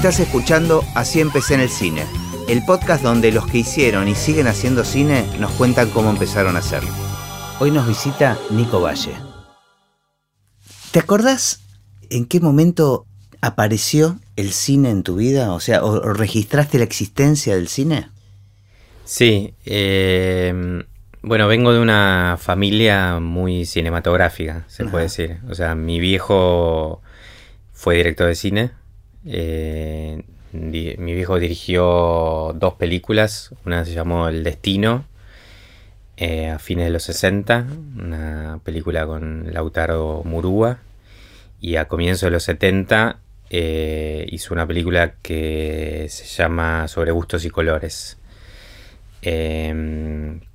Estás 0.00 0.20
escuchando 0.20 0.82
Así 0.94 1.20
empecé 1.20 1.52
en 1.52 1.60
el 1.60 1.68
cine, 1.68 2.06
el 2.48 2.64
podcast 2.64 3.02
donde 3.02 3.32
los 3.32 3.46
que 3.46 3.58
hicieron 3.58 4.08
y 4.08 4.14
siguen 4.14 4.46
haciendo 4.46 4.82
cine 4.82 5.26
nos 5.38 5.50
cuentan 5.50 5.90
cómo 5.90 6.08
empezaron 6.08 6.56
a 6.56 6.60
hacerlo. 6.60 6.88
Hoy 7.58 7.70
nos 7.70 7.86
visita 7.86 8.38
Nico 8.48 8.80
Valle. 8.80 9.12
¿Te 10.90 11.00
acordás 11.00 11.60
en 12.08 12.24
qué 12.24 12.40
momento 12.40 13.04
apareció 13.42 14.18
el 14.36 14.52
cine 14.52 14.88
en 14.88 15.02
tu 15.02 15.16
vida? 15.16 15.52
O 15.52 15.60
sea, 15.60 15.84
¿o 15.84 16.00
registraste 16.00 16.78
la 16.78 16.84
existencia 16.84 17.54
del 17.54 17.68
cine? 17.68 18.08
Sí, 19.04 19.52
eh, 19.66 20.82
bueno, 21.20 21.46
vengo 21.46 21.74
de 21.74 21.78
una 21.78 22.38
familia 22.40 23.20
muy 23.20 23.66
cinematográfica, 23.66 24.64
se 24.66 24.86
puede 24.86 25.04
decir. 25.04 25.40
O 25.50 25.54
sea, 25.54 25.74
mi 25.74 26.00
viejo 26.00 27.02
fue 27.74 27.96
director 27.96 28.28
de 28.28 28.34
cine. 28.34 28.79
Eh, 29.24 30.22
mi 30.52 31.14
viejo 31.14 31.38
dirigió 31.38 32.52
dos 32.54 32.74
películas. 32.74 33.54
Una 33.64 33.84
se 33.84 33.92
llamó 33.92 34.28
El 34.28 34.42
Destino, 34.42 35.04
eh, 36.16 36.48
a 36.48 36.58
fines 36.58 36.86
de 36.86 36.90
los 36.90 37.02
60, 37.04 37.66
una 37.98 38.60
película 38.64 39.06
con 39.06 39.52
Lautaro 39.52 40.22
Murúa. 40.24 40.78
Y 41.60 41.76
a 41.76 41.88
comienzos 41.88 42.22
de 42.22 42.30
los 42.30 42.44
70 42.44 43.18
eh, 43.50 44.26
hizo 44.30 44.54
una 44.54 44.66
película 44.66 45.14
que 45.22 46.06
se 46.08 46.24
llama 46.24 46.88
Sobre 46.88 47.12
gustos 47.12 47.44
y 47.44 47.50
colores 47.50 48.16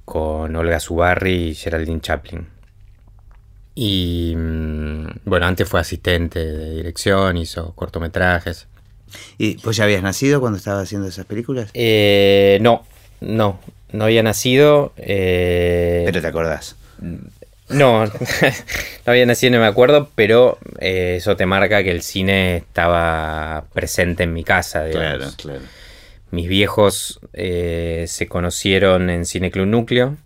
con 0.06 0.56
Olga 0.56 0.80
Zubarri 0.80 1.50
y 1.50 1.56
Geraldine 1.56 2.02
Chaplin. 2.02 2.55
Y 3.76 4.34
mm, 4.36 5.08
bueno, 5.26 5.46
antes 5.46 5.68
fue 5.68 5.82
asistente 5.82 6.40
de 6.40 6.76
dirección, 6.76 7.38
hizo 7.38 7.74
cortometrajes. 7.76 8.68
¿Y 9.38 9.58
pues 9.58 9.78
ya 9.78 9.84
habías 9.84 10.02
nacido 10.02 10.40
cuando 10.40 10.58
estaba 10.58 10.82
haciendo 10.82 11.08
esas 11.08 11.26
películas? 11.26 11.70
Eh, 11.74 12.58
no, 12.62 12.86
no, 13.20 13.60
no 13.92 14.04
había 14.06 14.24
nacido. 14.24 14.94
Eh, 14.98 16.04
pero 16.06 16.22
te 16.22 16.28
acordás. 16.28 16.76
No, 17.70 18.06
no 18.06 18.12
había 19.06 19.26
nacido, 19.26 19.54
no 19.54 19.60
me 19.60 19.68
acuerdo, 19.68 20.10
pero 20.16 20.58
eh, 20.80 21.16
eso 21.18 21.36
te 21.36 21.46
marca 21.46 21.84
que 21.84 21.92
el 21.92 22.02
cine 22.02 22.58
estaba 22.58 23.66
presente 23.74 24.24
en 24.24 24.34
mi 24.34 24.44
casa. 24.44 24.90
Claro, 24.90 25.26
claro. 25.36 25.62
Mis 26.32 26.48
viejos 26.48 27.20
eh, 27.34 28.06
se 28.08 28.28
conocieron 28.28 29.10
en 29.10 29.26
Cineclub 29.26 29.68
Núcleo. 29.68 30.18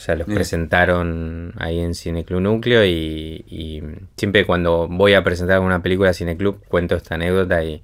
O 0.00 0.02
sea, 0.02 0.16
los 0.16 0.26
presentaron 0.26 1.52
ahí 1.58 1.78
en 1.78 1.94
Cineclub 1.94 2.40
Núcleo 2.40 2.86
y, 2.86 3.82
siempre 4.16 4.46
cuando 4.46 4.88
voy 4.88 5.12
a 5.12 5.22
presentar 5.22 5.60
una 5.60 5.82
película 5.82 6.08
a 6.08 6.14
Cineclub 6.14 6.64
cuento 6.68 6.96
esta 6.96 7.16
anécdota 7.16 7.62
y, 7.62 7.82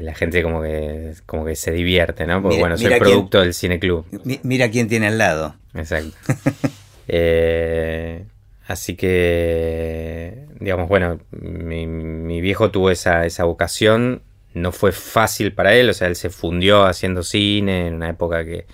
la 0.00 0.14
gente 0.14 0.44
como 0.44 0.62
que, 0.62 1.14
como 1.26 1.44
que 1.44 1.56
se 1.56 1.72
divierte, 1.72 2.24
¿no? 2.24 2.40
Porque 2.40 2.60
bueno, 2.60 2.78
soy 2.78 2.96
producto 3.00 3.40
del 3.40 3.52
Cineclub. 3.52 4.06
Mira 4.44 4.70
quién 4.70 4.86
tiene 4.86 5.08
al 5.08 5.18
lado. 5.18 5.56
Exacto. 5.74 6.16
Eh, 7.12 8.22
así 8.68 8.94
que, 8.94 10.46
digamos, 10.60 10.88
bueno, 10.88 11.18
mi, 11.32 12.40
viejo 12.40 12.70
tuvo 12.70 12.92
esa, 12.92 13.26
esa 13.26 13.42
vocación 13.42 14.22
no 14.54 14.70
fue 14.70 14.92
fácil 14.92 15.52
para 15.52 15.74
él, 15.74 15.90
o 15.90 15.92
sea, 15.92 16.06
él 16.06 16.14
se 16.14 16.30
fundió 16.30 16.84
haciendo 16.84 17.24
cine 17.24 17.88
en 17.88 17.94
una 17.94 18.10
época 18.10 18.44
que 18.44 18.66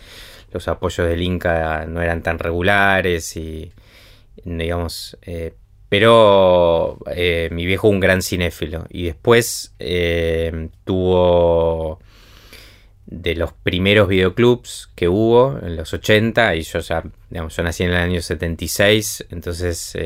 los 0.52 0.68
apoyos 0.68 1.08
del 1.08 1.22
Inca 1.22 1.86
no 1.86 2.02
eran 2.02 2.22
tan 2.22 2.38
regulares 2.38 3.36
y, 3.36 3.72
digamos, 4.44 5.16
eh, 5.22 5.54
pero 5.88 6.98
eh, 7.14 7.48
mi 7.52 7.66
viejo 7.66 7.88
un 7.88 8.00
gran 8.00 8.22
cinéfilo. 8.22 8.86
Y 8.88 9.04
después 9.04 9.74
eh, 9.78 10.68
tuvo 10.84 12.00
de 13.06 13.36
los 13.36 13.52
primeros 13.52 14.08
videoclubs 14.08 14.90
que 14.96 15.08
hubo 15.08 15.58
en 15.62 15.76
los 15.76 15.92
80 15.94 16.56
y 16.56 16.62
yo 16.62 16.80
ya, 16.80 17.04
digamos, 17.30 17.56
yo 17.56 17.62
nací 17.62 17.84
en 17.84 17.90
el 17.90 17.96
año 17.96 18.20
76, 18.20 19.26
entonces 19.30 19.96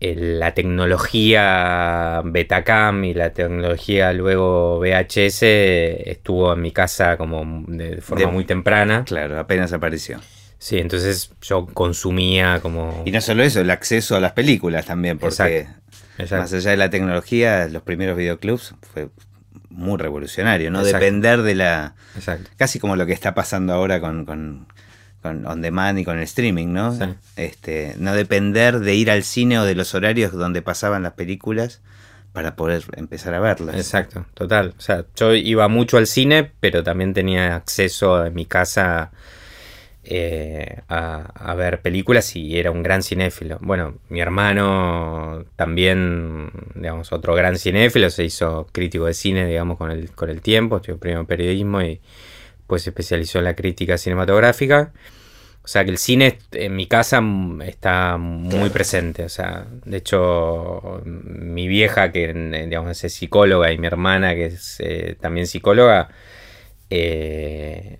la 0.00 0.54
tecnología 0.54 2.22
Betacam 2.24 3.04
y 3.04 3.14
la 3.14 3.30
tecnología 3.30 4.12
luego 4.12 4.78
VHS 4.78 5.42
estuvo 5.42 6.52
en 6.52 6.60
mi 6.62 6.70
casa 6.70 7.16
como 7.16 7.64
de 7.66 8.00
forma 8.00 8.30
muy 8.30 8.44
temprana. 8.44 9.04
Claro, 9.04 9.38
apenas 9.38 9.72
apareció. 9.72 10.20
Sí, 10.58 10.78
entonces 10.78 11.32
yo 11.42 11.66
consumía 11.66 12.60
como... 12.60 13.02
Y 13.04 13.10
no 13.10 13.20
solo 13.20 13.42
eso, 13.42 13.60
el 13.60 13.70
acceso 13.70 14.16
a 14.16 14.20
las 14.20 14.32
películas 14.32 14.86
también, 14.86 15.18
porque 15.18 15.68
más 16.30 16.52
allá 16.52 16.70
de 16.70 16.76
la 16.76 16.90
tecnología, 16.90 17.66
los 17.68 17.82
primeros 17.82 18.16
videoclubs 18.16 18.74
fue 18.92 19.08
muy 19.70 19.98
revolucionario, 19.98 20.70
¿no? 20.70 20.82
Depender 20.82 21.42
de 21.42 21.54
la... 21.54 21.94
Exacto. 22.16 22.50
Casi 22.56 22.80
como 22.80 22.96
lo 22.96 23.06
que 23.06 23.12
está 23.12 23.34
pasando 23.34 23.72
ahora 23.72 24.00
con 24.00 24.24
con 24.24 24.66
on 25.24 25.60
demand 25.60 25.98
y 25.98 26.04
con 26.04 26.18
el 26.18 26.24
streaming, 26.24 26.68
¿no? 26.68 26.96
Este, 27.36 27.94
no 27.98 28.14
depender 28.14 28.80
de 28.80 28.94
ir 28.94 29.10
al 29.10 29.22
cine 29.24 29.58
o 29.58 29.64
de 29.64 29.74
los 29.74 29.94
horarios 29.94 30.32
donde 30.32 30.62
pasaban 30.62 31.02
las 31.02 31.12
películas 31.12 31.80
para 32.32 32.56
poder 32.56 32.84
empezar 32.96 33.34
a 33.34 33.40
verlas. 33.40 33.74
Exacto, 33.74 34.26
total. 34.34 34.74
O 34.78 34.80
sea, 34.80 35.04
yo 35.16 35.34
iba 35.34 35.66
mucho 35.68 35.96
al 35.96 36.06
cine, 36.06 36.52
pero 36.60 36.82
también 36.82 37.14
tenía 37.14 37.56
acceso 37.56 38.24
en 38.24 38.34
mi 38.34 38.46
casa 38.46 39.10
eh, 40.04 40.82
a, 40.88 41.54
ver 41.54 41.82
películas 41.82 42.34
y 42.36 42.58
era 42.58 42.70
un 42.70 42.82
gran 42.82 43.02
cinéfilo. 43.02 43.58
Bueno, 43.60 43.98
mi 44.08 44.20
hermano 44.20 45.44
también, 45.56 46.50
digamos, 46.74 47.12
otro 47.12 47.34
gran 47.34 47.58
cinéfilo, 47.58 48.08
se 48.08 48.24
hizo 48.24 48.68
crítico 48.72 49.06
de 49.06 49.14
cine, 49.14 49.46
digamos, 49.46 49.76
con 49.76 49.90
el, 49.90 50.10
con 50.12 50.30
el 50.30 50.40
tiempo, 50.40 50.76
estudió 50.76 50.98
primero 50.98 51.26
periodismo 51.26 51.82
y 51.82 52.00
pues 52.68 52.82
se 52.82 52.90
especializó 52.90 53.38
en 53.38 53.44
la 53.44 53.56
crítica 53.56 53.98
cinematográfica. 53.98 54.92
O 55.64 55.68
sea 55.70 55.84
que 55.84 55.90
el 55.90 55.98
cine 55.98 56.38
en 56.52 56.76
mi 56.76 56.86
casa 56.86 57.22
está 57.66 58.16
muy 58.16 58.70
presente. 58.70 59.24
O 59.24 59.28
sea, 59.28 59.66
de 59.84 59.96
hecho, 59.96 61.02
mi 61.04 61.66
vieja, 61.66 62.12
que 62.12 62.32
digamos, 62.32 63.02
es 63.04 63.12
psicóloga, 63.12 63.72
y 63.72 63.78
mi 63.78 63.86
hermana, 63.86 64.34
que 64.34 64.46
es 64.46 64.76
eh, 64.78 65.16
también 65.20 65.46
psicóloga, 65.46 66.08
eh, 66.88 67.98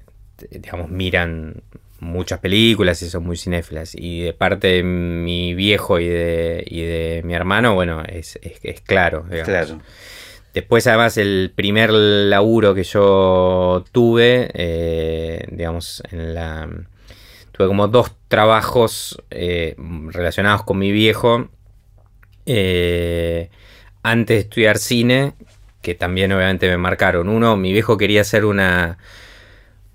digamos, 0.50 0.88
miran 0.88 1.62
muchas 2.00 2.38
películas 2.40 3.02
y 3.02 3.10
son 3.10 3.24
muy 3.24 3.36
cinéfilas. 3.36 3.94
Y 3.94 4.22
de 4.22 4.32
parte 4.32 4.68
de 4.68 4.82
mi 4.82 5.54
viejo 5.54 5.98
y 5.98 6.08
de, 6.08 6.64
y 6.66 6.82
de 6.82 7.22
mi 7.24 7.34
hermano, 7.34 7.74
bueno, 7.74 8.02
es, 8.06 8.38
es, 8.42 8.80
claro. 8.82 9.26
Claro. 9.44 9.80
Después, 10.54 10.86
además, 10.86 11.18
el 11.18 11.52
primer 11.54 11.90
laburo 11.92 12.74
que 12.74 12.84
yo 12.84 13.84
tuve, 13.92 14.50
eh, 14.54 15.46
digamos, 15.50 16.02
en 16.10 16.34
la. 16.34 16.68
Tuve 17.52 17.66
como 17.66 17.88
dos 17.88 18.12
trabajos 18.28 19.22
eh, 19.30 19.74
relacionados 20.08 20.62
con 20.62 20.78
mi 20.78 20.90
viejo. 20.90 21.48
Eh, 22.46 23.50
antes 24.02 24.36
de 24.36 24.40
estudiar 24.40 24.78
cine, 24.78 25.34
que 25.82 25.94
también 25.94 26.32
obviamente 26.32 26.68
me 26.68 26.78
marcaron. 26.78 27.28
Uno, 27.28 27.56
mi 27.56 27.72
viejo 27.72 27.98
quería 27.98 28.22
hacer 28.22 28.44
una, 28.44 28.96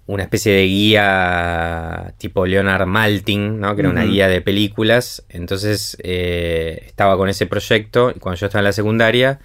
una 0.06 0.24
especie 0.24 0.54
de 0.54 0.66
guía 0.66 2.14
tipo 2.20 2.46
Leonard 2.46 2.86
Maltin, 2.86 3.60
¿no? 3.60 3.74
que 3.76 3.82
era 3.82 3.90
una 3.90 4.04
guía 4.04 4.28
de 4.28 4.42
películas. 4.42 5.26
Entonces 5.30 5.98
estaba 6.04 7.18
con 7.18 7.30
ese 7.30 7.48
proyecto 7.48 8.12
y 8.16 8.20
cuando 8.20 8.40
yo 8.40 8.48
estaba 8.48 8.60
en 8.60 8.66
la 8.66 8.74
secundaria 8.74 9.40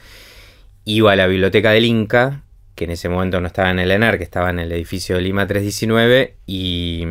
iba 0.89 1.13
a 1.13 1.17
la 1.17 1.27
biblioteca 1.27 1.73
del 1.73 1.85
Inca, 1.85 2.41
que 2.75 2.85
en 2.85 2.93
ese 2.93 3.11
momento 3.11 3.41
no 3.41 3.47
estaba 3.47 3.71
en 3.71 3.79
el 3.79 3.91
ENAR, 3.91 4.17
que 4.17 4.25
estaba 4.25 4.49
en 4.49 4.59
el 4.59 4.73
edificio 4.73 5.17
de 5.17 5.23
Lima 5.23 5.47
319, 5.47 6.37
y, 6.47 7.05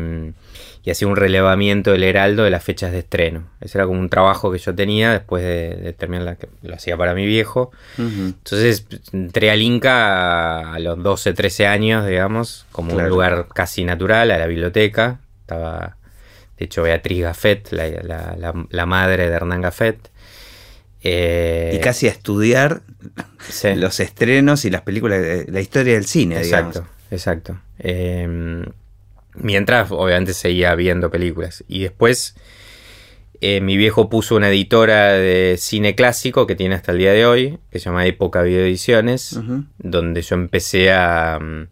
y 0.82 0.90
hacía 0.90 1.06
un 1.06 1.14
relevamiento 1.14 1.92
del 1.92 2.02
Heraldo 2.02 2.42
de 2.42 2.50
las 2.50 2.64
fechas 2.64 2.90
de 2.90 2.98
estreno. 2.98 3.44
Ese 3.60 3.78
era 3.78 3.86
como 3.86 4.00
un 4.00 4.08
trabajo 4.08 4.50
que 4.50 4.58
yo 4.58 4.74
tenía 4.74 5.12
después 5.12 5.44
de, 5.44 5.94
terminar, 5.96 6.24
la, 6.24 6.36
lo 6.62 6.74
hacía 6.74 6.96
para 6.96 7.14
mi 7.14 7.24
viejo. 7.24 7.70
Entonces 7.98 8.84
entré 9.12 9.52
al 9.52 9.62
Inca 9.62 10.72
a, 10.72 10.78
los 10.80 11.00
12, 11.00 11.34
13 11.34 11.68
años, 11.68 12.04
digamos, 12.04 12.66
como 12.72 12.96
un 12.96 13.08
lugar 13.08 13.46
casi 13.54 13.84
natural, 13.84 14.32
a 14.32 14.38
la 14.38 14.46
biblioteca. 14.48 15.20
Estaba, 15.42 15.98
de 16.58 16.64
hecho, 16.64 16.82
Beatriz 16.82 17.22
Gaffet, 17.22 17.70
la, 17.70 18.56
la 18.68 18.86
madre 18.86 19.28
de 19.28 19.36
Hernán 19.36 19.60
Gaffet. 19.60 20.10
Eh, 21.02 21.74
y 21.76 21.78
casi 21.78 22.08
a 22.08 22.10
estudiar 22.10 22.82
los 23.76 24.00
estrenos 24.00 24.64
y 24.64 24.70
las 24.70 24.82
películas, 24.82 25.20
la 25.48 25.60
historia 25.60 25.94
del 25.94 26.06
cine, 26.06 26.38
exacto, 26.38 26.86
Exacto. 27.10 27.58
Em, 27.78 28.64
mientras, 29.34 29.90
obviamente, 29.90 30.34
seguía 30.34 30.74
viendo 30.74 31.10
películas. 31.10 31.64
Y 31.68 31.80
después, 31.80 32.34
eh, 33.40 33.60
mi 33.60 33.76
viejo 33.76 34.08
puso 34.08 34.36
una 34.36 34.48
editora 34.48 35.12
de 35.12 35.56
cine 35.58 35.94
clásico 35.94 36.46
que 36.46 36.54
tiene 36.54 36.74
hasta 36.74 36.92
el 36.92 36.98
día 36.98 37.12
de 37.12 37.26
hoy, 37.26 37.58
que 37.70 37.78
se 37.78 37.86
llama 37.86 38.06
Época 38.06 38.42
Videoediciones, 38.42 39.38
donde 39.78 40.22
yo 40.22 40.34
empecé 40.34 40.92
a... 40.92 41.38
Mm, 41.40 41.68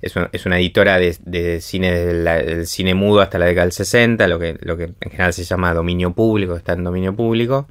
es 0.00 0.46
una, 0.46 0.58
editora 0.58 0.98
de, 0.98 1.60
cine 1.60 1.92
del 1.92 2.66
cine 2.66 2.92
mudo 2.92 3.20
hasta 3.20 3.38
la 3.38 3.46
década 3.46 3.66
del 3.66 3.72
60, 3.72 4.26
lo 4.26 4.40
que, 4.40 4.58
lo 4.60 4.76
que 4.76 4.94
en 5.00 5.10
general 5.10 5.32
se 5.32 5.44
llama 5.44 5.72
dominio 5.72 6.12
público, 6.12 6.56
está 6.56 6.72
en 6.72 6.82
dominio 6.82 7.14
público. 7.14 7.68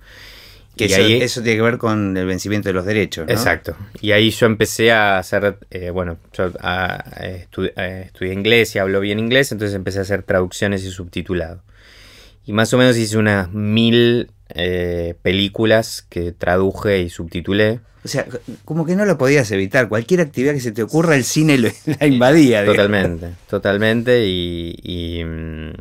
Que 0.82 0.88
Y 0.88 0.94
eso, 0.94 1.02
ahí- 1.04 1.22
eso 1.22 1.42
tiene 1.44 1.58
que 1.58 1.64
ver 1.64 1.78
con 1.78 2.18
el 2.18 2.26
vencimiento 2.26 2.70
de 2.70 2.74
los 2.74 2.86
derechos, 2.86 3.28
¿no? 3.28 3.32
Exacto. 3.34 3.76
Y 4.02 4.14
ahí 4.14 4.32
yo 4.32 4.46
empecé 4.48 4.92
a 4.92 5.20
hacer, 5.20 5.58
eh, 5.70 5.90
bueno, 5.92 6.18
yo 6.34 6.52
a- 6.60 6.96
a 6.96 7.26
estu- 7.28 7.72
eh, 7.76 8.04
estudié 8.08 8.34
inglés 8.34 8.76
y 8.76 8.80
hablo 8.80 9.00
bien 9.00 9.20
inglés, 9.20 9.52
entonces 9.52 9.76
empecé 9.76 10.00
a 10.00 10.02
hacer 10.04 10.24
traducciones 10.24 10.84
y 10.84 10.90
subtitulado. 10.92 11.62
Y 12.46 12.54
más 12.54 12.74
o 12.74 12.78
menos 12.80 12.98
hice 12.98 13.18
unas 13.18 13.52
mil 13.52 14.32
eh, 14.54 15.14
películas 15.22 16.06
que 16.10 16.32
traduje 16.34 17.00
y 17.02 17.10
subtitulé. 17.10 17.80
O 18.04 18.08
sea, 18.08 18.26
como 18.66 18.86
que 18.86 18.96
no 18.98 19.06
lo 19.06 19.18
podías 19.18 19.50
evitar. 19.52 19.88
Cualquier 19.88 20.20
actividad 20.22 20.54
que 20.54 20.60
se 20.60 20.72
te 20.74 20.84
ocurra, 20.84 21.16
el 21.16 21.24
cine 21.24 21.58
lo- 21.58 21.70
la 22.00 22.06
invadía. 22.08 22.62
digamos. 22.64 22.76
Totalmente, 22.76 23.28
totalmente. 23.50 24.26
Y, 24.28 24.76
y, 24.84 25.24
mm, 25.24 25.72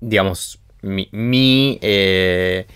digamos, 0.00 0.60
mi, 0.82 1.08
mi, 1.12 1.78
eh, 1.82 2.66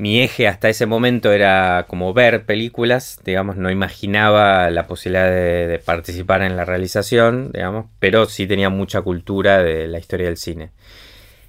mi 0.00 0.22
eje 0.22 0.48
hasta 0.48 0.70
ese 0.70 0.86
momento 0.86 1.30
era 1.30 1.84
como 1.86 2.14
ver 2.14 2.46
películas, 2.46 3.20
digamos, 3.22 3.56
no 3.56 3.70
imaginaba 3.70 4.70
la 4.70 4.86
posibilidad 4.86 5.30
de, 5.30 5.78
participar 5.84 6.42
en 6.42 6.56
la 6.56 6.64
realización, 6.64 7.50
digamos, 7.52 7.86
pero 7.98 8.24
sí 8.24 8.46
tenía 8.46 8.70
mucha 8.70 9.02
cultura 9.02 9.62
de 9.62 9.86
la 9.88 9.98
historia 9.98 10.26
del 10.26 10.38
cine. 10.38 10.70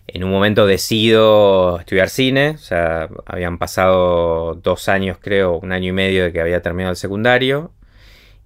En 0.07 0.25
un 0.25 0.31
momento 0.31 0.65
decido 0.68 1.80
estudiar 1.80 2.09
cine, 2.09 2.51
o 2.51 2.57
sea, 2.57 3.07
habían 3.25 3.57
pasado 3.57 4.56
dos 4.56 4.89
años, 4.89 5.18
creo, 5.21 5.57
un 5.57 5.71
año 5.71 5.89
y 5.89 5.94
medio 5.94 6.25
de 6.25 6.33
que 6.33 6.42
había 6.42 6.62
terminado 6.62 6.92
el 6.92 6.97
secundario, 6.97 7.71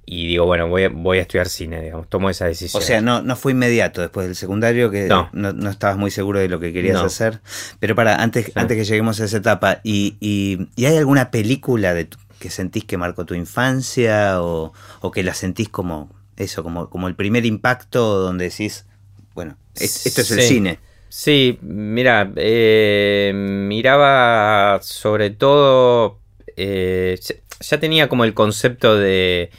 y 0.06 0.28
digo, 0.28 0.46
bueno, 0.46 0.68
voy 0.68 0.84
a, 0.84 0.90
voy 0.90 1.18
a 1.18 1.22
estudiar 1.22 1.50
cine, 1.50 1.82
digamos, 1.82 2.08
tomo 2.10 2.30
esa 2.30 2.46
decisión. 2.46 2.82
O 2.82 2.86
sea, 2.86 3.02
no, 3.02 3.22
no 3.22 3.36
fue 3.36 3.54
inmediato 3.54 4.02
después 4.02 4.28
del 4.28 4.36
secundario 4.36 4.92
que 4.92 5.08
No. 5.08 5.30
no, 5.34 5.52
no 5.54 5.70
estabas 5.70 5.98
muy 5.98 6.12
seguro 6.12 6.40
de 6.40 6.48
lo 6.48 6.60
que 6.60 6.72
querías 6.74 6.96
No. 6.96 7.06
hacer. 7.06 7.42
Pero 7.80 7.96
para, 7.96 8.22
antes, 8.22 8.52
antes 8.56 8.78
que 8.78 8.84
lleguemos 8.86 9.20
a 9.20 9.26
esa 9.26 9.38
etapa, 9.38 9.80
¿y, 9.84 10.16
y, 10.20 10.68
y 10.76 10.86
hay 10.86 10.98
alguna 10.98 11.32
película 11.32 11.94
de 11.94 12.06
tu- 12.06 12.18
que 12.40 12.50
sentís 12.50 12.84
que 12.86 12.98
marcó 12.98 13.26
tu 13.26 13.34
infancia 13.34 14.42
o, 14.44 14.74
o 15.02 15.12
que 15.12 15.24
la 15.24 15.34
sentís 15.34 15.70
como 15.70 16.12
eso, 16.38 16.62
como, 16.64 16.90
como 16.90 17.08
el 17.08 17.16
primer 17.16 17.46
impacto 17.46 18.20
donde 18.20 18.50
decís, 18.50 18.86
bueno, 19.34 19.58
es- 19.76 20.06
esto 20.06 20.22
es 20.22 20.32
el 20.32 20.42
cine? 20.42 20.80
Sí, 21.10 21.58
mira, 21.62 22.32
eh, 22.36 23.32
miraba 23.34 24.80
sobre 24.82 25.30
todo, 25.30 26.20
eh, 26.58 27.18
ya 27.62 27.80
tenía 27.80 28.10
como 28.10 28.26
el 28.26 28.34
concepto 28.34 28.98
de, 28.98 29.50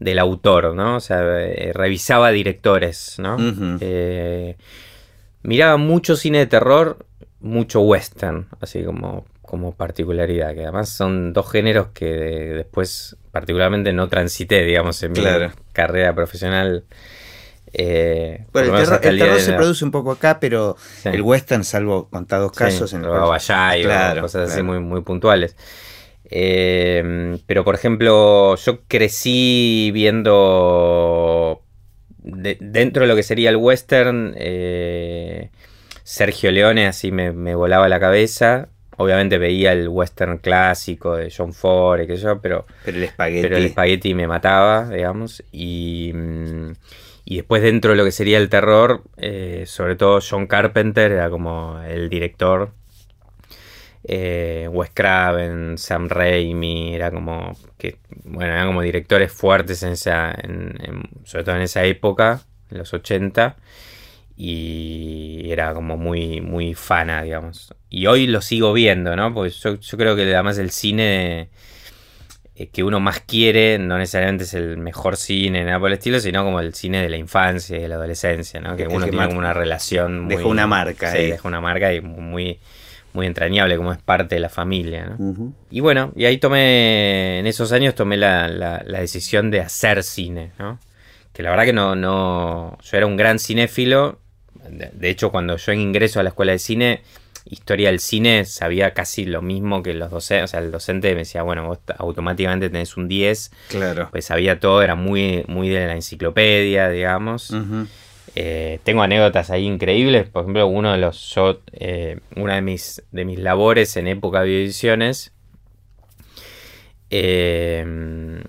del 0.00 0.18
autor, 0.18 0.74
¿no? 0.74 0.96
O 0.96 1.00
sea, 1.00 1.20
eh, 1.22 1.72
revisaba 1.74 2.30
directores, 2.30 3.16
¿no? 3.18 3.36
Eh, 3.80 4.56
miraba 5.42 5.76
mucho 5.76 6.16
cine 6.16 6.38
de 6.38 6.46
terror, 6.46 7.06
mucho 7.40 7.80
western, 7.80 8.48
así 8.60 8.82
como, 8.82 9.26
como 9.42 9.74
particularidad, 9.74 10.54
que 10.54 10.62
además 10.62 10.88
son 10.88 11.32
dos 11.32 11.50
géneros 11.50 11.88
que 11.94 12.06
después 12.06 13.16
particularmente 13.30 13.92
no 13.92 14.08
transité, 14.08 14.64
digamos, 14.64 15.02
en 15.02 15.12
mi 15.12 15.20
carrera 15.72 16.14
profesional. 16.14 16.84
eh, 17.72 18.46
Bueno, 18.52 18.76
el 18.76 18.84
terror, 18.84 19.00
el 19.04 19.18
terror 19.18 19.38
se 19.40 19.52
produce 19.52 19.84
un 19.84 19.90
poco 19.92 20.10
acá, 20.12 20.40
pero 20.40 20.76
Sí. 21.02 21.10
el 21.10 21.22
western, 21.22 21.62
salvo 21.62 22.08
contados 22.08 22.50
casos, 22.52 22.90
Sí, 22.90 22.96
en 22.96 23.04
el 23.04 23.10
o 23.10 23.32
Claro, 23.84 24.22
cosas 24.22 24.50
así 24.50 24.62
muy, 24.62 24.80
muy 24.80 25.02
puntuales. 25.02 25.54
Eh, 26.30 27.38
pero 27.46 27.64
por 27.64 27.74
ejemplo, 27.74 28.56
yo 28.56 28.80
crecí 28.86 29.90
viendo 29.92 31.62
de- 32.22 32.58
dentro 32.60 33.02
de 33.02 33.08
lo 33.08 33.16
que 33.16 33.22
sería 33.22 33.50
el 33.50 33.56
western, 33.56 34.34
eh, 34.36 35.50
Sergio 36.02 36.50
Leone 36.50 36.86
así 36.86 37.12
me, 37.12 37.32
me 37.32 37.54
volaba 37.54 37.88
la 37.88 38.00
cabeza. 38.00 38.68
Obviamente 38.96 39.38
veía 39.38 39.72
el 39.72 39.88
western 39.88 40.38
clásico 40.38 41.16
de 41.16 41.32
John 41.34 41.54
Ford 41.54 42.02
y 42.02 42.06
qué 42.06 42.16
sé 42.16 42.24
yo, 42.24 42.40
pero 42.40 42.66
pero 42.84 42.98
el 42.98 43.04
espagueti. 43.04 43.42
pero 43.42 43.56
el 43.56 43.64
espagueti 43.66 44.14
me 44.14 44.26
mataba, 44.26 44.88
digamos. 44.90 45.42
Y, 45.52 46.12
mm, 46.14 46.72
y 47.24 47.36
después 47.36 47.62
dentro 47.62 47.92
de 47.92 47.96
lo 47.96 48.04
que 48.04 48.12
sería 48.12 48.36
el 48.38 48.48
terror, 48.50 49.02
eh, 49.16 49.64
sobre 49.66 49.96
todo 49.96 50.20
John 50.20 50.46
Carpenter 50.46 51.12
era 51.12 51.30
como 51.30 51.80
el 51.86 52.10
director. 52.10 52.72
Eh, 54.04 54.66
Wes 54.72 54.90
Craven, 54.94 55.76
Sam 55.76 56.08
Raimi, 56.08 56.94
era 56.94 57.10
como 57.10 57.54
que, 57.76 57.96
bueno, 58.24 58.52
eran 58.52 58.66
como 58.68 58.80
directores 58.82 59.30
fuertes 59.32 59.82
en 59.82 59.92
esa, 59.92 60.30
en- 60.32 60.74
en- 60.82 61.02
sobre 61.24 61.44
todo 61.44 61.56
en 61.56 61.62
esa 61.62 61.84
época, 61.84 62.40
en 62.70 62.78
los 62.78 62.92
80, 62.94 63.56
y 64.36 65.50
era 65.50 65.74
como 65.74 65.96
muy, 65.96 66.40
muy 66.40 66.74
fana, 66.74 67.22
digamos. 67.22 67.74
Y 67.90 68.06
hoy 68.06 68.26
lo 68.26 68.40
sigo 68.40 68.72
viendo, 68.72 69.14
¿no? 69.16 69.34
Porque 69.34 69.50
yo, 69.50 69.78
yo 69.78 69.98
creo 69.98 70.16
que 70.16 70.22
además 70.22 70.56
el 70.58 70.70
cine 70.70 71.50
eh, 72.54 72.68
que 72.68 72.82
uno 72.82 73.00
más 73.00 73.20
quiere 73.20 73.78
no 73.78 73.98
necesariamente 73.98 74.44
es 74.44 74.54
el 74.54 74.78
mejor 74.78 75.16
cine, 75.18 75.64
nada 75.64 75.78
por 75.78 75.88
el 75.88 75.94
estilo, 75.94 76.20
sino 76.20 76.42
como 76.44 76.60
el 76.60 76.74
cine 76.74 77.02
de 77.02 77.10
la 77.10 77.16
infancia 77.18 77.76
y 77.76 77.80
de 77.82 77.88
la 77.88 77.96
adolescencia, 77.96 78.60
¿no? 78.60 78.76
Que 78.76 78.84
El 78.84 78.88
uno 78.88 79.04
que 79.04 79.10
tiene 79.10 79.26
como 79.26 79.38
una 79.38 79.52
relación 79.52 80.20
muy... 80.20 80.36
dejó 80.36 80.48
una 80.48 80.66
marca 80.66 81.10
Sí, 81.12 81.18
ahí. 81.18 81.30
dejó 81.30 81.48
una 81.48 81.60
marca 81.60 81.92
y 81.92 82.00
muy, 82.00 82.58
muy 83.12 83.26
entrañable, 83.26 83.76
como 83.76 83.92
es 83.92 83.98
parte 83.98 84.36
de 84.36 84.40
la 84.40 84.48
familia, 84.48 85.16
¿no? 85.18 85.52
Y 85.70 85.80
bueno, 85.80 86.12
y 86.16 86.24
ahí 86.26 86.38
tomé, 86.38 87.38
en 87.40 87.46
esos 87.46 87.72
años 87.72 87.94
tomé 87.94 88.16
la, 88.16 88.48
la- 88.48 88.82
la 88.86 89.00
decisión 89.00 89.50
de 89.50 89.60
hacer 89.60 90.02
cine, 90.02 90.52
¿no? 90.58 90.78
Que 91.32 91.42
la 91.42 91.50
verdad 91.50 91.64
que 91.64 91.72
no, 91.72 91.94
no, 91.94 92.78
yo 92.82 92.96
era 92.96 93.06
un 93.06 93.16
gran 93.16 93.38
cinéfilo, 93.38 94.18
de, 94.68 94.90
de 94.92 95.10
hecho 95.10 95.30
cuando 95.30 95.56
yo 95.56 95.72
ingreso 95.72 96.20
a 96.20 96.22
la 96.22 96.30
escuela 96.30 96.52
de 96.52 96.58
cine, 96.58 97.02
historia 97.46 97.88
del 97.88 98.00
cine, 98.00 98.44
sabía 98.44 98.92
casi 98.94 99.24
lo 99.24 99.40
mismo 99.42 99.82
que 99.82 99.94
los 99.94 100.10
docentes, 100.10 100.44
o 100.44 100.48
sea, 100.48 100.60
el 100.60 100.70
docente 100.70 101.10
me 101.12 101.20
decía, 101.20 101.42
bueno, 101.42 101.66
vos 101.66 101.78
automáticamente 101.98 102.68
tenés 102.68 102.96
un 102.96 103.08
10, 103.08 103.50
Claro. 103.68 104.08
pues 104.10 104.26
sabía 104.26 104.60
todo, 104.60 104.82
era 104.82 104.94
muy, 104.94 105.44
muy 105.48 105.68
de 105.68 105.86
la 105.86 105.94
enciclopedia, 105.94 106.88
digamos. 106.90 107.50
Ujú. 107.50 107.86
Eh, 108.36 108.78
tengo 108.84 109.02
anécdotas 109.02 109.50
ahí 109.50 109.66
increíbles. 109.66 110.28
Por 110.28 110.42
ejemplo, 110.42 110.66
uno 110.68 110.92
de 110.92 110.98
los 110.98 111.34
yo, 111.34 111.60
eh, 111.72 112.20
una 112.36 112.54
de 112.54 112.62
mis, 112.62 113.02
de 113.10 113.24
mis 113.24 113.38
labores 113.38 113.96
en 113.96 114.06
época 114.06 114.42
de 114.42 114.62
ediciones 114.64 115.32
eh, 117.10 118.42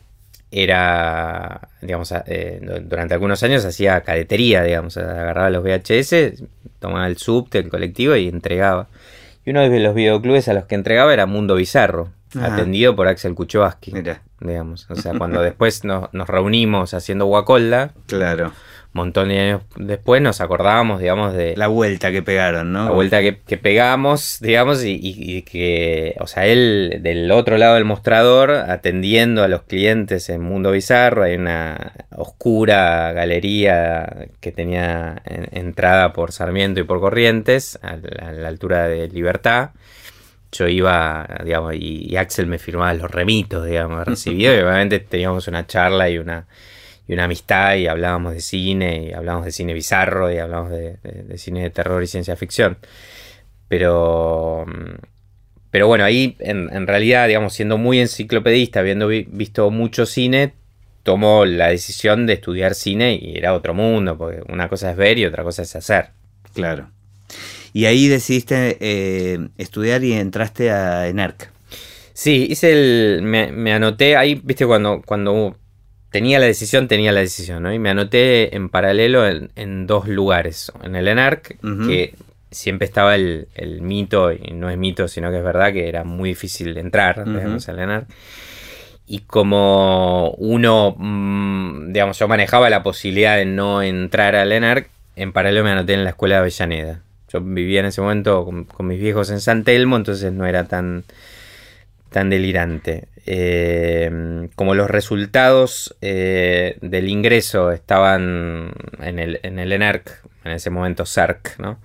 era, 0.52 1.70
digamos, 1.82 2.14
eh, 2.26 2.60
du- 2.62 2.82
durante 2.88 3.14
algunos 3.14 3.42
años 3.44 3.64
hacía 3.66 4.02
cadetería, 4.02 4.64
digamos, 4.64 4.98
agarraba 4.98 5.50
los 5.50 5.64
VHS, 5.64 6.44
tomaba 6.80 7.08
el 7.08 7.18
subte, 7.18 7.60
el 7.60 7.70
colectivo 7.70 8.16
y 8.16 8.28
entregaba. 8.28 8.88
Y 9.46 9.52
uno 9.52 9.62
de 9.68 9.80
los 9.80 9.96
videoclubes 9.96 10.48
a 10.50 10.54
los 10.54 10.66
que 10.66 10.76
entregaba 10.76 11.14
era 11.14 11.26
Mundo 11.26 11.56
Bizarro, 11.56 12.10
Ajá. 12.36 12.54
atendido 12.54 12.96
por 12.96 13.08
Axel 13.08 13.34
Kuchowski, 13.34 13.92
Mira, 13.94 14.22
digamos. 14.40 14.88
O 14.92 14.96
sea, 14.96 15.18
cuando 15.18 15.42
después 15.42 15.84
nos, 15.84 16.14
nos 16.14 16.30
reunimos 16.30 16.94
haciendo 16.94 17.26
Guacolda, 17.26 17.94
claro. 18.08 18.52
Montón 18.94 19.30
de 19.30 19.40
años 19.40 19.62
después 19.78 20.22
nos 20.22 20.42
acordábamos, 20.42 21.00
digamos, 21.00 21.34
de 21.34 21.52
la, 21.52 21.66
La 21.66 21.68
vuelta 21.68 22.12
que 22.12 22.22
pegaron, 22.22 22.74
¿no? 22.74 22.94
vuelta 22.94 23.22
que, 23.22 23.38
que 23.40 23.58
pegamos, 23.58 24.40
digamos, 24.42 24.84
y, 24.84 24.92
y- 24.96 25.38
y 25.38 25.42
que, 25.44 26.16
o 26.20 26.28
sea, 26.28 26.46
él 26.46 27.00
del 27.02 27.32
otro 27.32 27.58
lado 27.58 27.76
del 27.76 27.86
mostrador, 27.86 28.52
atendiendo 28.52 29.44
a 29.44 29.48
los 29.48 29.62
clientes 29.64 30.30
en 30.30 30.42
Mundo 30.42 30.72
Bizarro, 30.72 31.24
hay 31.24 31.36
una 31.36 31.94
oscura 32.16 33.12
galería 33.14 34.28
que 34.42 34.52
tenía 34.52 35.22
en- 35.26 35.48
entrada 35.58 36.12
por 36.14 36.32
Sarmiento 36.32 36.80
y 36.80 36.84
por 36.84 37.00
Corrientes, 37.00 37.80
a 37.82 37.96
la, 37.96 38.28
a 38.30 38.32
la 38.34 38.48
altura 38.50 38.88
de 38.88 39.08
Libertad. 39.08 39.70
Yo 40.54 40.68
iba, 40.68 41.26
digamos, 41.46 41.76
y, 41.76 42.08
y 42.12 42.18
Axel 42.18 42.46
me 42.46 42.60
firmaba 42.60 42.94
los 42.94 43.10
remitos, 43.10 43.66
digamos, 43.66 44.06
recibido, 44.06 44.54
y 44.54 44.60
obviamente 44.60 45.00
teníamos 45.00 45.48
una 45.48 45.66
charla 45.66 46.10
y 46.10 46.18
una, 46.18 46.46
y 47.12 47.14
una 47.14 47.26
amistad 47.26 47.76
y 47.76 47.88
hablábamos 47.88 48.34
de 48.34 48.40
cine 48.40 49.08
y 49.10 49.12
hablábamos 49.12 49.46
de 49.46 49.52
cine 49.52 49.74
bizarro 49.74 50.32
y 50.32 50.38
hablábamos 50.38 50.72
de, 50.72 50.96
de- 51.04 51.24
de 51.24 51.38
cine 51.38 51.62
de 51.62 51.70
terror 51.70 52.02
y 52.02 52.08
ciencia 52.08 52.38
ficción. 52.38 52.78
Pero, 53.68 54.66
pero 55.72 55.88
bueno, 55.88 56.06
ahí 56.06 56.38
en, 56.40 56.70
en 56.74 56.88
realidad, 56.88 57.28
digamos, 57.28 57.54
siendo 57.54 57.78
muy 57.78 58.00
enciclopedista, 58.00 58.80
habiendo 58.80 59.08
vi- 59.08 59.28
visto 59.30 59.70
mucho 59.72 60.06
cine, 60.06 60.54
tomó 61.04 61.44
la 61.44 61.68
decisión 61.68 62.26
de 62.28 62.34
estudiar 62.34 62.76
cine 62.76 63.20
y 63.22 63.38
era 63.38 63.54
otro 63.54 63.74
mundo, 63.74 64.18
porque 64.18 64.42
una 64.48 64.70
cosa 64.70 64.92
es 64.92 64.96
ver 64.96 65.18
y 65.18 65.26
otra 65.26 65.44
cosa 65.44 65.64
es 65.64 65.76
hacer. 65.76 66.12
Claro. 66.54 66.92
Y 67.74 67.86
ahí 67.86 68.08
decidiste 68.08 68.78
eh, 68.80 69.50
estudiar 69.58 70.02
y 70.06 70.14
entraste 70.14 70.72
a 70.72 71.10
ENARC. 71.10 71.50
Sí, 72.14 72.48
hice 72.50 72.72
el. 72.72 73.22
Me, 73.22 73.52
me 73.52 73.74
anoté 73.74 74.16
ahí, 74.16 74.40
viste, 74.44 74.66
cuando, 74.66 75.02
cuando 75.06 75.58
tenía 76.12 76.40
la 76.40 76.46
decisión, 76.46 76.88
tenía 76.88 77.12
la 77.12 77.22
decisión, 77.22 77.64
¿no? 77.64 77.74
Y 77.74 77.80
me 77.80 77.90
anoté 77.90 78.56
en 78.56 78.70
paralelo 78.70 79.28
en, 79.28 79.50
en 79.56 79.88
dos 79.88 80.08
lugares. 80.08 80.72
En 80.84 80.96
el 80.96 81.08
ENARC, 81.08 81.58
que 81.88 82.14
siempre 82.52 82.86
estaba 82.86 83.16
el, 83.16 83.48
el 83.56 83.82
mito, 83.82 84.32
y 84.32 84.52
no 84.54 84.70
es 84.70 84.78
mito, 84.78 85.08
sino 85.08 85.32
que 85.32 85.38
es 85.38 85.44
verdad 85.44 85.72
que 85.72 85.88
era 85.88 86.04
muy 86.04 86.30
difícil 86.30 86.78
entrar, 86.78 87.22
Ujú. 87.22 87.32
digamos, 87.32 87.68
al 87.70 87.80
ENARC. 87.80 88.08
Y 89.08 89.20
como 89.20 90.32
uno, 90.38 90.96
mm, 90.98 91.92
digamos, 91.92 92.20
yo 92.20 92.28
manejaba 92.28 92.70
la 92.70 92.84
posibilidad 92.84 93.38
de 93.38 93.46
no 93.46 93.82
entrar 93.82 94.36
al 94.36 94.52
ENARC, 94.52 94.90
en 95.16 95.32
paralelo 95.32 95.64
me 95.64 95.72
anoté 95.72 95.94
en 95.94 96.04
la 96.04 96.12
escuela 96.12 96.36
de 96.36 96.42
Avellaneda. 96.42 97.02
Yo 97.32 97.40
vivía 97.42 97.80
en 97.80 97.86
ese 97.86 98.02
momento 98.02 98.44
con, 98.44 98.66
con 98.66 98.88
mis 98.88 99.00
viejos 99.00 99.30
en 99.30 99.40
San 99.40 99.64
Telmo, 99.64 99.96
entonces 99.96 100.32
no 100.34 100.46
era 100.46 100.66
tan 100.66 101.04
tan 102.10 102.30
delirante. 102.30 103.08
Eh, 103.26 104.50
como 104.56 104.74
los 104.74 104.90
resultados 104.90 105.96
eh, 106.02 106.78
del 106.82 107.10
ingreso 107.10 107.72
estaban 107.72 108.74
en 109.00 109.20
el, 109.20 109.40
en 109.44 109.60
el 109.60 109.72
ENERC, 109.72 110.24
en 110.44 110.52
ese 110.54 110.70
momento 110.70 111.06
CERC, 111.06 111.60
¿no? 111.60 111.80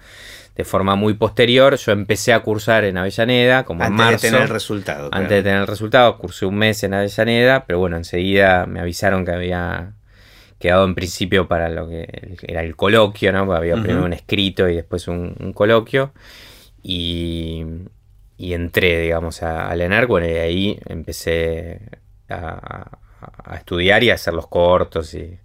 de 0.57 0.65
forma 0.65 0.97
muy 0.97 1.13
posterior, 1.15 1.77
yo 1.77 1.93
empecé 1.93 2.33
a 2.33 2.41
cursar 2.41 2.85
en 2.85 2.97
Avellaneda, 2.97 3.65
como 3.65 3.83
antes 3.83 3.93
en 3.93 3.97
marzo. 3.97 4.13
de 4.13 4.31
tener 4.31 4.43
el 4.43 4.49
resultado. 4.49 5.05
Antes 5.13 5.19
claro. 5.29 5.35
de 5.35 5.43
tener 5.43 5.61
el 5.61 5.67
resultado, 5.67 6.17
cursé 6.17 6.47
un 6.47 6.57
mes 6.57 6.83
en 6.83 6.95
Avellaneda, 6.95 7.67
pero 7.67 7.79
bueno, 7.79 7.99
enseguida 7.99 8.65
me 8.65 8.81
avisaron 8.81 9.27
que 9.27 9.33
había 9.33 9.93
quedado 10.59 10.87
en 10.87 10.95
principio 10.95 11.47
para 11.47 11.69
lo 11.69 11.89
que 11.89 12.39
era 12.43 12.63
el 12.63 12.75
coloquio, 12.75 13.33
¿no? 13.33 13.45
Porque 13.45 13.59
había 13.59 13.75
primero 13.83 14.07
un 14.07 14.15
escrito 14.15 14.67
y 14.67 14.77
después 14.77 15.09
un, 15.09 15.37
un 15.39 15.53
coloquio. 15.53 16.13
Y, 16.83 17.67
y 18.37 18.55
entré, 18.55 19.01
digamos, 19.01 19.43
a- 19.43 19.75
ENARC, 19.75 20.09
bueno, 20.09 20.27
y 20.27 20.33
ahí 20.35 20.81
empecé 20.87 21.81
a, 22.29 22.99
a 23.45 23.57
estudiar 23.57 24.03
y 24.05 24.11
a 24.11 24.15
hacer 24.15 24.35
los 24.35 24.47
cortos 24.49 25.15
y... 25.15 25.39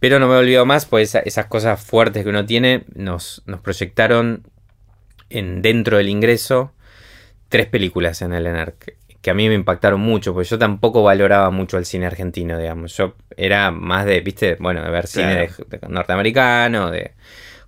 Pero 0.00 0.18
no 0.18 0.28
me 0.28 0.34
olvido 0.36 0.66
más, 0.66 0.86
pues 0.86 1.10
esa- 1.10 1.20
esas 1.20 1.46
cosas 1.46 1.82
fuertes 1.82 2.24
que 2.24 2.28
uno 2.30 2.44
tiene 2.46 2.84
nos, 2.94 3.42
nos 3.46 3.60
proyectaron 3.60 4.44
en, 5.30 5.62
dentro 5.62 5.96
del 5.98 6.08
ingreso 6.08 6.72
tres 7.48 7.66
películas 7.66 8.22
en 8.22 8.32
el 8.34 8.46
ENARC 8.46 8.96
que 9.22 9.30
a 9.30 9.34
mí 9.34 9.48
me 9.48 9.54
impactaron 9.54 10.00
mucho, 10.02 10.34
porque 10.34 10.48
yo 10.50 10.58
tampoco 10.58 11.02
valoraba 11.02 11.50
mucho 11.50 11.78
el 11.78 11.86
cine 11.86 12.04
argentino, 12.04 12.58
digamos. 12.58 12.94
Yo 12.94 13.14
era 13.38 13.70
más 13.70 14.04
de, 14.04 14.20
viste, 14.20 14.56
bueno, 14.60 14.82
de 14.84 14.90
ver 14.90 15.06
cine 15.06 15.34
de- 15.68 15.78
de 15.78 15.88
norteamericano, 15.88 16.90
de 16.90 17.12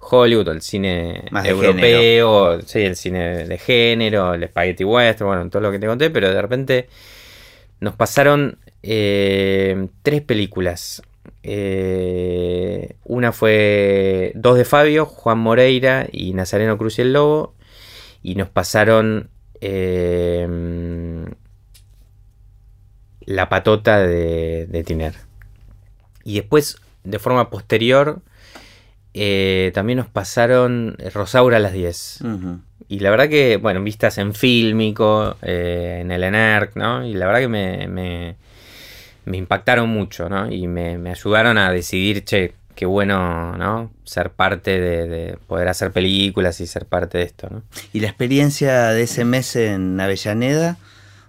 Hollywood, 0.09 0.49
el 0.49 0.63
cine 0.63 1.25
Más 1.31 1.47
europeo, 1.47 2.61
sí, 2.63 2.81
el 2.81 2.97
cine 2.97 3.47
de 3.47 3.59
género, 3.59 4.35
el 4.35 4.47
spaghetti 4.49 4.85
western, 4.85 5.29
bueno, 5.29 5.51
todo 5.51 5.63
lo 5.63 5.73
que 5.73 5.79
te 5.79 5.87
conté, 5.87 6.11
pero 6.11 6.33
de 6.33 6.41
repente 6.41 6.89
nos 7.81 7.95
pasaron 7.95 8.59
eh, 8.83 9.89
tres 10.03 10.23
películas. 10.23 11.03
Eh, 11.43 12.97
una 13.05 13.33
fue 13.33 14.33
dos 14.35 14.57
de 14.57 14.65
Fabio, 14.65 15.07
Juan 15.07 15.39
Moreira 15.39 16.07
y 16.11 16.33
Nazareno 16.33 16.79
Cruz 16.79 16.99
y 16.99 17.03
el 17.03 17.13
Lobo. 17.13 17.55
Y 18.23 18.35
nos 18.35 18.49
pasaron 18.49 19.29
eh, 19.61 20.49
La 23.21 23.49
patota 23.49 24.01
de, 24.01 24.67
de 24.67 24.85
Tiner. 24.85 25.15
Y 26.25 26.35
después, 26.35 26.79
de 27.05 27.19
forma 27.19 27.51
posterior, 27.51 28.23
eh, 29.19 29.71
también 29.73 29.97
nos 29.97 30.09
pasaron 30.09 30.97
Rosaura 31.15 31.57
a 31.57 31.61
las 31.61 31.73
10. 31.73 32.19
Ujú. 32.23 32.61
Y 32.89 32.99
la 32.99 33.11
verdad 33.11 33.31
que, 33.31 33.57
bueno, 33.57 33.83
vistas 33.83 34.19
en 34.19 34.35
fílmico, 34.35 35.37
eh, 35.41 36.01
en 36.03 36.11
el 36.11 36.23
ENERC, 36.23 36.77
¿no? 36.77 37.05
Y 37.05 37.15
la 37.15 37.27
verdad 37.27 37.41
que 37.41 37.49
me, 37.49 37.89
me, 37.89 38.37
me 39.25 39.37
impactaron 39.39 39.89
mucho, 39.89 40.29
¿no? 40.29 40.53
Y 40.53 40.69
me, 40.69 40.99
me 40.99 41.11
ayudaron 41.11 41.57
a 41.57 41.73
decidir, 41.73 42.25
che, 42.25 42.53
qué 42.75 42.85
bueno, 42.85 43.57
¿no? 43.57 43.91
Ser 44.05 44.31
parte 44.31 44.79
de, 44.79 45.09
de 45.09 45.39
poder 45.47 45.69
hacer 45.69 45.93
películas 45.93 46.61
y 46.61 46.67
ser 46.67 46.85
parte 46.85 47.17
de 47.17 47.25
esto, 47.25 47.49
¿no? 47.51 47.63
¿Y 47.95 48.01
la 48.01 48.09
experiencia 48.09 48.89
de 48.91 49.03
ese 49.03 49.25
mes 49.25 49.57
en 49.57 49.99
Avellaneda? 49.99 50.77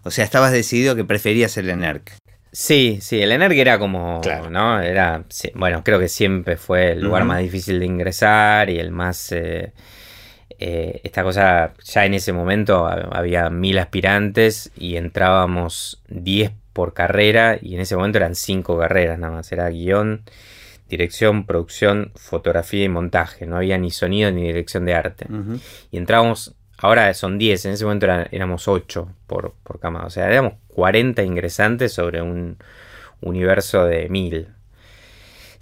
O 0.04 0.12
sea, 0.12 0.26
estabas 0.26 0.52
decidido 0.52 0.96
que 0.96 1.06
preferías 1.06 1.58
el 1.58 1.70
ENERC. 1.70 2.12
Sí, 2.60 2.98
sí, 3.02 3.22
el 3.22 3.32
ENERC 3.32 3.56
era 3.60 3.78
como, 3.78 4.20
Claro. 4.22 4.50
¿no? 4.50 4.82
Era, 4.82 5.26
sí, 5.30 5.52
bueno, 5.54 5.84
creo 5.84 6.00
que 6.00 6.08
siempre 6.08 6.58
fue 6.58 6.94
el 6.94 7.02
lugar 7.02 7.24
más 7.24 7.40
difícil 7.40 7.80
de 7.80 7.86
ingresar 7.86 8.72
y 8.72 8.80
el 8.80 8.90
más... 8.90 9.32
eh, 9.32 9.74
eh, 10.58 11.02
esta 11.04 11.22
cosa, 11.22 11.74
ya 11.84 12.06
en 12.08 12.16
ese 12.16 12.34
momento 12.34 12.88
ha- 12.88 13.10
había 13.12 13.52
mil 13.52 13.78
aspirantes 13.78 14.72
y 14.76 14.96
entrábamos 14.96 16.02
10 16.08 16.52
por 16.74 16.96
carrera 16.96 17.60
y 17.62 17.76
en 17.76 17.82
ese 17.82 17.96
momento 17.96 18.18
eran 18.18 18.34
5 18.34 18.76
carreras 18.80 19.20
nada 19.20 19.34
más, 19.34 19.52
era 19.52 19.70
guion, 19.70 20.24
dirección, 20.90 21.46
producción, 21.46 22.12
fotografía 22.16 22.86
y 22.86 22.90
montaje, 22.90 23.46
no 23.46 23.58
había 23.58 23.78
ni 23.78 23.92
sonido 23.92 24.32
ni 24.32 24.42
dirección 24.48 24.84
de 24.86 24.96
arte. 24.96 25.28
Y 25.92 25.98
entrábamos, 25.98 26.56
ahora 26.78 27.14
son 27.14 27.38
10, 27.38 27.66
en 27.66 27.74
ese 27.74 27.86
momento 27.86 28.06
era- 28.06 28.28
éramos 28.32 28.68
8 28.68 29.10
por, 29.28 29.54
por 29.64 29.80
cama. 29.80 30.06
O 30.06 30.10
sea, 30.10 30.28
éramos 30.30 30.54
40 30.70 31.24
ingresantes 31.24 31.94
sobre 31.94 32.22
un 32.22 32.58
universo 33.22 33.86
de 33.86 34.10
1000. 34.10 34.50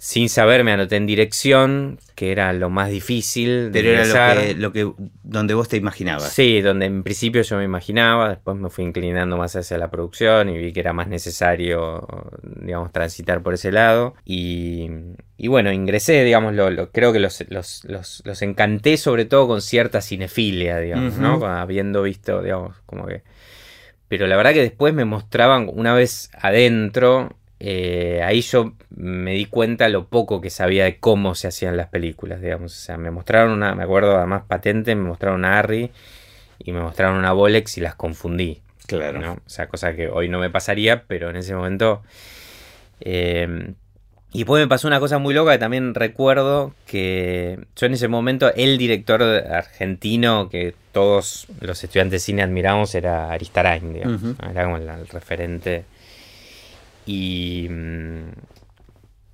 Sin 0.08 0.28
saber, 0.28 0.62
me 0.62 0.70
anoté 0.70 0.94
en 0.94 1.04
dirección, 1.06 1.98
que 2.14 2.30
era 2.30 2.52
lo 2.52 2.70
más 2.70 2.90
difícil 2.90 3.72
de 3.72 3.80
Pero 3.80 3.88
era 3.90 4.02
ingresar. 4.04 4.36
lo 4.36 4.40
que, 4.40 4.54
lo 4.54 4.94
que, 4.94 5.04
donde 5.24 5.54
vos 5.54 5.68
te 5.68 5.76
imaginabas. 5.78 6.32
Sí, 6.32 6.60
donde 6.60 6.86
en 6.86 7.02
principio 7.02 7.42
yo 7.42 7.56
me 7.56 7.64
imaginaba, 7.64 8.28
después 8.28 8.56
me 8.56 8.70
fui 8.70 8.84
inclinando 8.84 9.36
más 9.36 9.56
hacia 9.56 9.78
la 9.78 9.90
producción 9.90 10.48
y 10.48 10.58
vi 10.58 10.72
que 10.72 10.78
era 10.78 10.92
más 10.92 11.08
necesario, 11.08 12.06
digamos, 12.44 12.92
transitar 12.92 13.42
por 13.42 13.54
ese 13.54 13.72
lado. 13.72 14.14
Y, 14.24 14.88
y 15.38 15.48
bueno, 15.48 15.72
ingresé, 15.72 16.22
digamos, 16.22 16.54
lo, 16.54 16.70
lo- 16.70 16.92
creo 16.92 17.12
que 17.12 17.18
los, 17.18 17.44
los, 17.48 17.84
los, 17.86 18.22
los 18.24 18.42
encanté 18.42 18.98
sobre 18.98 19.24
todo 19.24 19.48
con 19.48 19.60
cierta 19.60 20.00
cinefilia, 20.00 20.78
digamos. 20.78 21.16
¿no? 21.18 21.44
Habiendo 21.44 22.02
visto, 22.02 22.42
digamos, 22.42 22.76
como 22.86 23.06
que... 23.06 23.24
Pero 24.06 24.28
la 24.28 24.36
verdad 24.36 24.52
que 24.52 24.62
después 24.62 24.94
me 24.94 25.04
mostraban, 25.04 25.68
una 25.68 25.94
vez 25.94 26.30
adentro, 26.40 27.36
eh, 27.58 28.20
ahí 28.24 28.42
yo 28.42 28.74
me 28.90 29.32
di 29.32 29.46
cuenta 29.46 29.88
lo 29.88 30.06
poco 30.06 30.40
que 30.40 30.50
sabía 30.50 30.84
de 30.84 30.98
cómo 30.98 31.34
se 31.34 31.48
hacían 31.48 31.76
las 31.76 31.88
películas, 31.88 32.40
digamos. 32.40 32.72
O 32.74 32.78
sea, 32.78 32.96
me 32.98 33.10
mostraron 33.10 33.52
una, 33.52 33.74
me 33.74 33.84
acuerdo 33.84 34.16
además 34.16 34.42
patente, 34.46 34.94
me 34.94 35.08
mostraron 35.08 35.40
una 35.40 35.58
Harry 35.58 35.90
y 36.58 36.72
me 36.72 36.80
mostraron 36.80 37.16
una 37.16 37.32
Bolex 37.32 37.78
y 37.78 37.80
las 37.80 37.94
confundí. 37.94 38.60
Claro. 38.86 39.20
¿no? 39.20 39.32
O 39.32 39.40
sea, 39.48 39.68
cosa 39.68 39.94
que 39.94 40.08
hoy 40.08 40.28
no 40.28 40.38
me 40.38 40.50
pasaría, 40.50 41.04
pero 41.04 41.30
en 41.30 41.36
ese 41.36 41.54
momento... 41.54 42.02
eh, 43.00 43.72
y 44.32 44.40
después 44.40 44.60
me 44.62 44.68
pasó 44.68 44.86
una 44.86 45.00
cosa 45.00 45.16
muy 45.18 45.32
loca 45.32 45.52
que 45.52 45.58
también 45.58 45.94
recuerdo 45.94 46.74
que 46.86 47.58
yo 47.74 47.86
en 47.86 47.94
ese 47.94 48.06
momento 48.06 48.52
el 48.54 48.76
director 48.76 49.22
argentino 49.22 50.50
que 50.50 50.74
todos 50.92 51.46
los 51.60 51.82
estudiantes 51.82 52.20
de 52.20 52.24
cine 52.26 52.42
admiramos 52.42 52.94
era 52.94 53.30
Aristarain, 53.32 53.94
digamos. 53.94 54.20
Era 54.50 54.64
como 54.64 54.76
el, 54.76 54.86
el 54.86 55.08
referente. 55.08 55.84
Y... 57.06 57.68
mm, 57.70 58.30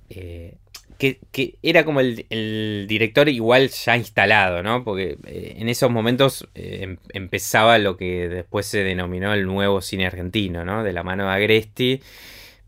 eh, 0.09 0.57
que, 0.97 1.19
que 1.31 1.57
era 1.63 1.83
como 1.85 1.99
el, 2.01 2.85
director 2.87 3.27
igual 3.27 3.69
ya 3.69 3.97
instalado, 3.97 4.63
¿no? 4.63 4.83
Porque 4.83 5.17
eh, 5.25 5.55
en 5.57 5.67
esos 5.69 5.89
momentos 5.91 6.47
eh, 6.55 6.79
em- 6.83 6.97
empezaba 7.13 7.77
lo 7.77 7.97
que 7.97 8.29
después 8.29 8.65
se 8.67 8.83
denominó 8.83 9.33
el 9.33 9.45
nuevo 9.45 9.81
cine 9.81 10.05
argentino, 10.05 10.63
¿no? 10.65 10.83
De 10.83 10.93
la 10.93 11.03
mano 11.03 11.25
de 11.25 11.31
Agresti, 11.31 12.01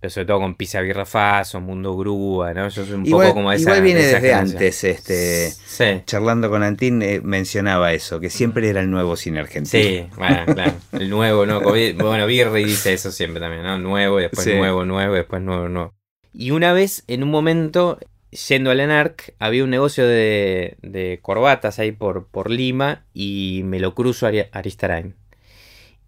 pero 0.05 0.12
sobre 0.12 0.25
todo 0.27 0.39
con 0.41 0.53
Pisa 0.53 0.81
Birra 0.81 1.03
Faso, 1.03 1.59
Mundo 1.59 1.97
Grúa, 1.97 2.53
¿no? 2.53 2.69
Yo 2.69 2.85
soy 2.85 2.93
un 2.93 3.07
Igual, 3.07 3.29
poco 3.29 3.38
como 3.39 3.51
esa 3.51 3.62
igual 3.62 3.81
viene 3.81 4.01
de 4.01 4.13
desde 4.13 4.33
antes, 4.35 4.83
este, 4.83 5.50
Sí. 5.50 6.03
charlando 6.05 6.51
con 6.51 6.62
Antín 6.62 7.01
eh, 7.01 7.21
mencionaba 7.24 7.91
eso, 7.91 8.19
que 8.19 8.29
siempre 8.29 8.69
era 8.69 8.81
el 8.81 8.91
nuevo 8.91 9.15
cine 9.15 9.39
argentino. 9.39 9.83
Sí, 9.83 10.05
bueno, 10.15 10.45
claro. 10.53 10.74
El 10.91 11.09
nuevo, 11.09 11.47
¿no? 11.47 11.59
Bueno, 11.62 12.27
Birri 12.27 12.65
dice 12.65 12.93
eso 12.93 13.12
siempre 13.12 13.39
también, 13.41 13.63
¿no? 13.63 13.79
Nuevo, 13.79 14.19
y 14.19 14.24
después 14.24 14.45
Sí. 14.45 14.53
nuevo, 14.53 14.85
nuevo, 14.85 15.15
después 15.15 15.41
nuevo, 15.41 15.69
nuevo. 15.69 15.95
Y 16.31 16.51
una 16.51 16.71
vez, 16.71 17.03
en 17.07 17.24
un 17.24 17.31
momento, 17.31 17.97
yendo 18.47 18.69
al 18.69 18.79
ENARC, 18.81 19.33
había 19.39 19.63
un 19.63 19.71
negocio 19.71 20.05
de, 20.05 20.77
de 20.83 21.17
corbatas 21.24 21.79
ahí 21.79 21.91
por, 21.93 22.27
por 22.27 22.51
Lima 22.51 23.05
y 23.12 23.62
me 23.65 23.79
lo 23.79 23.95
cruzo 23.95 24.27
a 24.27 24.31
Aristarain. 24.51 25.15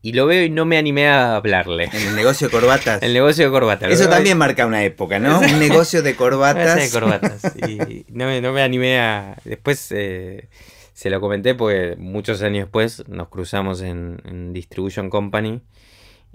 Y 0.02 0.14
lo 0.14 0.26
veo 0.28 0.44
y 0.46 0.50
no 0.50 0.66
me 0.66 0.78
animé 0.78 1.08
a 1.08 1.36
hablarle. 1.36 1.86
En 1.86 2.08
el 2.08 2.16
negocio 2.16 2.48
de 2.48 2.52
corbatas. 2.52 3.02
El 3.02 3.14
negocio 3.14 3.46
de 3.46 3.52
corbatas. 3.52 3.92
Eso 3.92 4.08
también 4.08 4.38
marca 4.38 4.66
una 4.66 4.84
época, 4.84 5.20
¿no? 5.20 5.40
Un 5.40 5.60
negocio 5.60 6.02
de 6.04 6.16
corbatas. 6.16 6.76
de 6.76 6.90
corbatas. 6.92 7.56
Y 7.68 8.06
no 8.10 8.26
me, 8.28 8.40
no 8.42 8.54
me 8.54 8.62
animé 8.62 9.00
a... 9.00 9.38
Después 9.44 9.92
eh, 9.92 10.50
se 10.94 11.10
lo 11.10 11.20
comenté 11.20 11.56
porque 11.56 11.96
muchos 11.98 12.42
años 12.42 12.66
después 12.66 13.08
nos 13.10 13.28
cruzamos 13.30 13.82
en, 13.82 14.22
en 14.26 14.54
Distribution 14.54 15.10
Company 15.10 15.62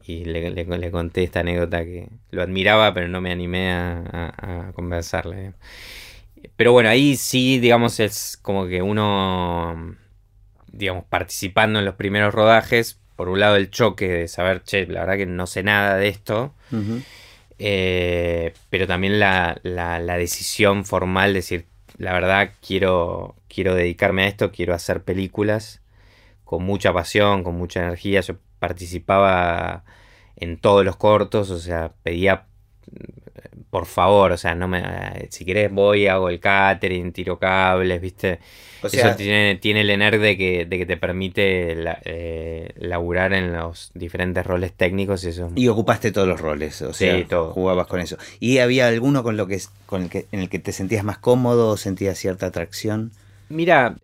y 0.05 0.25
le, 0.25 0.51
le- 0.51 0.65
le 0.65 0.91
conté 0.91 1.23
esta 1.23 1.41
anécdota 1.41 1.85
que 1.85 2.09
lo 2.31 2.43
admiraba 2.43 2.93
pero 2.93 3.09
no 3.09 3.21
me 3.21 3.31
animé 3.31 3.71
a, 3.73 4.03
a- 4.13 4.69
a 4.69 4.73
conversarle. 4.73 5.53
Pero 6.57 6.73
bueno, 6.73 6.89
ahí 6.89 7.17
sí, 7.17 7.59
digamos, 7.61 8.01
es 8.01 8.37
como 8.43 8.67
que 8.67 8.83
uno, 8.83 9.95
digamos, 10.73 11.05
participando 11.05 11.79
en 11.79 11.85
los 11.85 11.95
primeros 11.95 12.35
rodajes, 12.35 12.99
por 13.17 13.29
un 13.29 13.41
lado 13.41 13.57
el 13.57 13.71
choque 13.71 14.09
de 14.09 14.29
saber, 14.29 14.63
che, 14.63 14.87
la 14.87 15.01
verdad 15.01 15.17
que 15.17 15.27
no 15.27 15.47
sé 15.47 15.63
nada 15.63 15.97
de 15.97 16.09
esto. 16.09 16.55
Eh, 17.59 18.55
pero 18.71 18.87
también 18.87 19.21
la, 19.21 19.59
la- 19.63 19.99
la 20.01 20.17
decisión 20.17 20.85
formal 20.85 21.33
de 21.33 21.39
decir, 21.41 21.67
la 21.99 22.13
verdad, 22.13 22.53
quiero, 22.67 23.37
quiero 23.49 23.75
dedicarme 23.75 24.25
a 24.25 24.29
esto, 24.29 24.51
quiero 24.51 24.75
hacer 24.75 25.03
películas 25.03 25.81
con 26.45 26.65
mucha 26.65 26.93
pasión, 26.93 27.45
con 27.45 27.55
mucha 27.55 27.81
energía. 27.81 28.21
Yo 28.21 28.35
participaba 28.59 29.85
en 30.37 30.59
todos 30.59 30.85
los 30.85 30.97
cortos, 30.97 31.51
o 31.51 31.59
sea, 31.59 31.93
pedía 32.03 32.47
por 33.71 33.87
favor, 33.87 34.33
o 34.33 34.37
sea, 34.37 34.55
no 34.55 34.69
me, 34.69 35.29
si 35.31 35.45
querés 35.45 35.73
voy, 35.73 36.07
hago 36.07 36.29
el 36.29 36.41
catering, 36.41 37.13
tiro 37.13 37.39
cables, 37.39 38.01
¿viste? 38.01 38.39
O 38.83 38.89
sea, 38.89 39.09
eso 39.09 39.17
tiene, 39.17 39.57
tiene 39.57 39.81
el 39.81 39.91
ENER 39.91 40.19
de 40.19 40.37
que, 40.37 40.67
de 40.67 40.79
que 40.79 40.87
te 40.87 40.97
permite 40.97 41.77
eh, 42.05 42.73
laburar 42.77 43.33
en 43.33 43.53
los 43.53 43.91
diferentes 43.95 44.45
roles 44.45 44.73
técnicos 44.73 45.25
y 45.25 45.29
eso. 45.29 45.51
Y 45.55 45.69
ocupaste 45.69 46.13
todos 46.13 46.29
los 46.29 46.41
roles, 46.41 46.83
o 46.83 46.93
sea, 46.93 47.25
jugabas 47.53 47.87
con 47.87 48.01
eso. 48.01 48.19
¿Y 48.41 48.59
había 48.59 48.89
alguno 48.89 49.23
con 49.23 49.37
lo 49.37 49.47
que, 49.47 49.61
con 49.87 50.03
el 50.03 50.11
que, 50.11 50.27
en 50.33 50.41
el 50.41 50.49
que 50.49 50.59
te 50.59 50.73
sentías 50.73 51.05
más 51.05 51.19
cómodo 51.19 51.71
o 51.71 51.77
sentías 51.77 52.19
cierta 52.19 52.47
atracción? 52.47 53.13
Mira, 53.49 53.97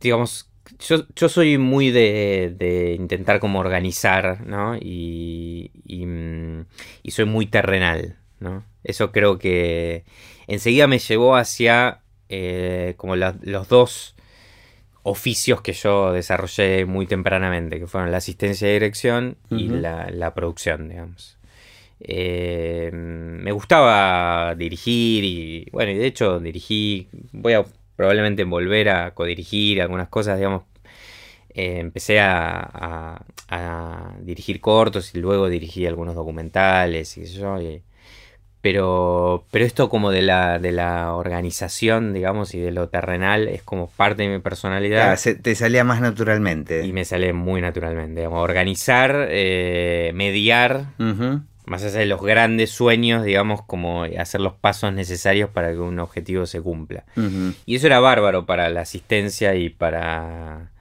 digamos, 0.00 0.50
yo, 0.78 1.28
soy 1.28 1.58
muy 1.58 1.90
de, 1.90 2.96
intentar 2.98 3.40
como 3.40 3.60
organizar, 3.60 4.46
¿no? 4.46 4.76
Y, 4.76 5.70
mm, 5.86 6.60
y, 7.02 7.10
soy 7.12 7.24
muy 7.24 7.46
terrenal, 7.46 8.16
¿no? 8.40 8.64
Eso 8.84 9.12
creo 9.12 9.38
que 9.38 10.04
enseguida 10.46 10.86
me 10.86 10.98
llevó 10.98 11.36
hacia 11.36 12.00
eh, 12.28 12.94
como 12.96 13.16
los 13.16 13.68
dos 13.68 14.16
oficios 15.02 15.62
que 15.62 15.72
yo 15.72 16.12
desarrollé 16.12 16.84
muy 16.84 17.06
tempranamente, 17.06 17.78
que 17.78 17.86
fueron 17.86 18.10
la 18.10 18.18
asistencia 18.18 18.66
de 18.66 18.74
dirección 18.74 19.36
y 19.50 19.68
la, 19.68 20.32
producción, 20.34 20.88
digamos. 20.88 21.38
Eh, 22.00 22.90
me 22.92 23.52
gustaba 23.52 24.54
dirigir 24.56 25.24
y 25.24 25.68
bueno, 25.72 25.92
y 25.92 25.94
de 25.94 26.06
hecho 26.06 26.40
dirigí, 26.40 27.08
voy 27.32 27.54
a 27.54 27.64
probablemente 27.94 28.44
volver 28.44 28.90
a 28.90 29.14
codirigir 29.14 29.80
algunas 29.80 30.08
cosas, 30.08 30.38
digamos. 30.38 30.64
Eh, 31.50 31.78
empecé 31.78 32.20
a, 32.20 33.22
dirigir 34.20 34.60
cortos 34.60 35.14
y 35.14 35.18
luego 35.20 35.48
dirigí 35.48 35.86
algunos 35.86 36.16
documentales 36.16 37.16
y 37.16 37.26
yo. 37.26 37.58
Pero, 38.66 39.44
pero 39.52 39.64
esto 39.64 39.88
como 39.88 40.10
de 40.10 40.22
la, 40.22 40.58
de 40.58 40.72
la 40.72 41.14
organización, 41.14 42.12
digamos, 42.12 42.52
y 42.52 42.58
de 42.58 42.72
lo 42.72 42.88
terrenal 42.88 43.46
es 43.46 43.62
como 43.62 43.88
parte 43.88 44.24
de 44.24 44.28
mi 44.28 44.40
personalidad. 44.40 45.16
te 45.40 45.54
salía 45.54 45.84
más 45.84 46.00
naturalmente. 46.00 46.84
Y 46.84 46.92
me 46.92 47.04
sale 47.04 47.32
muy 47.32 47.60
naturalmente. 47.60 48.22
Digamos, 48.22 48.42
organizar, 48.42 49.28
eh, 49.30 50.10
mediar 50.16 50.86
más 51.64 51.84
allá 51.84 52.00
de 52.00 52.06
los 52.06 52.20
grandes 52.20 52.70
sueños, 52.70 53.22
digamos, 53.22 53.62
como 53.62 54.02
hacer 54.02 54.40
los 54.40 54.54
pasos 54.54 54.92
necesarios 54.92 55.48
para 55.50 55.70
que 55.70 55.78
un 55.78 56.00
objetivo 56.00 56.44
se 56.44 56.60
cumpla. 56.60 57.04
Y 57.66 57.76
eso 57.76 57.86
era 57.86 58.00
bárbaro 58.00 58.46
para 58.46 58.68
la 58.68 58.80
asistencia 58.80 59.54
y 59.54 59.68
para, 59.68 60.72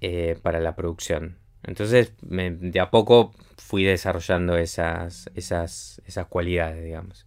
eh, 0.00 0.38
para 0.40 0.60
la 0.60 0.74
producción. 0.74 1.36
Entonces, 1.68 2.12
de 2.22 2.80
a 2.80 2.90
poco 2.90 3.32
fui 3.56 3.84
desarrollando 3.84 4.56
esas, 4.56 5.30
esas, 5.34 6.00
esas 6.06 6.26
cualidades, 6.26 6.82
digamos. 6.82 7.26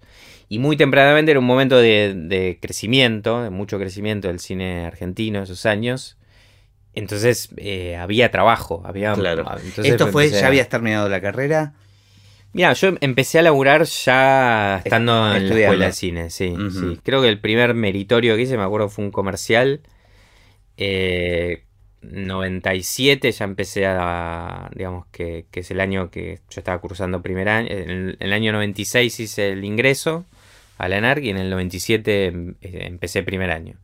Y 0.50 0.60
muy 0.60 0.76
tempranamente 0.76 1.32
era 1.32 1.40
un 1.40 1.46
momento 1.46 1.78
de, 1.78 2.58
crecimiento, 2.62 3.44
de 3.44 3.52
mucho 3.52 3.78
crecimiento 3.78 4.28
del 4.28 4.40
cine 4.40 4.86
argentino 4.86 5.44
esos 5.44 5.66
años. 5.66 6.18
Entonces 6.94 7.50
eh, 7.58 7.96
había 7.96 8.32
trabajo, 8.32 8.82
había... 8.84 9.14
Claro. 9.14 9.46
¿Esto 9.84 10.08
fue, 10.08 10.30
ya 10.30 10.48
habías 10.48 10.68
terminado 10.68 11.08
la 11.08 11.22
carrera? 11.22 11.74
Mira, 12.54 12.74
yo 12.74 12.96
empecé 13.00 13.40
a 13.40 13.44
laburar 13.44 13.86
ya 13.86 14.82
estando 14.84 15.34
en 15.36 15.48
la 15.48 15.60
escuela 15.60 15.86
de 15.86 15.94
cine, 15.94 16.30
sí, 16.30 16.54
sí. 16.72 17.00
Creo 17.02 17.22
que 17.22 17.30
el 17.30 17.40
primer 17.40 17.74
meritorio 17.74 18.36
que 18.36 18.42
hice, 18.42 18.58
me 18.58 18.64
acuerdo, 18.64 18.90
fue 18.90 19.06
un 19.06 19.12
comercial. 19.12 19.82
Eh, 20.76 21.64
97 22.02 23.32
ya 23.32 23.46
empecé 23.46 23.86
a, 23.86 24.70
digamos 24.76 25.06
que, 25.12 25.46
es 25.52 25.72
el 25.72 25.80
año 25.80 26.10
que 26.10 26.40
yo 26.50 26.60
estaba 26.60 26.80
cursando 26.80 27.22
primer 27.22 27.50
año. 27.50 27.68
En 27.70 28.18
el, 28.20 28.34
año 28.34 28.52
96 28.52 29.20
hice 29.20 29.50
el 29.50 29.64
ingreso 29.64 30.26
a 30.78 30.90
la 30.90 30.98
ENARC 30.98 31.24
y 31.24 31.30
en 31.30 31.38
el 31.38 31.50
97 31.50 32.26
em, 32.26 32.56
eh, 32.62 32.86
empecé 32.88 33.24
primer 33.24 33.52
año. 33.52 33.76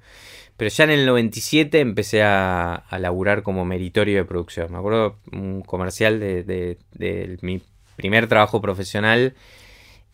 Pero 0.57 0.69
ya 0.69 0.85
en 0.85 0.89
el 0.91 1.05
97 1.05 1.79
empecé 1.79 2.23
a, 2.23 2.73
a 2.73 2.99
laburar 2.99 3.43
como 3.43 3.65
meritorio 3.65 4.17
de 4.17 4.25
producción. 4.25 4.71
Me 4.71 4.79
acuerdo 4.79 5.17
un 5.31 5.61
comercial 5.61 6.19
de, 6.19 6.43
de, 6.43 6.77
de 6.93 7.37
mi 7.41 7.61
primer 7.95 8.27
trabajo 8.27 8.61
profesional 8.61 9.35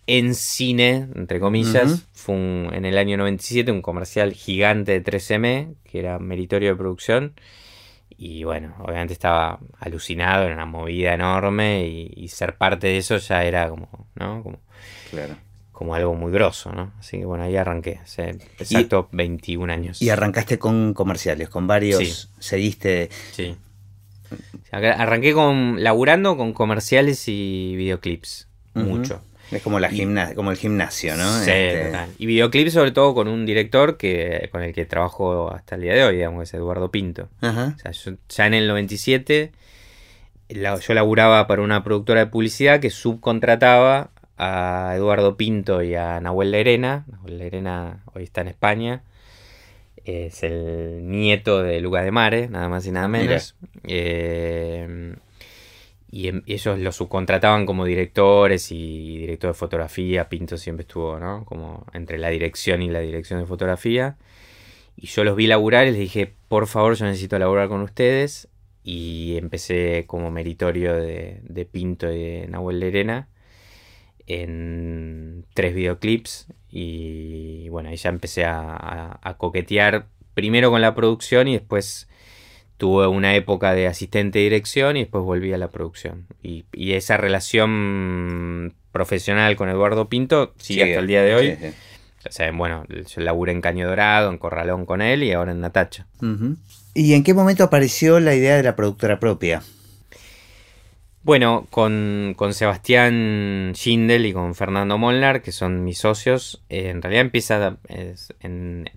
en 0.06 0.36
cine, 0.36 1.08
entre 1.16 1.40
comillas, 1.40 2.06
fue 2.12 2.36
en 2.36 2.86
el 2.86 2.98
año 2.98 3.16
97 3.18 3.72
un 3.72 3.82
comercial 3.82 4.34
gigante 4.34 5.00
de 5.00 5.04
3M, 5.04 5.76
que 5.86 6.00
era 6.00 6.20
meritorio 6.20 6.72
de 6.72 6.76
producción. 6.76 7.34
Y 8.18 8.44
bueno, 8.44 8.76
obviamente 8.80 9.14
estaba 9.14 9.60
alucinado, 9.80 10.46
era 10.46 10.54
una 10.54 10.66
movida 10.66 11.14
enorme 11.14 11.86
y, 11.86 12.28
ser 12.28 12.58
parte 12.58 12.88
de 12.88 12.98
eso 12.98 13.18
ya 13.18 13.44
era 13.44 13.70
como, 13.70 14.08
¿no? 14.16 14.42
Como, 14.42 14.60
claro. 15.12 15.36
como 15.72 15.94
algo 15.94 16.16
muy 16.16 16.32
grosso, 16.32 16.72
¿no? 16.72 16.94
Así 17.00 17.20
que 17.20 17.26
bueno, 17.26 17.44
ahí 17.44 17.56
arranqué, 17.56 18.00
hace 18.02 18.30
exacto 18.58 19.10
21 19.12 19.72
años. 19.72 20.02
Y 20.02 20.10
arrancaste 20.10 20.58
con 20.58 20.94
comerciales, 20.94 21.50
con 21.50 21.68
varios, 21.68 22.32
seguiste... 22.40 23.10
Sí. 23.32 23.56
Arranqué 24.72 25.34
con 25.34 25.84
laburando 25.84 26.36
con 26.36 26.54
comerciales 26.54 27.28
y 27.28 27.76
videoclips. 27.76 28.48
Mucho. 28.74 29.22
Es 29.54 29.62
como 29.62 29.80
la 29.80 29.90
como 30.36 30.52
el 30.52 30.58
gimnasio, 30.58 31.16
¿no? 31.16 31.40
Sí, 31.40 31.52
este, 31.52 31.92
Y 32.18 32.26
videoclips 32.26 32.74
sobre 32.74 32.92
todo 32.92 33.14
con 33.14 33.28
un 33.28 33.46
director 33.46 33.98
que 33.98 34.50
con 34.52 34.64
el 34.64 34.74
que 34.74 34.86
trabajo 34.86 35.52
hasta 35.54 35.76
el 35.76 35.82
día 35.82 35.94
de 35.94 36.04
hoy, 36.04 36.16
digamos, 36.16 36.40
que 36.40 36.44
es 36.44 36.54
Eduardo 36.54 36.92
Pinto. 36.92 37.30
ya 37.42 38.48
en 38.48 38.54
el 38.54 38.68
97 38.68 39.52
yo 40.50 40.94
laburaba 40.94 41.48
para 41.48 41.62
una 41.62 41.84
productora 41.84 42.20
de 42.20 42.28
publicidad 42.28 42.80
que 42.80 42.90
subcontrataba 42.90 44.12
a 44.38 44.94
Eduardo 44.96 45.38
Pinto 45.38 45.82
y 45.82 45.96
a 45.96 46.20
Nahuel 46.20 46.52
Lerena. 46.52 47.06
Nahuel 47.10 47.38
Lerena 47.38 48.04
hoy 48.14 48.24
está 48.24 48.42
en 48.42 48.50
España 48.50 49.04
es 50.06 50.44
el 50.44 51.10
nieto 51.10 51.64
de 51.64 51.80
Luca 51.80 52.02
de 52.02 52.12
Mare, 52.12 52.50
nada 52.50 52.68
más 52.68 52.86
y 52.86 52.92
nada 52.92 53.08
menos. 53.08 53.56
Eh, 53.84 55.16
y 56.14 56.28
em, 56.28 56.44
ellos 56.46 56.78
lo 56.78 56.92
subcontrataban 56.92 57.66
como 57.66 57.86
directores 57.86 58.72
y 58.72 59.18
director 59.18 59.50
de 59.52 59.56
fotografía. 59.56 60.30
Pinto 60.30 60.58
siempre 60.58 60.84
estuvo, 60.84 61.20
¿no? 61.20 61.44
Como 61.46 61.88
entre 61.94 62.20
la 62.20 62.30
dirección 62.30 62.84
y 62.84 62.90
la 62.90 63.00
dirección 63.00 63.40
de 63.40 63.48
fotografía. 63.48 64.18
Y 64.96 65.08
yo 65.08 65.24
los 65.24 65.36
vi 65.36 65.48
laburar 65.48 65.88
y 65.88 65.92
les 65.92 66.00
dije, 66.00 66.36
por 66.50 66.68
favor, 66.68 66.96
yo 66.96 67.06
necesito 67.06 67.40
laburar 67.40 67.68
con 67.68 67.82
ustedes. 67.82 68.48
Y 68.84 69.38
empecé 69.38 70.06
como 70.06 70.30
meritorio 70.30 70.94
de, 70.96 71.40
de 71.44 71.66
Pinto 71.66 72.12
y 72.12 72.20
de 72.20 72.48
Nahuel 72.48 72.80
Lerena 72.80 73.30
en 74.28 75.46
tres 75.54 75.74
videoclips 75.76 76.48
y 76.70 77.70
bueno, 77.70 77.90
ahí 77.90 77.98
ya 77.98 78.10
empecé 78.10 78.46
a, 78.46 79.20
coquetear 79.38 80.08
primero 80.34 80.72
con 80.72 80.82
la 80.82 80.96
producción 80.96 81.48
y 81.48 81.54
después 81.54 82.08
tuve 82.78 83.08
una 83.08 83.36
época 83.36 83.74
de 83.74 83.88
asistente 83.88 84.40
de 84.40 84.44
dirección 84.44 84.98
y 84.98 85.02
después 85.02 85.24
volví 85.24 85.54
a 85.54 85.58
la 85.58 85.70
producción. 85.70 86.28
Y, 86.42 86.66
esa 86.74 87.18
relación 87.18 88.74
profesional 88.92 89.56
con 89.56 89.70
Eduardo 89.70 90.10
Pinto 90.10 90.54
sigue 90.58 90.84
hasta 90.84 91.00
el 91.00 91.08
día 91.08 91.24
de 91.24 91.36
hoy. 91.36 91.58
O 92.28 92.32
sea, 92.32 92.52
bueno, 92.52 92.86
yo 92.88 93.22
laburé 93.22 93.52
en 93.52 93.62
Caño 93.62 93.88
Dorado, 93.88 94.30
en 94.30 94.38
Corralón 94.38 94.86
con 94.86 95.02
él 95.02 95.24
y 95.24 95.32
ahora 95.32 95.52
en 95.52 95.62
Natacha. 95.62 96.08
¿Y 96.94 97.14
en 97.14 97.24
qué 97.24 97.34
momento 97.34 97.64
apareció 97.64 98.20
la 98.20 98.36
idea 98.36 98.56
de 98.56 98.64
la 98.64 98.76
productora 98.76 99.20
propia? 99.20 99.62
Bueno, 101.24 101.68
con, 101.70 102.36
Sebastián 102.52 103.72
Schindel 103.76 104.26
y 104.26 104.34
con 104.34 104.56
Fernando 104.56 104.98
Molnar, 104.98 105.42
que 105.42 105.54
son 105.54 105.86
mis 105.86 105.98
socios, 105.98 106.62
eh, 106.68 106.90
en 106.90 107.02
realidad 107.02 107.22
empieza 107.22 107.78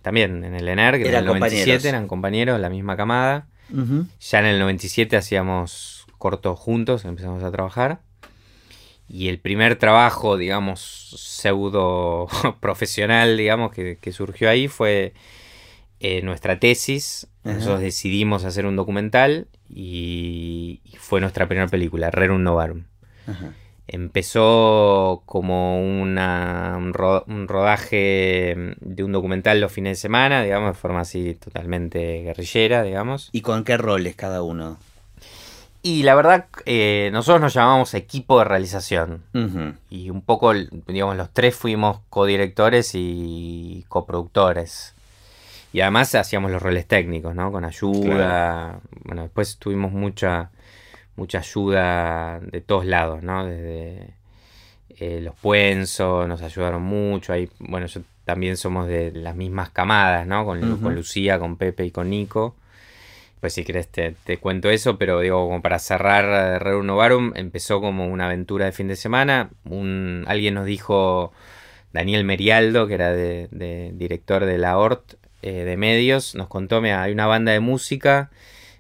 también 0.03 0.43
en 0.43 0.55
el 0.57 0.69
ENER, 0.69 0.99
que 0.99 1.09
en 1.09 1.15
el 1.15 1.25
97 1.25 1.89
eran 1.89 2.09
compañeros, 2.09 2.61
la 2.61 2.69
misma 2.69 2.97
camada. 2.97 3.47
Ya 3.70 4.38
en 4.38 4.46
el 4.46 4.59
97 4.59 5.16
hacíamos 5.16 6.07
cortos 6.18 6.59
juntos, 6.59 7.05
empezamos 7.05 7.42
a 7.42 7.50
trabajar. 7.50 8.00
Y 9.09 9.29
el 9.29 9.38
primer 9.38 9.76
trabajo, 9.76 10.37
digamos, 10.37 10.81
pseudo 11.16 12.26
profesional, 12.61 13.37
digamos, 13.37 13.72
que, 13.72 14.12
surgió 14.12 14.50
ahí 14.50 14.68
fue 14.68 15.14
eh, 16.00 16.22
nuestra 16.22 16.59
tesis. 16.59 17.29
Nosotros 17.44 17.81
decidimos 17.81 18.44
hacer 18.44 18.66
un 18.66 18.74
documental 18.74 19.46
y, 19.68 20.81
fue 20.98 21.20
nuestra 21.20 21.46
primera 21.46 21.68
película, 21.68 22.11
Rerum 22.11 22.42
Novarum. 22.42 22.85
Empezó 23.88 25.22
como 25.27 25.81
una, 25.81 26.77
un, 26.77 26.92
rodaje 27.49 28.75
de 28.81 29.05
un 29.05 29.12
documental 29.12 29.61
los 29.61 29.70
fines 29.70 29.99
de 29.99 30.01
semana, 30.01 30.42
digamos, 30.42 30.70
de 30.70 30.75
forma 30.75 31.01
así 31.01 31.35
totalmente 31.35 32.22
guerrillera, 32.22 32.83
digamos. 32.83 33.29
¿Y 33.33 33.42
con 33.42 33.62
qué 33.62 33.77
roles 33.77 34.16
cada 34.16 34.42
uno? 34.42 34.79
Y 35.83 36.03
la 36.03 36.16
verdad, 36.16 36.46
eh, 36.64 37.11
nosotros 37.12 37.40
nos 37.40 37.55
llamamos 37.55 37.94
equipo 37.94 38.40
de 38.40 38.44
realización. 38.44 39.22
Y 39.88 40.11
un 40.11 40.20
poco, 40.20 40.53
digamos, 40.53 41.16
los 41.16 41.31
tres 41.31 41.55
fuimos 41.55 42.01
codirectores 42.11 42.90
y 42.94 43.85
coproductores. 43.88 44.96
Y 45.72 45.83
además 45.83 46.12
hacíamos 46.16 46.51
los 46.51 46.61
roles 46.61 46.87
técnicos, 46.87 47.37
¿no? 47.37 47.53
Con 47.53 47.64
ayuda. 47.64 48.81
Bueno, 49.05 49.22
después 49.22 49.59
tuvimos 49.59 49.92
mucha, 49.92 50.51
mucha 51.16 51.38
ayuda 51.38 52.40
de 52.40 52.61
todos 52.61 52.87
lados, 52.87 53.22
¿no? 53.22 53.46
Desde, 53.46 54.14
eh, 54.98 55.20
los 55.22 55.35
Puenzo 55.35 56.26
nos 56.26 56.42
ayudaron 56.42 56.83
mucho. 56.83 57.33
Ahí, 57.33 57.48
bueno, 57.59 57.87
yo 57.87 58.02
también 58.24 58.57
somos 58.57 58.88
de 58.88 59.12
las 59.12 59.37
mismas 59.37 59.70
camadas, 59.70 60.26
¿no? 60.26 60.44
Con, 60.44 60.81
con 60.81 60.94
Lucía, 60.94 61.38
con 61.38 61.57
Pepe 61.57 61.85
y 61.87 61.90
con 61.90 62.11
Nico. 62.11 62.57
Pues 63.40 63.52
si 63.52 63.64
querés 63.64 63.88
te, 63.88 64.14
te 64.24 64.38
cuento 64.38 64.70
eso, 64.70 64.98
pero 64.98 65.20
digo, 65.20 65.46
como 65.46 65.62
para 65.62 65.79
cerrar 65.79 66.62
Rerum 66.62 66.87
Novarum, 66.87 67.33
empezó 67.37 67.81
como 67.81 68.07
una 68.09 68.26
aventura 68.26 68.64
de 68.64 68.72
fin 68.72 68.88
de 68.88 68.96
semana. 68.96 69.50
Un, 69.64 70.24
alguien 70.26 70.55
nos 70.55 70.66
dijo, 70.66 71.33
Daniel 71.96 72.24
Merialdo, 72.24 72.87
que 72.87 72.94
era 72.94 73.12
de, 73.12 73.48
director 73.94 74.44
de 74.44 74.59
la 74.59 74.76
ORT 74.79 75.14
eh, 75.42 75.64
de 75.64 75.76
medios, 75.76 76.35
nos 76.35 76.48
contó, 76.48 76.81
mira, 76.83 77.02
hay 77.02 77.12
una 77.12 77.26
banda 77.26 77.52
de 77.52 77.61
música, 77.61 78.31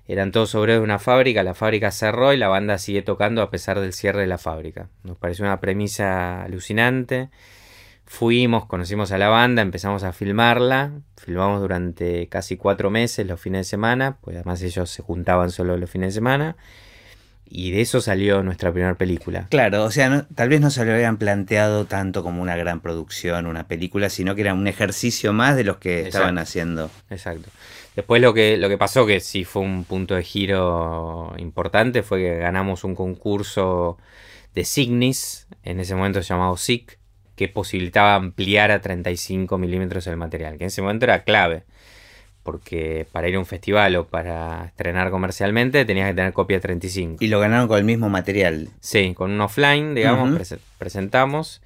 eran 0.08 0.30
todos 0.30 0.54
obreros 0.54 0.80
de 0.80 0.84
una 0.84 0.98
fábrica, 0.98 1.42
la 1.42 1.54
fábrica 1.54 1.90
cerró 1.90 2.32
y 2.32 2.36
la 2.36 2.48
banda 2.48 2.78
sigue 2.78 3.02
tocando 3.02 3.42
a 3.42 3.50
pesar 3.50 3.80
del 3.80 3.92
cierre 3.92 4.20
de 4.20 4.26
la 4.26 4.38
fábrica. 4.38 4.88
Nos 5.02 5.16
pareció 5.16 5.44
una 5.44 5.60
premisa 5.60 6.42
alucinante. 6.42 7.28
Fuimos, 8.04 8.66
conocimos 8.66 9.10
a 9.10 9.18
la 9.18 9.28
banda, 9.28 9.62
empezamos 9.62 10.04
a 10.04 10.12
filmarla. 10.12 10.92
Filmamos 11.16 11.60
durante 11.60 12.28
casi 12.28 12.56
cuatro 12.56 12.88
meses 12.88 13.26
los 13.26 13.40
fines 13.40 13.60
de 13.60 13.64
semana, 13.64 14.18
pues 14.20 14.36
además 14.36 14.62
ellos 14.62 14.88
se 14.90 15.02
juntaban 15.02 15.50
solo 15.50 15.76
los 15.76 15.90
fines 15.90 16.10
de 16.10 16.20
semana. 16.20 16.56
Y 17.48 17.70
de 17.70 17.80
eso 17.80 18.00
salió 18.00 18.42
nuestra 18.42 18.72
primera 18.72 18.94
película. 18.94 19.46
Claro, 19.50 19.84
o 19.84 19.90
sea, 19.90 20.26
tal 20.34 20.48
vez 20.48 20.60
no 20.60 20.70
se 20.70 20.84
lo 20.84 20.92
habían 20.92 21.16
planteado 21.16 21.84
tanto 21.84 22.22
como 22.22 22.42
una 22.42 22.56
gran 22.56 22.80
producción, 22.80 23.46
una 23.46 23.68
película, 23.68 24.08
sino 24.08 24.34
que 24.34 24.40
era 24.40 24.54
un 24.54 24.66
ejercicio 24.66 25.32
más 25.32 25.56
de 25.56 25.64
los 25.64 25.76
que 25.78 26.02
estaban 26.02 26.38
haciendo. 26.38 26.90
Exacto. 27.08 27.48
Después 27.96 28.20
lo 28.20 28.34
que, 28.34 28.58
lo 28.58 28.68
que 28.68 28.76
pasó, 28.76 29.06
que 29.06 29.20
sí 29.20 29.44
fue 29.44 29.62
un 29.62 29.84
punto 29.84 30.14
de 30.14 30.22
giro 30.22 31.32
importante, 31.38 32.02
fue 32.02 32.18
que 32.18 32.36
ganamos 32.36 32.84
un 32.84 32.94
concurso 32.94 33.96
de 34.54 34.66
Signis, 34.66 35.48
en 35.62 35.80
ese 35.80 35.94
momento 35.94 36.20
llamado 36.20 36.58
SIC, 36.58 36.98
que 37.36 37.48
posibilitaba 37.48 38.14
ampliar 38.14 38.70
a 38.70 38.82
35 38.82 39.56
milímetros 39.56 40.06
el 40.08 40.18
material, 40.18 40.58
que 40.58 40.64
en 40.64 40.68
ese 40.68 40.82
momento 40.82 41.06
era 41.06 41.24
clave, 41.24 41.64
porque 42.42 43.06
para 43.12 43.28
ir 43.28 43.36
a 43.36 43.38
un 43.38 43.46
festival 43.46 43.96
o 43.96 44.06
para 44.06 44.66
estrenar 44.66 45.10
comercialmente 45.10 45.86
tenías 45.86 46.10
que 46.10 46.14
tener 46.14 46.34
copia 46.34 46.60
35. 46.60 47.24
Y 47.24 47.28
lo 47.28 47.40
ganaron 47.40 47.66
con 47.66 47.78
el 47.78 47.84
mismo 47.84 48.10
material. 48.10 48.68
Sí, 48.80 49.14
con 49.14 49.30
un 49.30 49.40
offline, 49.40 49.94
digamos, 49.94 50.38
presentamos 50.76 51.62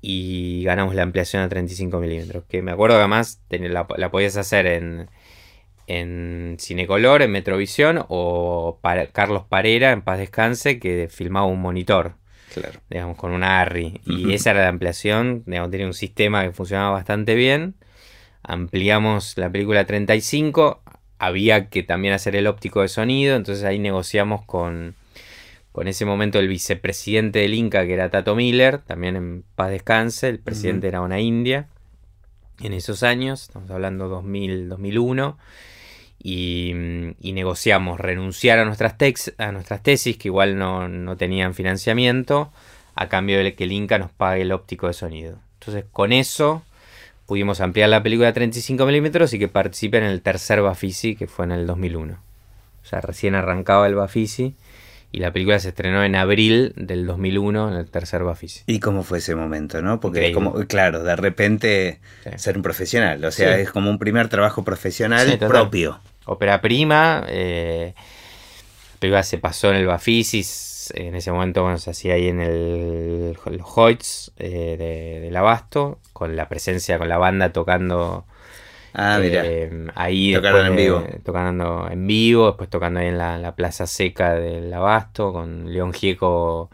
y 0.00 0.62
ganamos 0.64 0.94
la 0.94 1.02
ampliación 1.02 1.42
a 1.42 1.50
35 1.50 1.98
milímetros, 2.00 2.44
que 2.48 2.62
me 2.62 2.72
acuerdo 2.72 2.96
que 2.96 3.00
además 3.00 3.40
la, 3.50 3.86
la 3.96 4.10
podías 4.10 4.38
hacer 4.38 4.66
en, 4.66 5.10
en 5.90 6.56
Cinecolor, 6.60 7.22
en 7.22 7.32
Metrovisión, 7.32 8.04
o 8.08 8.78
para 8.80 9.08
Carlos 9.08 9.42
Parera, 9.48 9.90
en 9.90 10.02
Paz 10.02 10.18
Descanse, 10.18 10.78
que 10.78 11.08
filmaba 11.10 11.46
un 11.46 11.60
monitor. 11.60 12.14
Claro. 12.54 12.80
Digamos, 12.88 13.16
con 13.16 13.32
una 13.32 13.60
ARRI. 13.60 14.00
Y 14.06 14.32
esa 14.32 14.52
era 14.52 14.62
la 14.62 14.68
ampliación. 14.68 15.42
Digamos, 15.46 15.70
tenía 15.72 15.86
un 15.86 15.94
sistema 15.94 16.44
que 16.44 16.52
funcionaba 16.52 16.90
bastante 16.90 17.34
bien. 17.34 17.74
Ampliamos 18.44 19.36
la 19.36 19.50
película 19.50 19.84
35. 19.84 20.80
Había 21.18 21.68
que 21.68 21.82
también 21.82 22.14
hacer 22.14 22.36
el 22.36 22.46
óptico 22.46 22.82
de 22.82 22.88
sonido. 22.88 23.34
Entonces 23.34 23.64
ahí 23.64 23.80
negociamos 23.80 24.44
con, 24.46 24.94
con 25.72 25.88
ese 25.88 26.04
momento 26.04 26.38
el 26.38 26.46
vicepresidente 26.46 27.40
del 27.40 27.54
Inca, 27.54 27.84
que 27.84 27.94
era 27.94 28.10
Tato 28.10 28.36
Miller, 28.36 28.78
también 28.78 29.16
en 29.16 29.44
paz 29.56 29.70
descanse. 29.70 30.28
El 30.28 30.38
presidente 30.38 30.86
era 30.86 31.00
una 31.00 31.20
india 31.20 31.68
en 32.60 32.74
esos 32.74 33.02
años. 33.02 33.42
Estamos 33.42 33.70
hablando 33.70 34.08
2000, 34.08 34.68
2001 34.68 35.36
y, 36.22 36.72
negociamos 37.20 37.98
renunciar 37.98 38.58
a 38.58 38.64
nuestras, 38.64 38.94
a 39.38 39.52
nuestras 39.52 39.82
tesis, 39.82 40.16
que 40.16 40.28
igual 40.28 40.58
no, 40.58 41.16
tenían 41.16 41.54
financiamiento, 41.54 42.52
a 42.94 43.08
cambio 43.08 43.38
de 43.38 43.54
que 43.54 43.64
el 43.64 43.72
Inca 43.72 43.98
nos 43.98 44.10
pague 44.10 44.42
el 44.42 44.52
óptico 44.52 44.86
de 44.86 44.92
sonido. 44.92 45.38
Entonces, 45.58 45.84
con 45.92 46.12
eso 46.12 46.62
pudimos 47.26 47.60
ampliar 47.60 47.88
la 47.88 48.02
película 48.02 48.28
a 48.28 48.32
35 48.32 48.84
milímetros 48.86 49.32
y 49.32 49.38
que 49.38 49.48
participe 49.48 49.98
en 49.98 50.04
el 50.04 50.20
tercer 50.20 50.62
Bafisi, 50.62 51.16
que 51.16 51.26
fue 51.26 51.44
en 51.46 51.52
el 51.52 51.66
2001. 51.66 52.14
O 52.14 52.86
sea, 52.86 53.00
recién 53.00 53.34
arrancaba 53.34 53.86
el 53.86 53.94
Bafisi 53.94 54.54
y 55.12 55.18
la 55.18 55.32
película 55.32 55.58
se 55.58 55.70
estrenó 55.70 56.04
en 56.04 56.14
abril 56.14 56.72
del 56.76 57.06
2001 57.06 57.72
en 57.72 57.74
el 57.76 57.90
tercer 57.90 58.22
Bafisi. 58.22 58.62
¿Y 58.66 58.78
cómo 58.78 59.02
fue 59.02 59.18
ese 59.18 59.34
momento, 59.34 59.82
no? 59.82 60.00
Porque 60.00 60.32
como, 60.32 60.52
claro, 60.66 61.02
de 61.02 61.16
repente 61.16 62.00
ser 62.36 62.56
un 62.56 62.62
profesional, 62.62 63.24
o 63.24 63.30
sea, 63.30 63.58
es 63.58 63.70
como 63.70 63.90
un 63.90 63.98
primer 63.98 64.28
trabajo 64.28 64.64
profesional 64.64 65.38
propio. 65.38 66.00
Ópera 66.26 66.60
prima, 66.60 67.24
eh, 67.28 67.94
la 68.94 69.00
película 69.00 69.22
se 69.24 69.38
pasó 69.38 69.70
en 69.70 69.76
el 69.76 69.86
Bafisis, 69.86 70.92
en 70.94 71.14
ese 71.16 71.32
momento 71.32 71.62
bueno, 71.62 71.78
se 71.78 71.90
hacía 71.90 72.14
ahí 72.14 72.28
en 72.28 72.40
el, 72.40 73.32
los 73.32 73.66
Hoyts 73.76 74.32
eh, 74.38 75.20
del 75.22 75.36
Abasto, 75.36 75.98
con 76.12 76.36
la 76.36 76.48
presencia, 76.48 76.98
con 76.98 77.08
la 77.08 77.18
banda 77.18 77.52
tocando 77.52 78.26
Ah, 78.92 79.18
mira. 79.20 79.42
Eh, 79.44 79.88
ahí 79.94 80.34
Tocaron 80.34 80.66
en 80.66 80.76
vivo. 80.76 81.04
tocando 81.24 81.88
en 81.90 82.06
vivo, 82.06 82.46
después 82.48 82.68
tocando 82.68 83.00
ahí 83.00 83.06
en 83.06 83.18
la, 83.18 83.54
Plaza 83.56 83.86
Seca 83.86 84.34
del 84.34 84.72
Abasto 84.72 85.32
con 85.32 85.72
León 85.72 85.92
Gieco. 85.92 86.70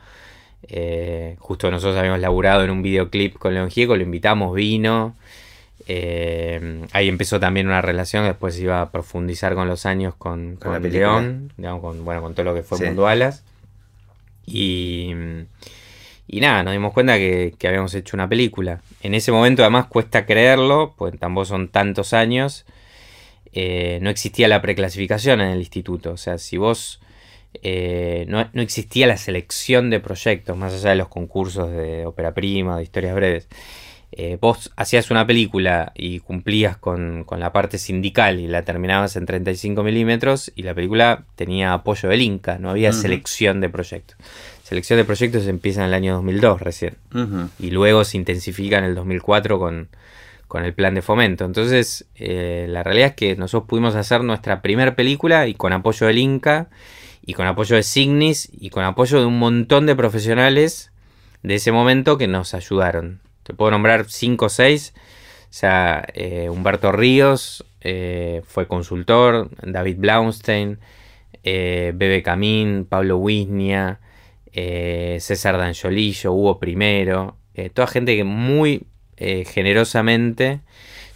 Eh, 0.68 1.36
justo 1.38 1.70
nosotros 1.70 1.98
habíamos 1.98 2.20
laburado 2.20 2.64
en 2.64 2.70
un 2.70 2.82
videoclip 2.82 3.36
con 3.38 3.54
León 3.54 3.70
Gieco, 3.70 3.96
lo 3.96 4.02
invitamos, 4.02 4.54
vino. 4.54 5.14
Eh, 5.88 6.84
ahí 6.92 7.08
empezó 7.08 7.38
también 7.38 7.68
una 7.68 7.80
relación, 7.80 8.24
después 8.24 8.58
iba 8.58 8.80
a 8.80 8.90
profundizar 8.90 9.54
con 9.54 9.68
los 9.68 9.86
años 9.86 10.14
con, 10.16 10.56
con, 10.56 10.82
León, 10.82 11.52
digamos, 11.56 11.80
con, 11.80 12.04
bueno, 12.04 12.22
con 12.22 12.34
todo 12.34 12.44
lo 12.44 12.54
que 12.54 12.62
fue 12.62 12.78
Mundo 12.78 13.06
Alas. 13.06 13.44
Y. 14.46 15.14
Y 16.28 16.40
nada, 16.40 16.62
nos 16.62 16.72
dimos 16.72 16.92
cuenta 16.92 17.16
que, 17.16 17.54
habíamos 17.64 17.94
hecho 17.94 18.16
una 18.16 18.28
película. 18.28 18.80
En 19.02 19.14
ese 19.14 19.30
momento 19.30 19.62
además 19.62 19.86
cuesta 19.86 20.26
creerlo, 20.26 20.94
pues 20.96 21.18
tampoco 21.18 21.44
son 21.44 21.68
tantos 21.68 22.12
años. 22.12 22.64
Eh, 23.52 24.00
no 24.02 24.10
existía 24.10 24.48
la 24.48 24.60
preclasificación 24.60 25.40
en 25.40 25.50
el 25.50 25.58
instituto. 25.58 26.12
O 26.12 26.16
sea, 26.16 26.38
si 26.38 26.56
vos... 26.56 27.00
Eh, 27.62 28.26
no, 28.28 28.40
existía 28.60 29.06
la 29.06 29.16
selección 29.16 29.88
de 29.88 29.98
proyectos, 30.00 30.56
más 30.58 30.74
allá 30.74 30.90
de 30.90 30.96
los 30.96 31.08
concursos 31.08 31.70
de 31.70 32.04
ópera 32.04 32.34
prima, 32.34 32.76
de 32.76 32.82
historias 32.82 33.14
breves. 33.14 33.48
Eh, 34.12 34.36
vos 34.40 34.72
hacías 34.76 35.10
una 35.10 35.26
película 35.26 35.92
y 35.94 36.20
cumplías 36.20 36.76
con, 36.76 37.24
la 37.38 37.52
parte 37.52 37.78
sindical 37.78 38.40
y 38.40 38.46
la 38.46 38.62
terminabas 38.62 39.16
en 39.16 39.26
35 39.26 39.82
milímetros 39.82 40.52
y 40.54 40.62
la 40.62 40.74
película 40.74 41.24
tenía 41.34 41.72
apoyo 41.72 42.08
del 42.08 42.22
Inca, 42.22 42.58
no 42.58 42.70
había 42.70 42.92
selección 42.92 43.60
de 43.60 43.68
proyectos 43.68 44.16
selección 44.66 44.96
de 44.96 45.04
proyectos 45.04 45.46
empieza 45.46 45.82
en 45.82 45.86
el 45.86 45.94
año 45.94 46.14
2002 46.14 46.60
recién. 46.60 46.96
Y 47.60 47.70
luego 47.70 48.02
se 48.02 48.16
intensifica 48.16 48.78
en 48.78 48.84
el 48.84 48.96
2004 48.96 49.60
con, 49.60 49.88
con 50.48 50.64
el 50.64 50.74
plan 50.74 50.92
de 50.96 51.02
fomento. 51.02 51.44
Entonces, 51.44 52.06
eh, 52.16 52.66
la 52.68 52.82
realidad 52.82 53.10
es 53.10 53.14
que 53.14 53.36
nosotros 53.36 53.68
pudimos 53.68 53.94
hacer 53.94 54.24
nuestra 54.24 54.62
primera 54.62 54.96
película 54.96 55.46
y 55.46 55.54
con 55.54 55.72
apoyo 55.72 56.08
del 56.08 56.18
Inca, 56.18 56.68
y 57.24 57.34
con 57.34 57.46
apoyo 57.46 57.76
de 57.76 57.84
Signis, 57.84 58.50
y 58.58 58.70
con 58.70 58.82
apoyo 58.82 59.20
de 59.20 59.26
un 59.26 59.38
montón 59.38 59.86
de 59.86 59.94
profesionales 59.94 60.90
de 61.44 61.54
ese 61.54 61.70
momento 61.70 62.18
que 62.18 62.26
nos 62.26 62.52
ayudaron. 62.52 63.20
Te 63.44 63.54
puedo 63.54 63.70
nombrar 63.70 64.06
5 64.08 64.46
o 64.46 64.48
6. 64.48 64.94
O 64.96 65.46
sea, 65.48 66.04
eh, 66.12 66.48
Humberto 66.50 66.90
Ríos 66.90 67.64
eh, 67.82 68.42
fue 68.48 68.66
consultor, 68.66 69.48
David 69.62 69.98
Blaunstein, 69.98 70.80
Bebe 71.44 72.24
Camín, 72.24 72.84
Pablo 72.84 73.18
Wisnia, 73.18 74.00
eh, 74.58 75.18
César 75.20 75.58
Danjolillo, 75.58 76.32
Hugo 76.32 76.58
Primero, 76.58 77.36
eh, 77.52 77.68
toda 77.68 77.86
gente 77.86 78.16
que 78.16 78.24
muy 78.24 78.84
eh, 79.18 79.44
generosamente 79.44 80.60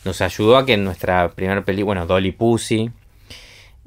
nos 0.04 0.20
ayudó 0.20 0.58
a 0.58 0.66
que 0.66 0.74
en 0.74 0.84
nuestra 0.84 1.30
primera 1.30 1.64
película, 1.64 1.86
bueno, 1.86 2.06
Dolly 2.06 2.32
Pussy, 2.32 2.90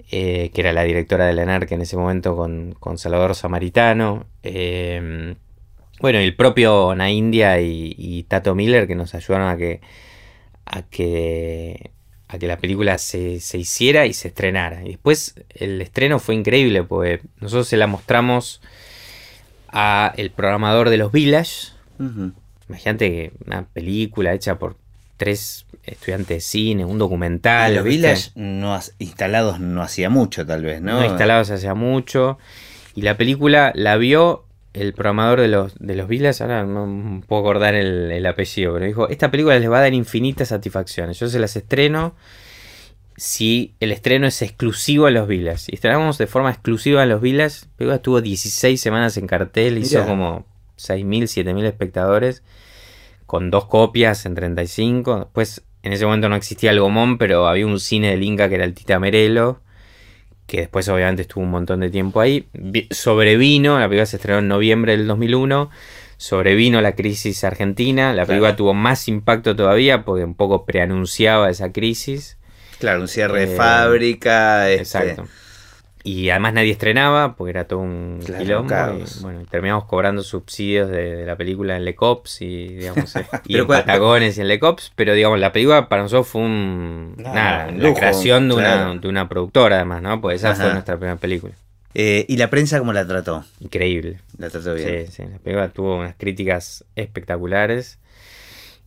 que 0.09 0.51
era 0.55 0.73
la 0.73 0.83
directora 0.83 1.27
de 1.27 1.33
la 1.33 1.45
NARC 1.45 1.71
en 1.71 1.81
ese 1.81 1.97
momento 1.97 2.35
con, 2.35 2.97
Salvador 2.97 3.35
Samaritano, 3.35 4.25
bueno, 4.41 6.19
el 6.19 6.35
propio 6.35 6.89
Ana 6.89 7.11
India 7.11 7.59
y, 7.61 8.25
Tato 8.27 8.55
Miller 8.55 8.87
que 8.87 8.95
nos 8.95 9.13
ayudaron 9.13 9.49
a 9.49 9.57
que, 9.57 9.81
a 10.65 10.81
que, 10.81 11.91
a 12.27 12.39
que 12.39 12.47
la 12.47 12.57
película 12.57 12.97
se, 12.97 13.39
se, 13.39 13.59
hiciera 13.59 14.07
y 14.07 14.13
se 14.13 14.29
estrenara. 14.29 14.83
Y 14.83 14.89
después 14.89 15.35
el 15.49 15.79
estreno 15.81 16.17
fue 16.17 16.33
increíble, 16.33 16.83
porque 16.83 17.21
nosotros 17.39 17.67
se 17.67 17.77
la 17.77 17.85
mostramos 17.85 18.61
a 19.73 20.13
el 20.15 20.31
programador 20.31 20.89
de 20.89 20.97
los 20.97 21.11
Village. 21.11 21.73
Imagínate 22.69 23.09
que 23.09 23.31
una 23.45 23.65
película 23.65 24.33
hecha 24.33 24.57
por 24.57 24.77
tres 25.17 25.65
estudiantes 25.83 26.27
de 26.27 26.41
cine, 26.41 26.85
un 26.85 26.97
documental. 26.97 27.75
Los 27.75 27.83
Village 27.83 28.31
no 28.35 28.79
instalados 28.99 29.59
no 29.59 29.81
hacía 29.81 30.09
mucho, 30.09 30.45
tal 30.45 30.63
vez, 30.63 30.81
¿no? 30.81 30.99
No 30.99 31.05
instalados 31.05 31.49
hacía 31.49 31.73
mucho. 31.73 32.37
Y 32.95 33.01
la 33.01 33.17
película 33.17 33.71
la 33.75 33.97
vio 33.97 34.45
el 34.73 34.93
programador 34.93 35.41
de 35.41 35.47
los, 35.47 35.75
de 35.79 35.95
los 35.95 36.07
Village, 36.07 36.43
ahora 36.43 36.63
no 36.63 37.21
puedo 37.27 37.41
acordar 37.41 37.75
el, 37.75 38.11
el 38.11 38.25
apellido, 38.25 38.73
pero 38.73 38.85
dijo, 38.85 39.09
esta 39.09 39.29
película 39.29 39.59
les 39.59 39.69
va 39.69 39.79
a 39.79 39.81
dar 39.81 39.93
infinitas 39.93 40.47
satisfacciones. 40.47 41.19
Yo 41.19 41.27
se 41.27 41.39
las 41.39 41.55
estreno 41.55 42.15
si 43.15 43.75
el 43.79 43.91
estreno 43.91 44.27
es 44.27 44.41
exclusivo 44.41 45.05
a 45.05 45.11
los 45.11 45.27
Vilas. 45.27 45.67
Y 45.69 45.75
estrenamos 45.75 46.17
de 46.17 46.27
forma 46.27 46.49
exclusiva 46.49 47.03
a 47.03 47.05
los 47.05 47.21
Vilas. 47.21 47.69
Pero 47.77 47.93
estuvo 47.93 48.21
16 48.21 48.79
semanas 48.79 49.17
en 49.17 49.27
cartel, 49.27 49.77
hizo 49.77 50.05
como 50.05 50.45
6.000, 50.77 51.45
7.000 51.45 51.65
espectadores, 51.65 52.43
con 53.25 53.51
dos 53.51 53.65
copias 53.65 54.25
en 54.25 54.35
35. 54.35 55.19
Después, 55.19 55.63
en 55.83 55.93
ese 55.93 56.05
momento 56.05 56.29
no 56.29 56.35
existía 56.35 56.71
el 56.71 56.79
Gomón, 56.79 57.17
pero 57.17 57.47
había 57.47 57.65
un 57.65 57.79
cine 57.79 58.11
del 58.11 58.23
Inca 58.23 58.49
que 58.49 58.55
era 58.55 58.65
el 58.65 58.73
Tita 58.73 58.99
Merelo, 58.99 59.61
que 60.47 60.61
después 60.61 60.87
obviamente 60.89 61.23
estuvo 61.23 61.43
un 61.43 61.51
montón 61.51 61.79
de 61.79 61.89
tiempo 61.89 62.19
ahí. 62.19 62.47
Sobrevino, 62.91 63.79
la 63.79 63.87
película 63.87 64.05
se 64.05 64.17
estrenó 64.17 64.39
en 64.39 64.47
noviembre 64.47 64.97
del 64.97 65.07
2001 65.07 65.69
sobrevino 66.23 66.79
la 66.79 66.95
crisis 66.95 67.43
argentina, 67.43 68.13
la 68.13 68.25
película 68.25 68.55
tuvo 68.55 68.73
más 68.73 69.09
impacto 69.09 69.57
todavía 69.57 70.05
porque 70.05 70.23
un 70.23 70.35
poco 70.35 70.65
preanunciaba 70.65 71.49
esa 71.49 71.73
crisis. 71.73 72.37
Claro, 72.83 72.99
un 72.99 73.07
cierre 73.07 73.45
de 73.45 73.53
eh, 73.53 73.55
fábrica. 73.55 74.69
Este, 74.69 74.81
exacto. 74.81 75.25
Y 76.03 76.29
además 76.31 76.55
nadie 76.55 76.71
estrenaba 76.71 77.37
porque 77.37 77.51
era 77.51 77.65
todo 77.65 77.79
un 77.79 78.19
quilombo. 78.25 78.73
Y, 78.97 79.21
bueno, 79.21 79.45
terminamos 79.49 79.85
cobrando 79.85 80.21
subsidios 80.21 80.89
de, 80.89 81.25
la 81.25 81.37
película 81.37 81.77
en 81.77 81.85
Lecops 81.85 82.41
y, 82.41 82.75
digamos, 82.75 83.15
eh, 83.15 83.25
y 83.45 83.57
en 83.57 83.65
Patagones 83.65 84.37
y 84.37 84.41
en 84.41 84.49
Lecops. 84.49 84.91
Pero, 84.97 85.13
digamos, 85.13 85.39
la 85.39 85.53
película 85.53 85.87
para 85.87 86.01
nosotros 86.01 86.27
fue 86.27 86.41
un. 86.41 87.15
nada, 87.15 87.71
la 87.71 87.93
creación 87.93 88.49
de, 88.49 88.55
una, 88.55 88.95
de 88.95 89.07
una 89.07 89.29
productora, 89.29 89.77
además, 89.77 90.01
¿no? 90.01 90.19
Pues 90.19 90.43
esa 90.43 90.53
fue 90.53 90.73
nuestra 90.73 90.97
primera 90.97 91.15
película. 91.15 91.53
Eh, 91.93 92.25
¿Y 92.27 92.35
la 92.35 92.49
prensa 92.49 92.79
cómo 92.79 92.91
la 92.91 93.07
trató? 93.07 93.45
Increíble. 93.61 94.19
La 94.37 94.49
trató 94.49 94.73
bien. 94.73 95.05
Sí, 95.05 95.11
sí. 95.13 95.23
La 95.23 95.39
película 95.39 95.69
tuvo 95.69 95.99
unas 95.99 96.15
críticas 96.15 96.83
espectaculares. 96.97 97.97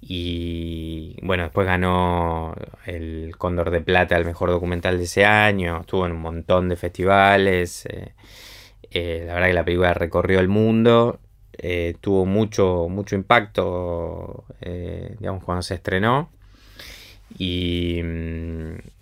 Y 0.01 1.19
bueno, 1.23 1.45
después 1.45 1.67
ganó 1.67 2.55
el 2.85 3.35
Cóndor 3.39 3.71
de 3.71 3.81
Plata, 3.81 4.17
el 4.17 4.25
mejor 4.25 4.51
documental 4.51 4.99
de 4.99 5.05
ese 5.05 5.25
año. 5.25 5.81
Estuvo 5.81 6.07
en 6.07 6.13
un 6.13 6.21
montón 6.21 6.69
de 6.69 6.77
festivales. 6.77 7.87
Eh, 7.87 8.15
eh, 8.91 9.25
la 9.27 9.35
verdad 9.35 9.49
que 9.49 9.55
la 9.55 9.65
película 9.65 9.95
recorrió 9.95 10.41
el 10.41 10.49
mundo. 10.49 11.21
tuvo 12.01 12.27
mucho, 12.27 12.89
mucho 12.89 13.17
impacto, 13.17 14.45
digamos, 15.19 15.43
cuando 15.45 15.63
se 15.63 15.75
estrenó. 15.75 16.31
Y, 17.39 18.01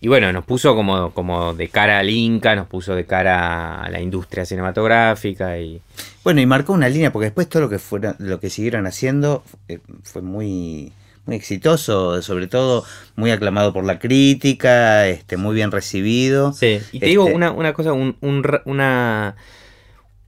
bueno, 0.03 0.33
nos 0.33 0.45
puso 0.45 0.75
como, 0.75 1.13
como 1.13 1.55
de 1.55 1.69
cara 1.69 1.99
al 1.99 2.11
Inca, 2.11 2.57
nos 2.57 2.67
puso 2.67 2.95
de 2.95 3.05
cara 3.05 3.83
a 3.83 3.91
la 3.91 4.01
industria 4.01 4.45
cinematográfica 4.45 5.59
y... 5.59 5.81
Bueno, 6.25 6.41
y 6.41 6.47
marcó 6.47 6.73
una 6.73 6.89
línea, 6.89 7.13
porque 7.13 7.27
después 7.27 7.49
todo 7.49 7.63
lo 7.63 7.69
que 7.69 7.79
fuera, 7.79 8.17
lo 8.19 8.41
que 8.41 8.51
siguieron 8.51 8.87
haciendo 8.87 9.45
eh, 9.69 9.79
fue 10.03 10.23
muy, 10.23 10.93
muy 11.27 11.37
exitoso, 11.37 12.23
sobre 12.23 12.47
todo 12.47 12.85
muy 13.15 13.31
aclamado 13.31 13.73
por 13.73 13.85
la 13.85 13.99
crítica, 13.99 15.07
este, 15.07 15.37
muy 15.37 15.55
bien 15.55 15.71
recibido. 15.71 16.53
Sí, 16.55 16.81
y 16.93 17.01
te 17.01 17.07
digo 17.07 17.27
este 17.27 17.37
una, 17.37 17.73
cosa, 17.75 17.93
un, 17.93 18.17
una, 18.65 19.37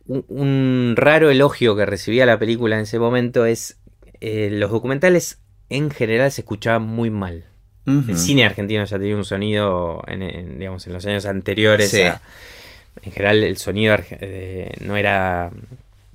un, 0.07 0.95
raro 0.97 1.31
elogio 1.31 1.77
que 1.77 1.87
recibía 1.87 2.27
la 2.27 2.39
película 2.39 2.77
en 2.77 2.83
ese 2.83 2.99
momento 2.99 3.47
es 3.47 3.79
eh, 4.21 4.51
los 4.53 4.71
documentales 4.71 5.41
en 5.71 5.91
general 5.91 6.31
se 6.31 6.43
escuchaban 6.43 6.83
muy 6.83 7.11
mal. 7.11 7.45
El 7.87 8.19
cine 8.19 8.45
argentino 8.45 8.85
ya 8.85 8.99
tenía 8.99 9.17
un 9.17 9.25
sonido, 9.25 10.03
en, 10.09 10.59
digamos, 10.59 10.87
en 10.87 10.93
los 10.93 11.07
años 11.07 11.25
anteriores. 11.25 11.95
en 11.95 13.13
general 13.13 13.45
el 13.45 13.57
sonido 13.57 13.97
eh, 14.11 14.73
no 14.81 14.97
era... 14.97 15.51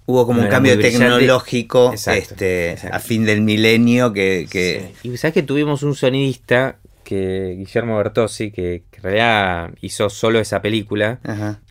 Hubo 0.06 0.26
como 0.26 0.42
un 0.42 0.48
cambio 0.48 0.78
tecnológico 0.78 1.94
este, 1.94 2.76
a 2.92 3.00
fin 3.00 3.24
del 3.24 3.42
milenio 3.42 4.12
que... 4.12 4.92
Y 5.04 5.16
sabes 5.18 5.34
que 5.34 5.44
tuvimos 5.44 5.84
un 5.84 5.96
sonidista, 5.96 6.78
que 7.06 7.56
Guillermo 7.58 7.96
Bertossi, 7.98 8.52
que, 8.52 8.84
en 8.92 9.04
realidad 9.04 9.72
hizo 9.80 10.10
solo 10.10 10.40
esa 10.40 10.62
película. 10.62 11.20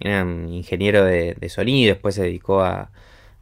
Era 0.01 0.25
un 0.25 0.49
ingeniero 0.49 1.05
de, 1.05 1.37
sonido, 1.51 1.93
después 1.93 2.15
se 2.15 2.23
dedicó 2.23 2.63
a, 2.63 2.91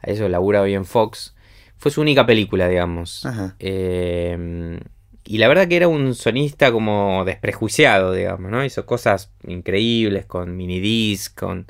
a 0.03 0.11
eso, 0.11 0.29
labura 0.29 0.63
hoy 0.63 0.75
en 0.75 0.85
Fox. 0.85 1.35
Fue 1.77 1.93
su 1.93 2.01
única 2.01 2.27
película, 2.27 2.67
digamos. 2.67 3.25
Eh, 3.61 4.81
y 5.31 5.37
la 5.37 5.47
verdad 5.47 5.69
que 5.69 5.77
era 5.77 5.89
un 5.89 6.15
sonista 6.15 6.73
como 6.73 7.23
desprejuiciado, 7.27 8.15
digamos, 8.15 8.51
¿no? 8.51 8.65
Hizo 8.65 8.87
cosas 8.87 9.31
increíbles 9.47 10.25
con 10.25 10.57
minidisc, 10.57 11.39
con, 11.39 11.67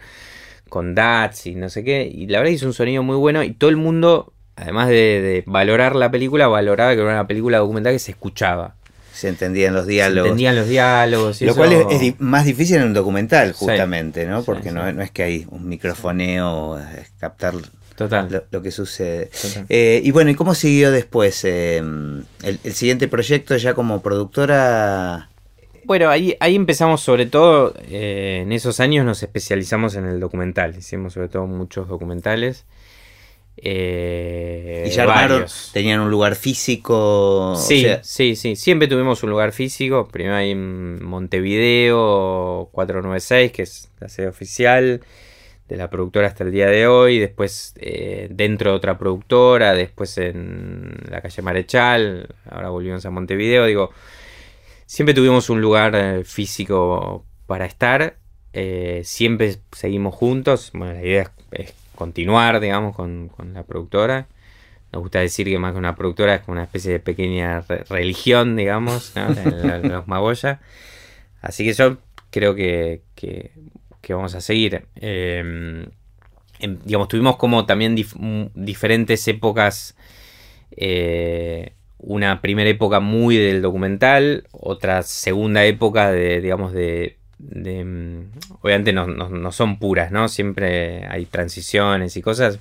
con 0.68 0.94
DATs 0.94 1.46
y 1.46 1.56
no 1.56 1.68
sé 1.68 1.82
qué. 1.82 2.08
Y 2.08 2.28
la 2.28 2.38
verdad 2.38 2.52
hizo 2.52 2.66
un 2.66 2.72
sonido 2.72 3.02
muy 3.02 3.16
bueno 3.16 3.42
y 3.42 3.50
todo 3.50 3.68
el 3.68 3.76
mundo, 3.76 4.32
además 4.54 4.88
de, 4.90 5.42
valorar 5.44 5.96
la 5.96 6.08
película, 6.08 6.46
valoraba 6.46 6.94
que 6.94 7.00
era 7.00 7.10
una 7.10 7.26
película 7.26 7.58
documental 7.58 7.94
que 7.94 7.98
se 7.98 8.12
escuchaba. 8.12 8.76
Se 9.12 9.26
entendían 9.26 9.74
los 9.74 9.88
diálogos. 9.88 10.22
Se 10.22 10.28
entendían 10.28 10.54
los 10.54 10.68
diálogos. 10.68 11.42
Lo 11.42 11.56
cual 11.56 11.72
es, 11.90 12.20
más 12.20 12.44
difícil 12.44 12.76
en 12.76 12.84
un 12.84 12.94
documental, 12.94 13.54
justamente, 13.54 14.24
¿no? 14.26 14.44
Porque 14.44 14.70
no, 14.70 14.92
no, 14.92 15.02
es 15.02 15.10
que 15.10 15.24
hay 15.24 15.46
un 15.50 15.68
microfoneo, 15.68 16.78
es 16.78 17.10
captar 17.18 17.54
Total. 17.98 18.44
Lo, 18.52 18.62
que 18.62 18.70
sucede. 18.70 19.28
Eh, 19.68 20.00
y 20.04 20.12
bueno, 20.12 20.30
¿y 20.30 20.36
cómo 20.36 20.54
siguió 20.54 20.92
después? 20.92 21.44
Eh, 21.44 21.78
el, 21.78 22.72
siguiente 22.72 23.08
proyecto 23.08 23.56
ya 23.56 23.74
como 23.74 24.02
productora... 24.02 25.30
Bueno, 25.84 26.08
ahí, 26.08 26.36
ahí 26.38 26.54
empezamos 26.54 27.00
sobre 27.00 27.26
todo, 27.26 27.74
eh, 27.90 28.42
en 28.42 28.52
esos 28.52 28.78
años 28.78 29.04
nos 29.04 29.20
especializamos 29.24 29.96
en 29.96 30.04
el 30.04 30.20
documental, 30.20 30.76
hicimos 30.78 31.14
sobre 31.14 31.28
todo 31.28 31.48
muchos 31.48 31.88
documentales. 31.88 32.66
y 33.56 34.90
ya 34.90 35.02
armaron, 35.02 35.46
tenían 35.72 35.98
un 35.98 36.10
lugar 36.10 36.36
físico. 36.36 37.56
Sí, 37.56 37.84
sí, 38.02 38.36
sí, 38.36 38.54
siempre 38.54 38.86
tuvimos 38.86 39.24
un 39.24 39.30
lugar 39.30 39.50
físico, 39.50 40.06
primero 40.06 40.36
ahí 40.36 40.52
en 40.52 41.02
Montevideo 41.02 42.68
496, 42.70 43.50
que 43.50 43.62
es 43.62 43.88
la 43.98 44.08
sede 44.08 44.28
oficial 44.28 45.00
de 45.68 45.76
la 45.76 45.90
productora 45.90 46.26
hasta 46.26 46.44
el 46.44 46.50
día 46.50 46.66
de 46.66 46.86
hoy, 46.86 47.18
después 47.18 47.74
eh, 47.76 48.28
dentro 48.30 48.70
de 48.70 48.76
otra 48.76 48.98
productora, 48.98 49.74
después 49.74 50.16
en 50.16 50.96
la 51.10 51.20
calle 51.20 51.42
Marechal, 51.42 52.34
ahora 52.50 52.70
volvimos 52.70 53.04
a 53.04 53.10
Montevideo, 53.10 53.66
digo, 53.66 53.90
siempre 54.86 55.14
tuvimos 55.14 55.50
un 55.50 55.60
lugar 55.60 55.94
eh, 55.94 56.24
físico 56.24 57.26
para 57.46 57.66
estar, 57.66 58.16
eh, 58.54 59.02
siempre 59.04 59.58
seguimos 59.72 60.14
juntos, 60.14 60.70
bueno, 60.72 60.94
la 60.94 61.02
idea 61.02 61.30
es, 61.52 61.74
continuar, 61.94 62.60
digamos, 62.60 62.94
con, 62.94 63.30
la 63.52 63.64
productora. 63.64 64.28
Nos 64.92 65.02
gusta 65.02 65.18
decir 65.18 65.46
que 65.46 65.58
más 65.58 65.72
que 65.72 65.78
una 65.78 65.96
productora 65.96 66.36
es 66.36 66.42
como 66.42 66.52
una 66.52 66.62
especie 66.62 66.92
de 66.92 67.00
pequeña 67.00 67.62
religión, 67.90 68.56
digamos, 68.56 69.12
los 69.82 70.06
Magoya. 70.06 70.60
Así 71.42 71.64
que 71.64 71.74
yo 71.74 71.98
creo 72.30 72.54
que 72.54 73.02
que 74.08 74.14
vamos 74.14 74.34
a 74.34 74.40
seguir. 74.40 74.86
Em, 74.96 75.84
em, 76.60 76.78
digamos, 76.82 77.08
tuvimos 77.08 77.36
como 77.36 77.66
también 77.66 77.94
diferentes 78.54 79.28
épocas. 79.28 79.94
Eh, 80.70 81.74
una 81.98 82.40
primera 82.40 82.70
época 82.70 83.00
muy 83.00 83.36
del 83.36 83.60
documental, 83.60 84.44
otra 84.50 85.02
segunda 85.02 85.66
época 85.66 86.10
de, 86.10 86.40
digamos, 86.40 86.72
de... 86.72 87.18
Em, 87.52 88.30
obviamente 88.62 88.94
no, 88.94 89.06
no, 89.06 89.52
son 89.52 89.78
puras, 89.78 90.10
¿no? 90.10 90.28
Siempre 90.28 91.06
hay 91.06 91.26
transiciones 91.26 92.16
y 92.16 92.22
cosas. 92.22 92.58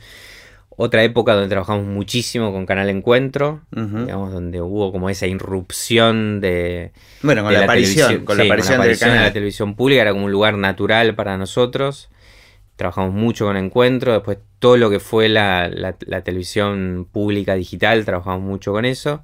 Otra 0.69 1.03
época 1.03 1.33
donde 1.33 1.49
trabajamos 1.49 1.85
muchísimo 1.85 2.51
con 2.51 2.67
Canal 2.67 2.89
Encuentro, 2.89 3.61
digamos, 3.71 4.31
donde 4.31 4.61
hubo 4.61 4.91
como 4.91 5.09
esa 5.09 5.25
irrupción 5.25 6.39
de. 6.39 6.91
Bueno, 7.23 7.43
con 7.43 7.53
la, 7.53 7.63
aparición, 7.63 8.25
con 8.25 8.37
la 8.37 8.43
aparición, 8.43 8.81
del 8.81 8.99
canal. 8.99 9.17
de 9.17 9.23
la 9.23 9.33
televisión 9.33 9.75
pública, 9.75 10.03
era 10.03 10.11
como 10.11 10.25
un 10.25 10.31
lugar 10.31 10.55
natural 10.57 11.15
para 11.15 11.35
nosotros. 11.37 12.09
Trabajamos 12.75 13.13
mucho 13.13 13.45
con 13.45 13.57
Encuentro, 13.57 14.13
después 14.13 14.37
todo 14.59 14.77
lo 14.77 14.91
que 14.91 14.99
fue 14.99 15.29
la, 15.29 15.67
la 15.69 16.21
televisión 16.21 17.07
pública 17.11 17.55
digital, 17.55 18.05
trabajamos 18.05 18.41
mucho 18.41 18.71
con 18.71 18.85
eso. 18.85 19.23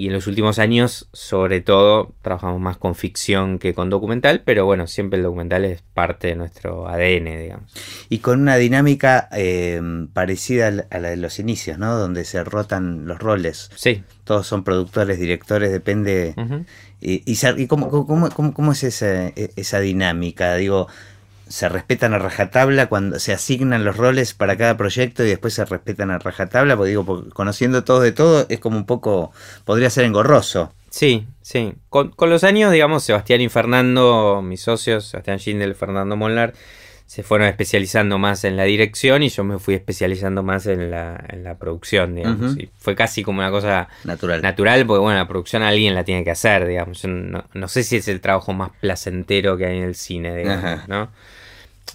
Y 0.00 0.06
en 0.06 0.14
los 0.14 0.26
últimos 0.26 0.58
años, 0.58 1.10
sobre 1.12 1.60
todo, 1.60 2.14
trabajamos 2.22 2.58
más 2.58 2.78
con 2.78 2.94
ficción 2.94 3.58
que 3.58 3.74
con 3.74 3.90
documental, 3.90 4.40
pero 4.42 4.64
bueno, 4.64 4.86
siempre 4.86 5.18
el 5.18 5.24
documental 5.24 5.66
es 5.66 5.82
parte 5.92 6.28
de 6.28 6.36
nuestro 6.36 6.88
ADN, 6.88 7.38
digamos. 7.38 7.70
Y 8.08 8.20
con 8.20 8.40
una 8.40 8.56
dinámica 8.56 9.28
eh, 9.30 9.78
parecida 10.14 10.68
a 10.90 10.98
la 11.00 11.10
de 11.10 11.18
los 11.18 11.38
inicios, 11.38 11.76
¿no? 11.76 11.94
Donde 11.98 12.24
se 12.24 12.42
rotan 12.44 13.06
los 13.06 13.18
roles. 13.18 13.70
Sí. 13.74 14.02
Todos 14.24 14.46
son 14.46 14.64
productores, 14.64 15.20
directores, 15.20 15.70
depende. 15.70 16.34
Y, 17.02 17.22
y, 17.26 17.66
cómo, 17.66 17.90
cómo, 17.90 18.30
cómo, 18.30 18.54
cómo, 18.54 18.72
es 18.72 18.84
esa, 18.84 19.26
e, 19.26 19.52
esa 19.56 19.80
dinámica? 19.80 20.54
Digo, 20.54 20.88
se 21.50 21.68
respetan 21.68 22.14
a 22.14 22.18
rajatabla 22.18 22.86
cuando 22.86 23.18
se 23.18 23.32
asignan 23.32 23.84
los 23.84 23.96
roles 23.96 24.34
para 24.34 24.56
cada 24.56 24.76
proyecto 24.76 25.24
y 25.24 25.28
después 25.28 25.52
se 25.52 25.64
respetan 25.64 26.12
a 26.12 26.18
rajatabla, 26.18 26.76
porque 26.76 26.90
digo, 26.90 27.28
conociendo 27.34 27.82
todos 27.82 28.04
de 28.04 28.12
todo 28.12 28.46
es 28.48 28.60
como 28.60 28.76
un 28.76 28.86
poco, 28.86 29.32
podría 29.64 29.90
ser 29.90 30.04
engorroso. 30.04 30.72
Sí, 30.90 31.26
sí. 31.42 31.74
Con, 31.88 32.14
los 32.20 32.44
años, 32.44 32.70
digamos, 32.70 33.02
Sebastián 33.02 33.40
y 33.40 33.48
Fernando, 33.48 34.42
mis 34.42 34.60
socios, 34.60 35.06
Sebastián 35.06 35.38
Schindel 35.38 35.72
y 35.72 35.74
Fernando 35.74 36.16
Molnar, 36.16 36.54
se 37.06 37.24
fueron 37.24 37.48
especializando 37.48 38.18
más 38.18 38.44
en 38.44 38.56
la 38.56 38.62
dirección 38.62 39.24
y 39.24 39.28
yo 39.28 39.42
me 39.42 39.58
fui 39.58 39.74
especializando 39.74 40.44
más 40.44 40.66
en 40.66 40.92
la, 40.92 41.24
en 41.30 41.42
la 41.42 41.58
producción, 41.58 42.14
digamos. 42.14 42.56
y 42.56 42.70
fue 42.78 42.94
casi 42.94 43.24
como 43.24 43.40
una 43.40 43.50
cosa 43.50 43.88
natural. 44.04 44.40
Natural, 44.40 44.86
porque 44.86 45.00
bueno, 45.00 45.18
la 45.18 45.26
producción 45.26 45.64
alguien 45.64 45.96
la 45.96 46.04
tiene 46.04 46.22
que 46.22 46.30
hacer, 46.30 46.68
digamos. 46.68 47.04
no, 47.04 47.44
no, 47.52 47.66
sé 47.68 47.82
si 47.82 47.96
es 47.96 48.06
el 48.06 48.20
trabajo 48.20 48.52
más 48.52 48.70
placentero 48.80 49.56
que 49.56 49.66
hay 49.66 49.78
en 49.78 49.84
el 49.84 49.96
cine, 49.96 50.36
digamos, 50.36 50.86
¿no? 50.86 51.10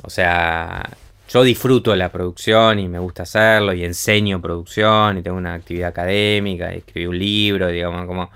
O 0.03 0.09
sea, 0.09 0.89
yo 1.29 1.43
disfruto 1.43 1.95
la 1.95 2.11
producción 2.11 2.79
y 2.79 2.87
me 2.87 2.99
gusta 2.99 3.23
hacerlo 3.23 3.73
y 3.73 3.83
enseño 3.83 4.41
producción 4.41 5.17
y 5.17 5.21
tengo 5.21 5.37
una 5.37 5.55
actividad 5.55 5.89
académica 5.89 6.73
y 6.73 6.77
escribí 6.79 7.07
un 7.07 7.19
libro, 7.19 7.67
digamos, 7.67 8.05
como... 8.05 8.29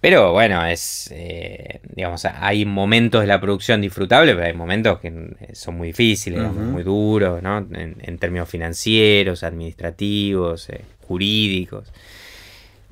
Pero 0.00 0.32
bueno, 0.32 0.66
es, 0.66 1.10
eh, 1.12 1.80
digamos, 1.94 2.24
hay 2.24 2.64
momentos 2.64 3.20
de 3.20 3.28
la 3.28 3.40
producción 3.40 3.80
disfrutables, 3.80 4.34
pero 4.34 4.48
hay 4.48 4.52
momentos 4.52 4.98
que 4.98 5.12
son 5.52 5.76
muy 5.76 5.88
difíciles, 5.88 6.42
muy 6.42 6.82
duros, 6.82 7.40
¿no? 7.40 7.58
En, 7.58 8.18
términos 8.18 8.48
financieros, 8.48 9.44
administrativos, 9.44 10.70
eh, 10.70 10.80
jurídicos. 11.06 11.92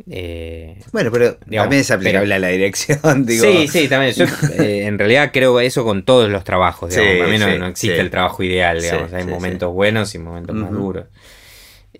Eh, 0.08 0.78
bueno, 0.92 1.10
pero 1.10 1.36
también 1.36 1.80
es 1.80 1.90
aplicable 1.90 2.34
a 2.34 2.38
la 2.38 2.48
dirección. 2.48 2.98
Digo. 3.26 3.44
Sí, 3.44 3.68
sí, 3.68 3.88
también. 3.88 4.14
Yo 4.14 4.24
eh, 4.58 4.86
en 4.86 4.98
realidad 4.98 5.30
creo 5.32 5.60
eso 5.60 5.84
con 5.84 6.04
todos 6.04 6.30
los 6.30 6.44
trabajos. 6.44 6.94
Digamos. 6.94 7.42
a 7.42 7.46
mí 7.48 7.58
no, 7.58 7.66
existe 7.66 8.00
el 8.00 8.10
trabajo 8.10 8.42
ideal. 8.42 8.80
Digamos. 8.80 9.12
Hay 9.12 9.24
momentos 9.24 9.72
buenos 9.72 10.14
y 10.14 10.18
momentos 10.18 10.54
más 10.54 10.70
duros. 10.70 11.06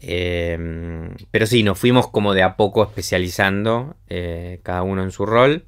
Em, 0.03 1.15
pero 1.31 1.47
sí, 1.47 1.63
nos 1.63 1.79
fuimos 1.79 2.09
como 2.09 2.33
de 2.33 2.43
a 2.43 2.57
poco 2.57 2.83
especializando, 2.83 3.97
eh, 4.09 4.61
cada 4.63 4.83
uno 4.83 5.03
en 5.03 5.11
su 5.11 5.27
rol. 5.27 5.65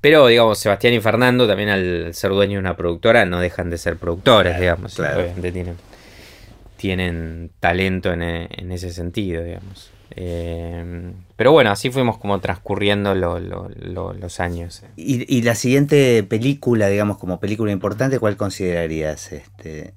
Pero, 0.00 0.26
digamos, 0.28 0.58
Sebastián 0.58 0.94
y 0.94 1.00
Fernando, 1.00 1.46
también 1.46 1.68
al 1.68 2.14
ser 2.14 2.30
dueños 2.30 2.54
de 2.54 2.60
una 2.60 2.76
productora, 2.76 3.26
no 3.26 3.40
dejan 3.40 3.68
de 3.68 3.76
ser 3.76 3.96
productores, 3.96 4.58
digamos. 4.58 4.98
Obviamente 4.98 5.52
tienen, 5.52 5.76
tienen 6.76 7.50
talento 7.60 8.12
en, 8.12 8.22
en 8.22 8.72
ese 8.72 8.92
sentido, 8.92 9.42
digamos. 9.42 9.90
Eh, 10.10 11.12
pero 11.36 11.52
bueno, 11.52 11.70
así 11.70 11.90
fuimos 11.90 12.18
como 12.18 12.40
transcurriendo 12.40 13.14
los 13.14 14.40
años. 14.40 14.82
¿Y, 14.96 15.42
la 15.42 15.54
siguiente 15.54 16.22
película, 16.22 16.88
digamos, 16.88 17.18
como 17.18 17.40
película 17.40 17.72
importante, 17.72 18.18
cuál 18.18 18.36
considerarías? 18.36 19.32
Este? 19.32 19.94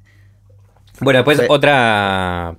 Bueno, 1.00 1.20
después 1.20 1.42
otra 1.50 2.56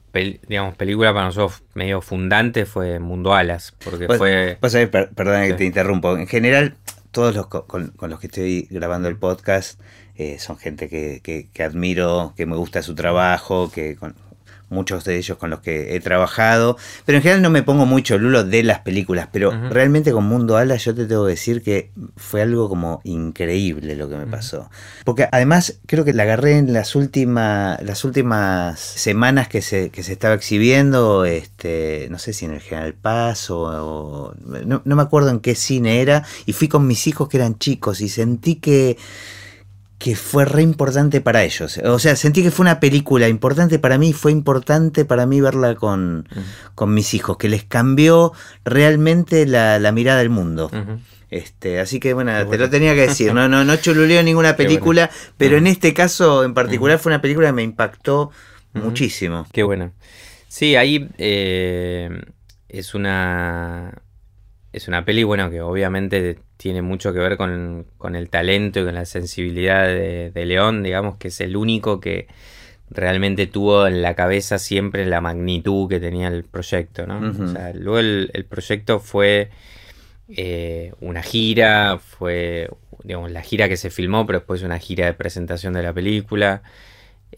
digamos, 0.48 0.74
película 0.76 1.12
para 1.12 1.26
nosotros 1.26 1.62
medio 1.74 2.00
fundante 2.00 2.66
fue 2.66 2.98
Mundo 2.98 3.34
Alas, 3.34 3.74
porque 3.84 4.06
fue... 4.06 4.58
perdón 4.60 5.46
que 5.46 5.54
te 5.54 5.64
interrumpo. 5.64 6.16
En 6.16 6.26
general, 6.26 6.76
todos 7.10 7.34
los 7.34 7.46
con, 7.46 7.92
los 8.00 8.20
que 8.20 8.26
estoy 8.26 8.66
grabando 8.70 9.08
el 9.08 9.16
podcast 9.16 9.80
eh, 10.16 10.38
son 10.38 10.58
gente 10.58 10.88
que, 10.88 11.20
que, 11.22 11.62
admiro, 11.62 12.34
que 12.36 12.44
me 12.44 12.56
gusta 12.56 12.82
su 12.82 12.94
trabajo, 12.94 13.70
que 13.70 13.96
con, 13.96 14.14
muchos 14.74 15.04
de 15.04 15.16
ellos 15.16 15.38
con 15.38 15.50
los 15.50 15.60
que 15.60 15.94
he 15.94 16.00
trabajado, 16.00 16.76
pero 17.06 17.16
en 17.16 17.22
general 17.22 17.42
no 17.42 17.50
me 17.50 17.62
pongo 17.62 17.86
mucho 17.86 18.18
lulo 18.18 18.44
de 18.44 18.62
las 18.62 18.80
películas, 18.80 19.28
pero 19.32 19.50
realmente 19.70 20.12
con 20.12 20.24
Mundo 20.24 20.56
Ala 20.56 20.76
yo 20.76 20.94
te 20.94 21.06
tengo 21.06 21.24
que 21.24 21.30
decir 21.30 21.62
que 21.62 21.90
fue 22.16 22.42
algo 22.42 22.68
como 22.68 23.00
increíble 23.04 23.96
lo 23.96 24.08
que 24.08 24.16
me 24.16 24.26
pasó. 24.26 24.68
Porque 25.04 25.28
además 25.30 25.78
creo 25.86 26.04
que 26.04 26.12
la 26.12 26.24
agarré 26.24 26.58
en 26.58 26.72
las 26.72 26.94
últimas, 26.94 27.80
las 27.82 28.04
últimas 28.04 28.78
semanas 28.80 29.48
que 29.48 29.62
se, 29.62 29.90
que 29.90 30.02
se 30.02 30.12
estaba 30.12 30.34
exhibiendo, 30.34 31.24
este, 31.24 32.08
no 32.10 32.18
sé 32.18 32.32
si 32.32 32.44
en 32.44 32.52
el 32.52 32.60
General 32.60 32.94
Paz 32.94 33.50
o, 33.50 34.34
no, 34.66 34.82
no 34.84 34.96
me 34.96 35.02
acuerdo 35.02 35.30
en 35.30 35.40
qué 35.40 35.54
cine 35.54 36.00
era, 36.00 36.24
y 36.46 36.52
fui 36.52 36.68
con 36.68 36.86
mis 36.86 37.06
hijos 37.06 37.28
que 37.28 37.36
eran 37.36 37.58
chicos 37.58 38.00
y 38.00 38.08
sentí 38.08 38.56
que 38.56 38.96
que 39.98 40.16
fue 40.16 40.44
re 40.44 40.62
importante 40.62 41.20
para 41.20 41.44
ellos. 41.44 41.78
O 41.78 41.98
sea, 41.98 42.16
sentí 42.16 42.42
que 42.42 42.50
fue 42.50 42.64
una 42.64 42.80
película 42.80 43.28
importante 43.28 43.78
para 43.78 43.98
mí, 43.98 44.12
fue 44.12 44.32
importante 44.32 45.04
para 45.04 45.26
mí 45.26 45.40
verla 45.40 45.74
con, 45.74 46.28
mis 46.86 47.14
hijos, 47.14 47.36
que 47.36 47.48
les 47.48 47.64
cambió 47.64 48.32
realmente 48.64 49.46
la, 49.46 49.92
mirada 49.92 50.18
del 50.18 50.30
mundo. 50.30 50.70
Este, 51.30 51.80
así 51.80 51.98
que 51.98 52.12
bueno, 52.12 52.46
te 52.46 52.58
lo 52.58 52.70
tenía 52.70 52.94
que 52.94 53.08
decir, 53.08 53.34
no, 53.34 53.48
no, 53.48 53.64
no 53.64 53.76
chululeo 53.76 54.22
ninguna 54.22 54.56
película, 54.56 55.10
pero 55.36 55.56
en 55.56 55.66
este 55.66 55.92
caso 55.94 56.44
en 56.44 56.54
particular 56.54 56.98
fue 56.98 57.10
una 57.10 57.20
película 57.20 57.48
que 57.48 57.54
me 57.54 57.62
impactó 57.62 58.30
muchísimo. 58.72 59.46
Qué 59.52 59.62
bueno. 59.62 59.92
Sí, 60.48 60.76
ahí 60.76 61.08
eh, 61.18 62.08
es 62.68 62.94
una 62.94 64.03
es 64.74 64.88
una 64.88 65.04
peli, 65.04 65.22
bueno, 65.22 65.50
que 65.50 65.60
obviamente 65.60 66.38
tiene 66.56 66.82
mucho 66.82 67.12
que 67.12 67.20
ver 67.20 67.36
con, 67.36 67.86
el 68.16 68.28
talento 68.28 68.80
y 68.80 68.84
con 68.84 68.94
la 68.94 69.04
sensibilidad 69.04 69.86
de, 69.86 70.44
León, 70.46 70.82
digamos, 70.82 71.16
que 71.16 71.28
es 71.28 71.40
el 71.40 71.56
único 71.56 72.00
que 72.00 72.26
realmente 72.90 73.46
tuvo 73.46 73.86
en 73.86 74.02
la 74.02 74.14
cabeza 74.14 74.58
siempre 74.58 75.06
la 75.06 75.20
magnitud 75.20 75.88
que 75.88 76.00
tenía 76.00 76.26
el 76.26 76.42
proyecto, 76.42 77.06
¿no? 77.06 77.44
O 77.44 77.48
sea, 77.48 77.72
luego 77.72 78.00
el, 78.00 78.46
proyecto 78.48 78.98
fue 78.98 79.50
eh, 80.28 80.92
una 81.00 81.22
gira, 81.22 81.98
fue, 81.98 82.68
digamos, 83.04 83.30
la 83.30 83.42
gira 83.42 83.68
que 83.68 83.76
se 83.76 83.90
filmó, 83.90 84.26
pero 84.26 84.40
después 84.40 84.62
una 84.62 84.80
gira 84.80 85.06
de 85.06 85.14
presentación 85.14 85.72
de 85.74 85.82
la 85.84 85.92
película. 85.92 86.62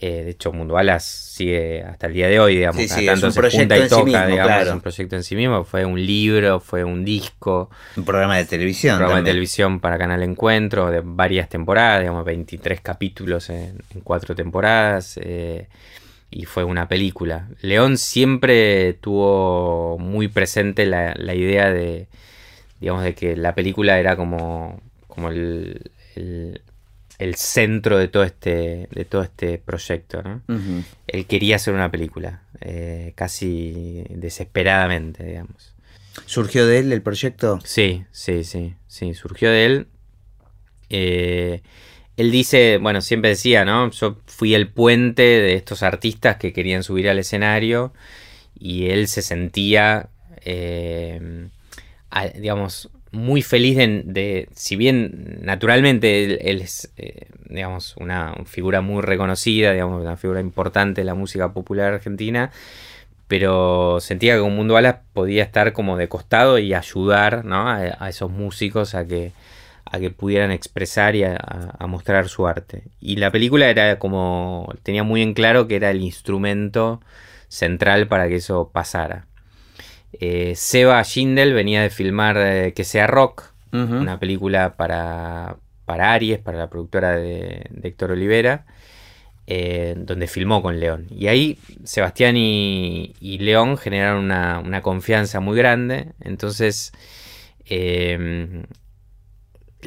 Eh, 0.00 0.24
de 0.24 0.30
hecho, 0.30 0.52
Mundo 0.52 0.76
Alas 0.76 1.04
sigue 1.04 1.82
hasta 1.82 2.06
el 2.06 2.12
día 2.12 2.28
de 2.28 2.40
hoy, 2.40 2.56
digamos. 2.56 2.82
Sí, 2.82 3.06
tanto 3.06 3.30
se 3.30 3.50
junta 3.50 3.78
y 3.78 3.88
toca, 3.88 4.26
digamos. 4.26 4.68
un 4.68 4.80
proyecto 4.80 5.16
en 5.16 5.22
sí 5.22 5.36
mismo. 5.36 5.64
Fue 5.64 5.84
un 5.84 6.04
libro, 6.04 6.60
fue 6.60 6.84
un 6.84 7.04
disco. 7.04 7.70
Un 7.96 8.04
programa 8.04 8.36
de 8.36 8.44
televisión. 8.44 8.94
Un 8.94 8.98
programa 8.98 9.20
de 9.22 9.30
televisión 9.30 9.80
para 9.80 9.98
Canal 9.98 10.22
Encuentro 10.22 10.90
de 10.90 11.02
varias 11.04 11.48
temporadas, 11.48 12.00
digamos, 12.00 12.24
23 12.24 12.80
capítulos 12.80 13.50
en, 13.50 13.78
cuatro 14.04 14.34
temporadas. 14.34 15.18
Eh, 15.22 15.68
y 16.30 16.44
fue 16.44 16.64
una 16.64 16.88
película. 16.88 17.48
León 17.60 17.98
siempre 17.98 18.94
tuvo 18.94 19.98
muy 19.98 20.28
presente 20.28 20.86
la, 20.86 21.14
idea 21.34 21.70
de, 21.70 22.08
digamos, 22.80 23.04
de 23.04 23.14
que 23.14 23.36
la 23.36 23.54
película 23.54 23.98
era 23.98 24.16
como, 24.16 24.80
como 25.06 25.30
el 25.30 25.90
el 26.16 26.60
centro 27.36 27.98
de 27.98 28.08
todo 28.08 28.24
este, 28.24 28.88
de 28.90 29.04
todo 29.04 29.22
este 29.22 29.58
proyecto. 29.58 30.22
¿no? 30.22 30.42
Él 31.06 31.26
quería 31.26 31.56
hacer 31.56 31.74
una 31.74 31.90
película, 31.90 32.42
eh, 32.60 33.12
casi 33.14 34.04
desesperadamente, 34.10 35.24
digamos. 35.24 35.74
¿Surgió 36.24 36.66
de 36.66 36.78
él 36.78 36.92
el 36.92 37.02
proyecto? 37.02 37.60
Sí, 37.64 38.04
sí, 38.10 38.44
sí, 38.44 38.74
sí, 38.86 39.14
surgió 39.14 39.50
de 39.50 39.66
él. 39.66 39.86
Eh, 40.88 41.62
él 42.16 42.30
dice, 42.30 42.78
bueno, 42.78 43.02
siempre 43.02 43.30
decía, 43.30 43.64
¿no? 43.64 43.90
Yo 43.90 44.18
fui 44.26 44.54
el 44.54 44.68
puente 44.68 45.22
de 45.22 45.54
estos 45.54 45.82
artistas 45.82 46.36
que 46.36 46.52
querían 46.52 46.82
subir 46.82 47.08
al 47.08 47.18
escenario 47.18 47.92
y 48.58 48.88
él 48.88 49.08
se 49.08 49.20
sentía, 49.20 50.08
eh, 50.42 51.48
digamos, 52.36 52.90
muy 53.16 53.42
feliz 53.42 53.76
de, 53.76 54.48
si 54.54 54.76
bien 54.76 55.40
naturalmente 55.42 56.50
él, 56.50 56.60
es, 56.60 56.92
eh, 56.96 57.26
digamos, 57.48 57.96
una 57.96 58.34
figura 58.44 58.82
muy 58.82 59.02
reconocida, 59.02 59.72
digamos, 59.72 60.02
una 60.02 60.16
figura 60.16 60.40
importante 60.40 61.00
de 61.00 61.06
la 61.06 61.14
música 61.14 61.52
popular 61.52 61.94
argentina, 61.94 62.52
pero 63.26 63.98
sentía 64.00 64.34
que 64.34 64.42
un 64.42 64.54
Mundo 64.54 64.76
Alas 64.76 64.98
podía 65.12 65.42
estar 65.42 65.72
como 65.72 65.96
de 65.96 66.08
costado 66.08 66.58
y 66.58 66.74
ayudar 66.74 67.44
¿no? 67.44 67.68
a, 67.68 68.08
esos 68.08 68.30
músicos 68.30 68.94
a 68.94 69.06
que, 69.06 69.32
a 69.84 69.98
que 69.98 70.10
pudieran 70.10 70.52
expresar 70.52 71.16
y 71.16 71.24
a, 71.24 71.36
a, 71.78 71.86
mostrar 71.86 72.28
su 72.28 72.46
arte. 72.46 72.84
Y 73.00 73.16
la 73.16 73.30
película 73.32 73.68
era 73.68 73.98
como, 73.98 74.72
tenía 74.82 75.02
muy 75.02 75.22
en 75.22 75.34
claro 75.34 75.66
que 75.66 75.76
era 75.76 75.90
el 75.90 76.02
instrumento 76.02 77.00
central 77.48 78.08
para 78.08 78.28
que 78.28 78.36
eso 78.36 78.70
pasara. 78.72 79.26
Eh, 80.20 80.54
Seba 80.56 81.02
Schindel 81.02 81.52
venía 81.52 81.82
de 81.82 81.90
filmar 81.90 82.36
eh, 82.38 82.72
Que 82.74 82.84
sea 82.84 83.06
Rock, 83.06 83.52
una 83.72 84.18
película 84.18 84.74
para, 84.76 85.58
para 85.84 86.14
Aries, 86.14 86.38
para 86.38 86.56
la 86.56 86.70
productora 86.70 87.12
de, 87.12 87.68
Héctor 87.82 88.12
Olivera, 88.12 88.64
eh, 89.46 89.94
donde 89.98 90.28
filmó 90.28 90.62
con 90.62 90.80
León. 90.80 91.08
Y 91.10 91.26
ahí 91.26 91.58
Sebastián 91.84 92.36
y, 92.38 93.12
León 93.20 93.76
generaron 93.76 94.24
una, 94.24 94.80
confianza 94.80 95.40
muy 95.40 95.58
grande. 95.58 96.12
Entonces 96.20 96.92
em, 97.66 98.64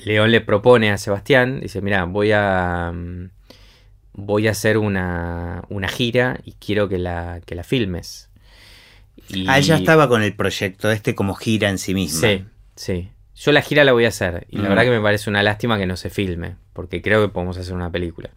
León 0.06 0.32
le 0.32 0.42
propone 0.42 0.92
a 0.92 1.00
Sebastián, 1.00 1.62
dice, 1.62 1.82
mira, 1.82 2.06
voy 2.06 2.32
a... 2.32 2.94
Voy 4.22 4.50
a 4.50 4.52
hacer 4.52 4.78
una, 4.78 5.64
una 5.70 5.88
gira 5.88 6.42
y 6.44 6.52
quiero 6.54 6.90
que 6.90 6.98
la, 6.98 7.40
que 7.46 7.56
la 7.56 7.64
filmes. 7.64 8.29
Ah, 9.48 9.60
ya 9.60 9.76
estaba 9.76 10.08
con 10.08 10.24
el 10.24 10.34
proyecto 10.34 10.92
este 10.92 11.16
como 11.16 11.36
gira 11.36 11.70
en 11.70 11.78
sí 11.78 11.94
mismo. 11.94 12.20
Sí, 12.22 12.46
sí. 12.76 13.10
Yo 13.36 13.52
la 13.52 13.62
gira 13.62 13.84
la 13.84 13.94
voy 13.94 14.06
a 14.06 14.10
hacer 14.10 14.46
y 14.50 14.58
la 14.58 14.70
verdad 14.70 14.84
que 14.84 14.90
me 14.90 15.02
parece 15.02 15.30
una 15.30 15.44
lástima 15.44 15.78
que 15.78 15.86
no 15.86 15.96
se 15.96 16.10
filme, 16.10 16.56
porque 16.74 17.02
creo 17.02 17.22
que 17.22 17.32
podemos 17.32 17.58
hacer 17.58 17.74
una 17.74 17.92
película. 17.92 18.32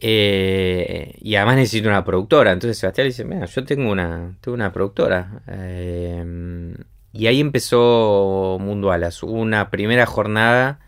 Eh, 0.00 1.14
y 1.20 1.36
además 1.36 1.56
necesito 1.56 1.88
una 1.88 2.04
productora. 2.04 2.52
Entonces 2.52 2.78
Sebastián 2.78 3.06
dice, 3.06 3.24
mira, 3.24 3.46
yo 3.46 3.64
tengo 3.64 3.90
una, 3.90 4.36
tengo 4.40 4.54
una 4.54 4.72
productora. 4.72 5.42
Eh, 5.46 6.74
y 7.12 7.26
ahí 7.26 7.40
empezó 7.40 8.58
Mundo 8.60 8.90
Alas. 8.90 9.22
Una 9.22 9.70
primera 9.70 10.06
jornada 10.06 10.80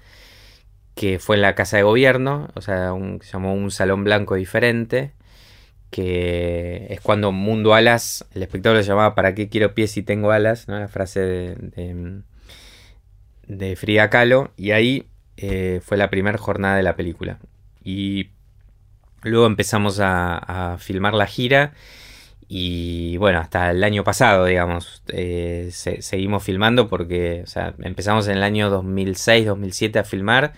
que 0.94 1.18
fue 1.18 1.36
en 1.36 1.42
la 1.42 1.54
casa 1.54 1.76
de 1.76 1.84
gobierno, 1.84 2.48
o 2.54 2.60
sea, 2.60 2.92
se 3.20 3.32
llamó 3.32 3.54
un 3.54 3.70
salón 3.70 4.04
blanco 4.04 4.34
diferente 4.34 5.12
que 5.92 6.88
es 6.90 7.00
cuando 7.00 7.30
Mundo 7.30 7.74
Alas, 7.74 8.26
el 8.34 8.42
espectador 8.42 8.78
lo 8.78 8.82
llamaba 8.82 9.14
¿Para 9.14 9.36
qué 9.36 9.48
quiero 9.48 9.74
pies 9.74 9.92
si 9.92 10.02
tengo 10.02 10.32
alas? 10.32 10.66
¿no? 10.66 10.80
La 10.80 10.88
frase 10.88 11.20
de, 11.20 12.22
de, 13.46 13.76
Frida 13.76 14.10
Kahlo. 14.10 14.50
Y 14.56 14.72
ahí 14.72 15.06
eh, 15.36 15.80
fue 15.84 15.96
la 15.96 16.10
primera 16.10 16.38
jornada 16.38 16.76
de 16.76 16.82
la 16.82 16.96
película. 16.96 17.38
Y 17.84 18.30
Luego 19.22 19.46
empezamos 19.46 20.00
a, 20.00 20.76
filmar 20.80 21.14
la 21.14 21.26
gira 21.26 21.72
y 22.48 23.16
bueno, 23.18 23.38
hasta 23.38 23.70
el 23.70 23.82
año 23.84 24.04
pasado, 24.04 24.44
digamos, 24.44 25.02
eh, 25.08 25.70
seguimos 25.72 26.42
filmando 26.42 26.88
porque 26.88 27.44
empezamos 27.78 28.28
en 28.28 28.36
el 28.36 28.42
año 28.42 28.68
2006, 28.68 29.46
2007 29.46 29.98
a 30.00 30.04
filmar 30.04 30.52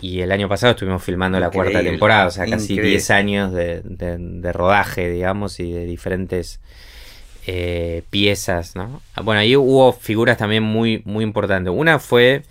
y 0.00 0.20
el 0.20 0.32
año 0.32 0.48
pasado 0.48 0.72
estuvimos 0.72 1.02
filmando 1.02 1.38
la 1.38 1.50
cuarta 1.50 1.82
temporada, 1.82 2.26
o 2.26 2.30
sea, 2.30 2.46
casi 2.46 2.78
10 2.78 3.10
años 3.10 3.52
de, 3.52 4.52
rodaje, 4.52 5.10
digamos, 5.10 5.60
y 5.60 5.72
de 5.72 5.84
diferentes 5.84 6.60
eh, 7.46 8.02
piezas, 8.10 8.76
¿no? 8.76 9.02
Bueno, 9.22 9.40
ahí 9.40 9.56
hubo 9.56 9.92
figuras 9.92 10.38
también 10.38 10.62
muy, 10.62 11.02
muy 11.04 11.24
importantes. 11.24 11.72
Una 11.74 11.98
fue 11.98 12.42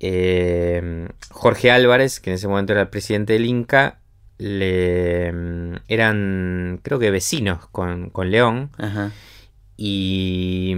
eh, 0.00 1.08
Jorge 1.30 1.70
Álvarez, 1.70 2.20
que 2.20 2.30
en 2.30 2.34
ese 2.34 2.48
momento 2.48 2.72
era 2.72 2.82
el 2.82 2.88
presidente 2.88 3.34
del 3.34 3.46
Inca, 3.46 3.98
le, 4.38 5.32
mm, 5.32 5.74
eran, 5.88 6.80
creo 6.82 6.98
que 6.98 7.10
vecinos 7.10 7.66
con, 7.68 8.10
León. 8.24 8.70
Y, 9.84 10.76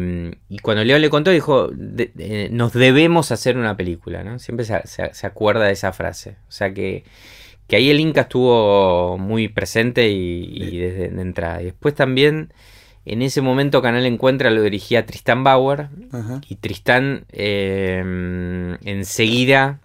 cuando 0.63 0.83
León 0.83 1.03
le 1.03 1.11
contó, 1.11 1.31
dijo, 1.31 1.71
eh, 1.99 2.49
nos 2.51 2.73
debemos 2.73 3.33
hacer 3.33 3.59
una 3.59 3.77
película, 3.77 4.25
¿no? 4.25 4.39
Siempre 4.39 4.65
se, 4.65 5.27
acuerda 5.27 5.67
de 5.67 5.73
esa 5.73 5.93
frase. 5.93 6.37
O 6.49 6.53
sea 6.53 6.73
que, 6.73 7.05
que, 7.67 7.77
ahí 7.77 7.91
el 7.91 8.01
Inca 8.01 8.23
estuvo 8.23 9.19
muy 9.19 9.49
presente 9.49 10.09
y, 10.09 10.79
desde 10.79 11.21
entrada. 11.21 11.61
Y 11.61 11.67
después 11.67 11.95
también, 11.95 12.55
en 13.05 13.21
ese 13.21 13.43
momento 13.43 13.83
Canal 13.83 14.07
Encuentra 14.07 14.49
lo 14.49 14.63
dirigía 14.63 15.05
Tristan 15.05 15.45
Bauer. 15.45 15.91
Y 16.49 16.55
Tristán 16.57 17.27
eh, 17.31 18.79
enseguida 18.85 19.81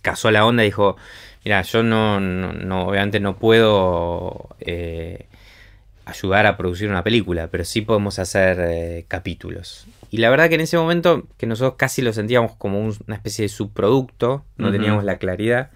casó 0.00 0.30
la 0.30 0.46
onda 0.46 0.62
y 0.62 0.68
dijo, 0.68 0.96
Mira, 1.44 1.60
yo 1.60 1.82
no, 1.82 2.20
no, 2.20 2.86
obviamente 2.86 3.20
no 3.20 3.36
puedo 3.36 4.48
eh, 4.60 5.26
ayudar 6.04 6.46
a 6.46 6.56
producir 6.56 6.88
una 6.88 7.02
película, 7.02 7.48
pero 7.50 7.64
sí 7.64 7.80
podemos 7.80 8.18
hacer 8.18 8.58
eh, 8.60 9.04
capítulos. 9.08 9.86
Y 10.10 10.18
la 10.18 10.30
verdad 10.30 10.48
que 10.48 10.54
en 10.54 10.60
ese 10.60 10.76
momento, 10.76 11.26
que 11.36 11.46
nosotros 11.46 11.74
casi 11.76 12.02
lo 12.02 12.12
sentíamos 12.12 12.52
como 12.56 12.80
una 12.80 13.16
especie 13.16 13.42
de 13.42 13.48
subproducto, 13.48 14.44
no 14.56 14.70
teníamos 14.70 15.04
la 15.04 15.18
claridad 15.18 15.70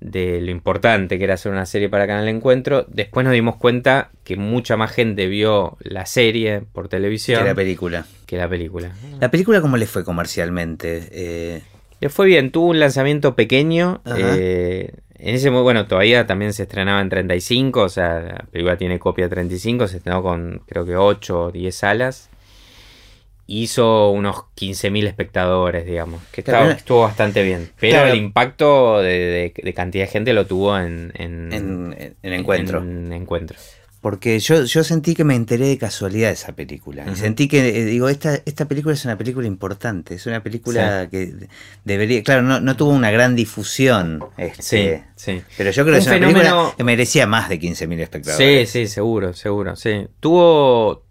de 0.00 0.40
lo 0.40 0.50
importante 0.50 1.18
que 1.18 1.24
era 1.24 1.34
hacer 1.34 1.50
una 1.50 1.66
serie 1.66 1.88
para 1.88 2.06
Canal 2.06 2.28
Encuentro. 2.28 2.84
Después 2.88 3.24
nos 3.24 3.32
dimos 3.32 3.56
cuenta 3.56 4.10
que 4.24 4.36
mucha 4.36 4.76
más 4.76 4.92
gente 4.92 5.26
vio 5.26 5.78
la 5.80 6.06
serie 6.06 6.62
por 6.72 6.88
televisión. 6.88 7.40
Que 7.42 7.48
la 7.48 7.54
película. 7.54 8.06
Que 8.26 8.36
la 8.36 8.48
película. 8.48 8.92
¿La 9.20 9.30
película 9.30 9.60
cómo 9.60 9.76
le 9.76 9.86
fue 9.86 10.04
comercialmente? 10.04 11.08
Eh, 11.10 11.62
le 12.00 12.08
fue 12.08 12.26
bien, 12.26 12.50
tuvo 12.50 12.68
un 12.68 12.78
lanzamiento 12.78 13.34
pequeño. 13.34 14.02
Eh, 14.16 14.92
en 15.18 15.34
ese 15.34 15.50
bueno, 15.50 15.86
todavía 15.86 16.26
también 16.26 16.52
se 16.52 16.64
estrenaba 16.64 17.00
en 17.00 17.08
35, 17.08 17.80
o 17.80 17.88
sea, 17.88 18.20
la 18.20 18.46
película 18.50 18.76
tiene 18.76 18.98
copia 18.98 19.28
35, 19.28 19.88
se 19.88 19.98
estrenó 19.98 20.22
con 20.22 20.62
creo 20.66 20.84
que 20.84 20.96
8 20.96 21.40
o 21.40 21.50
10 21.52 21.74
salas. 21.74 22.30
Hizo 23.48 24.10
unos 24.10 24.38
15.000 24.56 25.06
espectadores, 25.06 25.86
digamos, 25.86 26.20
que 26.32 26.40
estuvo 26.40 27.02
bastante 27.02 27.44
bien. 27.44 27.70
Pero 27.78 28.02
el 28.06 28.16
impacto 28.16 29.00
de, 29.00 29.52
cantidad 29.74 30.04
de 30.04 30.10
gente 30.10 30.32
lo 30.32 30.46
tuvo 30.46 30.76
en, 30.76 31.12
en, 31.14 31.52
en, 31.52 32.32
encuentro. 32.32 32.80
En, 32.80 33.12
encuentro. 33.12 33.56
Porque 34.00 34.38
yo, 34.38 34.64
yo 34.64 34.84
sentí 34.84 35.14
que 35.14 35.24
me 35.24 35.34
enteré 35.34 35.66
de 35.66 35.78
casualidad 35.78 36.28
de 36.28 36.34
esa 36.34 36.52
película. 36.54 37.04
Y 37.10 37.16
sentí 37.16 37.48
que, 37.48 37.68
eh, 37.68 37.84
digo, 37.84 38.08
esta, 38.08 38.36
esta 38.44 38.66
película 38.66 38.94
es 38.94 39.04
una 39.04 39.18
película 39.18 39.46
importante. 39.46 40.14
Es 40.14 40.26
una 40.26 40.42
película 40.42 41.08
que 41.10 41.48
debería. 41.84 42.22
Claro, 42.22 42.42
no, 42.42 42.60
no 42.60 42.76
tuvo 42.76 42.90
una 42.90 43.10
gran 43.10 43.34
difusión. 43.34 44.22
Este, 44.36 45.04
sí, 45.16 45.38
sí. 45.38 45.42
Pero 45.56 45.70
yo 45.70 45.84
creo 45.84 45.94
que 45.94 46.00
es 46.00 46.06
una 46.06 46.20
película 46.20 46.74
que 46.76 46.84
merecía 46.84 47.26
más 47.26 47.48
de 47.48 47.58
15.000 47.58 48.00
espectadores. 48.00 48.70
Sí, 48.70 48.80
sí, 48.80 48.86
seguro, 48.86 49.32
seguro. 49.32 49.74
Sí. 49.76 50.06
Tuvo. 50.20 51.04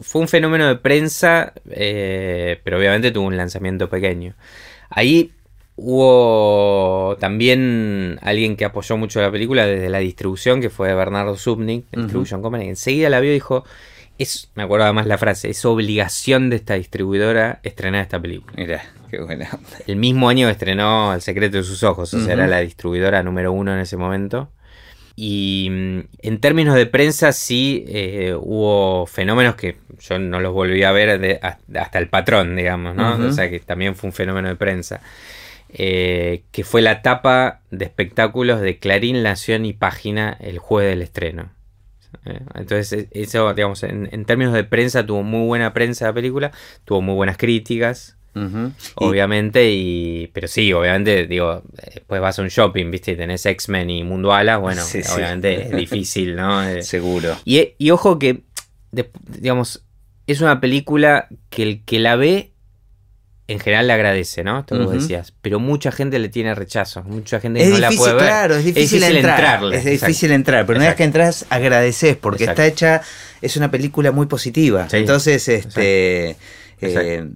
fue 0.00 0.22
un 0.22 0.28
fenómeno 0.28 0.68
de 0.68 0.76
prensa, 0.76 1.52
eh, 1.70 2.60
pero 2.64 2.78
obviamente 2.78 3.10
tuvo 3.10 3.26
un 3.26 3.36
lanzamiento 3.36 3.90
pequeño. 3.90 4.34
Ahí 4.90 5.32
Hubo 5.80 7.16
también 7.20 8.18
alguien 8.22 8.56
que 8.56 8.64
apoyó 8.64 8.96
mucho 8.96 9.20
la 9.20 9.30
película 9.30 9.64
desde 9.64 9.88
la 9.88 9.98
distribución, 9.98 10.60
que 10.60 10.70
fue 10.70 10.92
Bernardo 10.92 11.36
Subnik, 11.36 11.86
Distribution 11.92 12.42
Company. 12.42 12.68
Enseguida 12.68 13.08
la 13.08 13.20
vio 13.20 13.30
y 13.30 13.34
dijo, 13.34 13.64
es, 14.18 14.50
me 14.56 14.64
acuerdo 14.64 14.86
además 14.86 15.06
la 15.06 15.18
frase, 15.18 15.50
es 15.50 15.64
obligación 15.64 16.50
de 16.50 16.56
esta 16.56 16.74
distribuidora 16.74 17.60
estrenar 17.62 18.02
esta 18.02 18.20
película. 18.20 18.54
Mira, 18.56 18.84
qué 19.08 19.20
buena. 19.20 19.48
El 19.86 19.94
mismo 19.94 20.28
año 20.28 20.48
estrenó 20.48 21.14
El 21.14 21.20
secreto 21.20 21.58
de 21.58 21.62
sus 21.62 21.84
ojos, 21.84 22.12
o 22.12 22.20
sea, 22.20 22.32
era 22.32 22.48
la 22.48 22.58
distribuidora 22.58 23.22
número 23.22 23.52
uno 23.52 23.72
en 23.72 23.78
ese 23.78 23.96
momento. 23.96 24.50
Y 25.14 25.68
mm, 25.70 26.00
en 26.22 26.40
términos 26.40 26.74
de 26.74 26.86
prensa 26.86 27.32
sí 27.32 27.84
eh, 27.86 28.34
hubo 28.36 29.06
fenómenos 29.06 29.54
que 29.54 29.76
yo 30.00 30.18
no 30.18 30.40
los 30.40 30.52
volví 30.52 30.82
a 30.82 30.90
ver 30.90 31.40
hasta 31.74 31.98
el 32.00 32.08
patrón, 32.08 32.56
digamos, 32.56 32.96
¿no? 32.96 33.16
O 33.28 33.32
sea 33.32 33.48
que 33.48 33.60
también 33.60 33.94
fue 33.94 34.08
un 34.08 34.12
fenómeno 34.12 34.48
de 34.48 34.56
prensa. 34.56 35.00
Eh, 35.70 36.44
que 36.50 36.64
fue 36.64 36.80
la 36.80 37.02
tapa 37.02 37.60
de 37.70 37.84
espectáculos 37.84 38.60
de 38.60 38.78
Clarín, 38.78 39.22
Nación 39.22 39.66
y 39.66 39.74
Página 39.74 40.34
el 40.40 40.58
jueves 40.58 40.92
del 40.92 41.02
estreno. 41.02 41.50
Eh, 42.24 42.40
entonces, 42.54 42.92
e, 42.92 43.08
eso, 43.12 43.52
digamos, 43.52 43.82
en, 43.82 44.24
términos 44.24 44.54
de 44.54 44.64
prensa, 44.64 45.04
tuvo 45.04 45.22
muy 45.22 45.46
buena 45.46 45.74
prensa 45.74 46.06
la 46.06 46.14
película, 46.14 46.52
tuvo 46.84 47.02
muy 47.02 47.14
buenas 47.14 47.36
críticas. 47.36 48.14
Obviamente, 48.94 49.68
y, 49.72 50.30
pero 50.32 50.46
sí, 50.46 50.72
obviamente, 50.72 51.26
digo, 51.26 51.64
después 51.92 52.20
vas 52.20 52.38
a 52.38 52.42
un 52.42 52.48
shopping, 52.48 52.88
viste, 52.88 53.12
y 53.12 53.16
tenés 53.16 53.44
X-Men 53.44 53.90
y 53.90 54.04
Mundo 54.04 54.32
Alas, 54.32 54.60
bueno, 54.60 54.80
obviamente 55.12 55.62
es 55.62 55.70
difícil, 55.72 56.36
¿no? 56.36 56.62
Eh, 56.68 56.82
Seguro. 56.82 57.36
Y, 57.44 57.74
y 57.78 57.90
ojo 57.90 58.20
que, 58.20 58.42
digamos, 58.92 59.84
es 60.28 60.40
una 60.40 60.60
película 60.60 61.26
que 61.50 61.64
el 61.64 61.84
que 61.84 61.98
la 61.98 62.14
ve 62.14 62.52
en 63.48 63.58
general 63.60 63.86
le 63.86 63.94
agradece, 63.94 64.44
¿no? 64.44 64.60
Esto 64.60 64.74
lo 64.74 64.90
decías. 64.90 65.32
Pero 65.40 65.58
mucha 65.58 65.90
gente 65.90 66.18
le 66.18 66.28
tiene 66.28 66.54
rechazo. 66.54 67.02
Mucha 67.04 67.40
gente 67.40 67.66
no 67.66 67.78
la 67.78 67.90
puede 67.90 68.12
ver. 68.12 68.22
Claro, 68.22 68.56
es 68.56 68.64
difícil, 68.66 69.02
entrar. 69.02 69.64
Es 69.72 69.84
difícil 69.86 70.32
entrar. 70.32 70.66
Pero 70.66 70.78
una 70.78 70.88
vez 70.88 70.96
que 70.96 71.04
entras, 71.04 71.46
agradeces 71.48 72.16
porque 72.18 72.44
está 72.44 72.66
hecha. 72.66 73.00
Es 73.40 73.56
una 73.56 73.70
película 73.70 74.12
muy 74.12 74.26
positiva. 74.26 74.86
Entonces, 74.92 75.48
este. 75.48 76.36
Eh, 76.82 77.26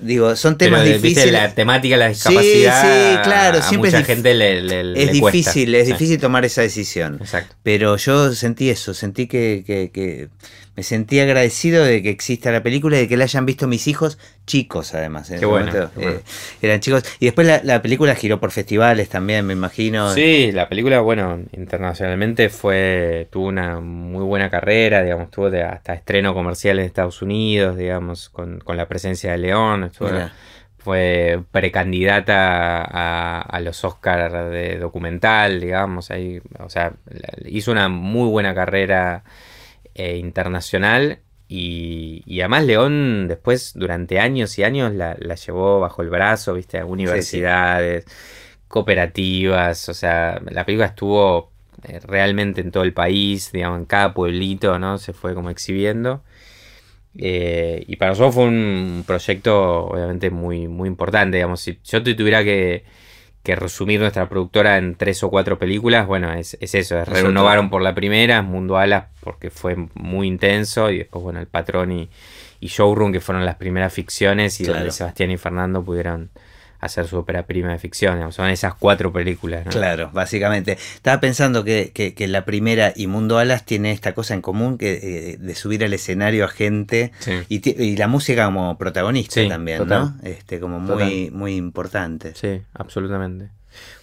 digo, 0.00 0.34
son 0.34 0.56
temas 0.56 0.82
difíciles. 0.82 1.30
la 1.30 1.54
temática, 1.54 1.98
la 1.98 2.08
discapacidad. 2.08 2.82
Sí, 2.82 3.16
sí, 3.16 3.22
claro. 3.22 3.60
A 3.62 3.72
mucha 3.72 4.02
gente 4.02 4.32
le, 4.32 5.02
Es 5.02 5.12
difícil, 5.12 5.74
es 5.74 5.88
difícil 5.88 6.18
tomar 6.18 6.46
esa 6.46 6.62
decisión. 6.62 7.18
Exacto. 7.20 7.54
Pero 7.62 7.98
yo 7.98 8.32
sentí 8.32 8.70
eso, 8.70 8.94
sentí 8.94 9.26
que, 9.26 9.62
que 9.66 10.30
me 10.76 10.82
sentí 10.82 11.18
agradecido 11.20 11.84
de 11.84 12.02
que 12.02 12.10
exista 12.10 12.52
la 12.52 12.62
película 12.62 12.98
y 12.98 13.00
de 13.00 13.08
que 13.08 13.16
la 13.16 13.24
hayan 13.24 13.46
visto 13.46 13.66
mis 13.66 13.88
hijos, 13.88 14.18
chicos 14.44 14.92
además. 14.92 15.30
qué, 15.30 15.46
bueno, 15.46 15.72
eh, 15.96 16.20
eran 16.60 16.80
chicos. 16.80 17.02
Y 17.18 17.24
después 17.24 17.64
la, 17.64 17.80
película 17.80 18.14
giró 18.14 18.38
por 18.38 18.50
festivales 18.50 19.08
también, 19.08 19.46
me 19.46 19.54
imagino. 19.54 20.12
Sí, 20.12 20.52
la 20.52 20.68
película, 20.68 21.00
bueno, 21.00 21.40
internacionalmente 21.52 22.50
fue 22.50 23.26
tuvo 23.30 23.46
una 23.46 23.80
muy 23.80 24.22
buena 24.22 24.50
carrera, 24.50 25.02
digamos, 25.02 25.30
tuvo 25.30 25.46
hasta 25.46 25.94
estreno 25.94 26.34
comercial 26.34 26.78
en 26.78 26.84
Estados 26.84 27.22
Unidos, 27.22 27.78
digamos, 27.78 28.28
con, 28.28 28.62
la 28.66 28.86
presencia 28.86 29.32
de 29.32 29.38
León. 29.38 29.90
fue 30.76 31.40
precandidata 31.50 32.82
a, 32.82 33.40
a, 33.40 33.60
los 33.60 33.82
Oscars 33.82 34.50
de 34.50 34.78
documental, 34.78 35.58
digamos, 35.58 36.10
ahí, 36.10 36.40
o 36.58 36.68
sea, 36.68 36.92
hizo 37.46 37.72
una 37.72 37.88
muy 37.88 38.28
buena 38.28 38.54
carrera 38.54 39.24
eh, 39.98 40.18
internacional 40.18 41.20
y, 41.48 42.22
además 42.40 42.64
León 42.66 43.28
después 43.28 43.72
durante 43.74 44.20
años 44.20 44.58
y 44.58 44.64
años 44.64 44.92
la, 44.92 45.14
llevó 45.14 45.80
bajo 45.80 46.02
el 46.02 46.10
brazo, 46.10 46.52
viste, 46.54 46.78
a 46.78 46.84
universidades, 46.84 48.04
cooperativas, 48.68 49.88
o 49.88 49.94
sea, 49.94 50.40
la 50.50 50.66
película 50.66 50.88
estuvo 50.88 51.50
eh, 51.84 52.00
realmente 52.00 52.60
en 52.60 52.70
todo 52.70 52.82
el 52.82 52.92
país, 52.92 53.52
digamos, 53.52 53.78
en 53.78 53.86
cada 53.86 54.12
pueblito, 54.12 54.78
¿no? 54.78 54.98
Se 54.98 55.12
fue 55.14 55.34
como 55.34 55.48
exhibiendo. 55.50 56.22
Eh, 57.18 57.84
y 57.88 57.96
para 57.96 58.10
nosotros 58.10 58.34
fue 58.34 58.44
un 58.44 59.04
proyecto 59.06 59.86
obviamente 59.86 60.30
muy, 60.30 60.68
muy 60.68 60.88
importante, 60.88 61.38
digamos, 61.38 61.60
si 61.60 61.78
yo 61.84 62.02
te 62.02 62.14
tuviera 62.14 62.44
que 62.44 62.84
que 63.46 63.54
resumir 63.54 64.00
nuestra 64.00 64.28
productora 64.28 64.76
en 64.76 64.96
tres 64.96 65.22
o 65.22 65.30
cuatro 65.30 65.56
películas, 65.56 66.08
bueno, 66.08 66.32
es, 66.32 66.58
eso, 66.60 66.98
es 66.98 67.08
renovaron 67.08 67.70
por 67.70 67.80
la 67.80 67.94
primera, 67.94 68.42
Mundo 68.42 68.76
Alas 68.76 69.04
porque 69.20 69.50
fue 69.50 69.76
muy 69.94 70.26
intenso, 70.26 70.90
y 70.90 70.98
después, 70.98 71.22
bueno, 71.22 71.38
El 71.38 71.46
Patrón 71.46 71.92
y, 71.92 72.10
Showroom, 72.60 73.12
que 73.12 73.20
fueron 73.20 73.44
las 73.44 73.54
primeras 73.54 73.92
ficciones, 73.92 74.60
y 74.60 74.64
donde 74.64 74.90
Sebastián 74.90 75.30
y 75.30 75.36
Fernando 75.36 75.84
pudieron 75.84 76.30
hacer 76.80 77.06
su 77.06 77.18
ópera 77.18 77.46
prima 77.46 77.72
de 77.72 77.78
ficción. 77.78 78.32
Son 78.32 78.48
esas 78.48 78.74
cuatro 78.74 79.12
películas. 79.12 79.66
Claro, 79.68 80.10
básicamente. 80.12 80.72
Estaba 80.72 81.20
pensando 81.20 81.64
que, 81.64 81.92
que, 81.92 82.28
la 82.28 82.44
primera 82.44 82.92
y 82.94 83.06
Mundo 83.06 83.38
Alas 83.38 83.64
tiene 83.64 83.92
esta 83.92 84.12
cosa 84.12 84.34
en 84.34 84.42
común 84.42 84.78
que 84.78 85.00
eh, 85.02 85.36
de 85.38 85.54
subir 85.54 85.84
al 85.84 85.92
escenario 85.92 86.44
a 86.44 86.48
gente 86.48 87.12
y, 87.48 87.96
la 87.96 88.08
música 88.08 88.46
como 88.46 88.76
protagonista 88.78 89.46
también, 89.48 89.86
¿no? 89.86 90.16
Este, 90.22 90.60
como 90.60 90.80
muy, 90.80 91.30
muy 91.30 91.56
importante. 91.56 92.32
Sí, 92.34 92.62
absolutamente. 92.74 93.48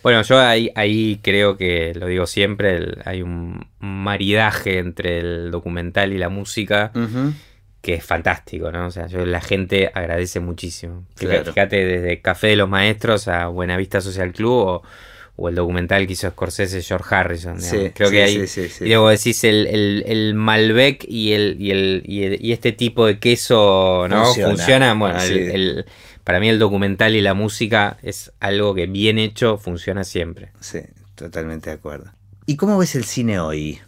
Bueno, 0.02 0.22
yo 0.22 0.40
ahí, 0.40 0.72
ahí 0.76 1.20
creo 1.24 1.58
que, 1.58 1.94
lo 1.96 2.08
digo 2.08 2.28
siempre, 2.28 2.96
hay 3.06 3.22
un 3.22 3.68
maridaje 3.80 4.80
entre 4.80 5.20
el 5.20 5.52
documental 5.52 6.14
y 6.14 6.18
la 6.18 6.30
música 6.30 6.92
que 7.84 7.96
es 7.96 8.06
fantástico, 8.06 8.72
¿no? 8.72 8.88
O 8.88 8.92
sea, 8.92 9.08
yo, 9.08 9.26
la 9.26 9.42
gente 9.42 9.92
agradece 9.94 10.40
muchísimo. 10.40 11.06
Fíjate, 11.18 11.86
desde 11.86 12.22
Café 12.22 12.48
de 12.48 12.56
los 12.56 12.70
Maestros 12.70 13.28
a 13.28 13.48
Buenavista 13.48 14.00
Social 14.00 14.32
Club 14.32 14.54
o, 14.54 14.84
o 15.36 15.50
el 15.50 15.56
documental 15.56 16.08
que 16.08 16.14
hizo 16.14 16.30
Scorsese 16.30 16.82
George 16.82 17.14
Harrison. 17.14 17.58
Creo 17.94 18.10
que 18.10 18.24
ahí, 18.24 18.46
digo, 18.80 19.10
decís 19.10 19.44
el, 19.44 20.02
el, 20.08 20.34
Malbec 20.34 21.04
y 21.10 21.34
el, 21.34 21.58
y 21.60 21.72
el, 21.72 22.04
y 22.08 22.54
este 22.54 22.72
tipo 22.72 23.06
de 23.06 23.20
queso, 23.20 24.08
¿no? 24.10 24.34
Funciona. 24.34 24.94
Bueno, 24.94 25.22
el, 25.22 25.86
para 26.24 26.40
mí 26.40 26.48
el 26.48 26.60
documental 26.60 27.18
y 27.18 27.22
la 27.22 27.34
música 27.34 27.98
es 28.02 28.32
algo 28.40 28.74
que 28.76 28.86
bien 28.86 29.20
hecho 29.20 29.58
funciona 29.58 30.06
siempre. 30.06 30.52
Sí, 30.62 30.80
totalmente 31.16 31.70
de 31.70 31.76
acuerdo. 31.76 32.14
¿Y 32.46 32.56
cómo 32.56 32.78
ves 32.78 32.96
el 32.96 33.04
cine 33.04 33.42
hoy? 33.42 33.82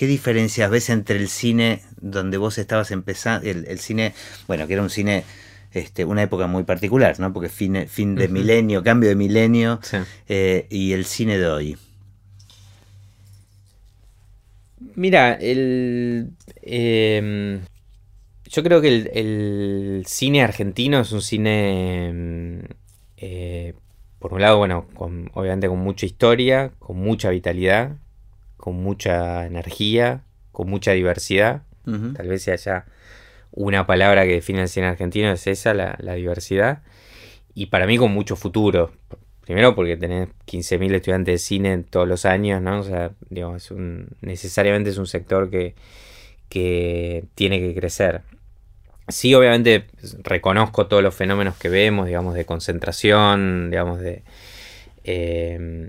¿Qué 0.00 0.06
diferencias 0.06 0.70
ves 0.70 0.88
entre 0.88 1.18
el 1.18 1.28
cine 1.28 1.82
donde 2.00 2.38
vos 2.38 2.56
estabas 2.56 2.90
empezando, 2.90 3.46
el, 3.46 3.78
cine, 3.80 4.14
bueno, 4.46 4.66
que 4.66 4.72
era 4.72 4.82
un 4.82 4.88
cine, 4.88 5.24
este, 5.72 6.06
una 6.06 6.22
época 6.22 6.46
muy 6.46 6.62
particular, 6.64 7.20
¿no? 7.20 7.34
Porque 7.34 7.50
fin, 7.50 7.86
fin 7.86 8.14
de 8.14 8.28
milenio, 8.28 8.82
cambio 8.82 9.10
de 9.10 9.14
milenio, 9.14 9.78
eh, 10.26 10.66
y 10.70 10.92
el 10.92 11.04
cine 11.04 11.36
de 11.36 11.46
hoy? 11.46 11.76
Mira, 14.94 15.34
el, 15.34 16.30
em, 16.62 17.60
yo 18.46 18.62
creo 18.62 18.80
que 18.80 19.10
el, 19.12 20.02
cine 20.06 20.42
argentino 20.42 21.00
es 21.00 21.12
un 21.12 21.20
cine, 21.20 22.10
mm, 22.10 22.58
eh, 23.18 23.74
por 24.18 24.32
un 24.32 24.40
lado, 24.40 24.56
bueno, 24.56 24.86
con, 24.94 25.30
obviamente 25.34 25.68
con 25.68 25.80
mucha 25.80 26.06
historia, 26.06 26.72
con 26.78 26.96
mucha 26.96 27.28
vitalidad, 27.28 27.98
con 28.60 28.76
mucha 28.76 29.46
energía, 29.46 30.22
con 30.52 30.68
mucha 30.68 30.92
diversidad. 30.92 31.62
Tal 32.14 32.28
vez 32.28 32.44
si 32.44 32.52
haya 32.52 32.84
una 33.50 33.84
palabra 33.84 34.24
que 34.24 34.34
define 34.34 34.62
el 34.62 34.68
cine 34.68 34.86
argentino, 34.86 35.32
es 35.32 35.46
esa, 35.48 35.74
la, 35.74 36.14
diversidad. 36.14 36.82
Y 37.52 37.66
para 37.66 37.86
mí 37.86 37.96
con 37.96 38.12
mucho 38.12 38.36
futuro. 38.36 38.92
Primero 39.40 39.74
porque 39.74 39.96
tenés 39.96 40.28
15.000 40.46 40.94
estudiantes 40.94 41.34
de 41.34 41.38
cine 41.38 41.78
todos 41.78 42.06
los 42.06 42.24
años, 42.26 42.62
¿no? 42.62 42.78
O 42.78 42.82
sea, 42.84 43.10
digamos, 43.30 43.72
necesariamente 44.20 44.90
es 44.90 44.98
un 44.98 45.08
sector 45.08 45.50
que, 45.50 45.74
que 46.48 47.24
tiene 47.34 47.58
que 47.58 47.74
crecer. 47.74 48.22
Sí, 49.08 49.34
obviamente 49.34 49.86
reconozco 50.22 50.86
todos 50.86 51.02
los 51.02 51.14
fenómenos 51.14 51.56
que 51.56 51.68
vemos, 51.68 52.06
digamos, 52.06 52.34
de 52.34 52.44
concentración, 52.44 53.70
digamos, 53.70 53.98
de, 53.98 54.22
eh, 55.02 55.88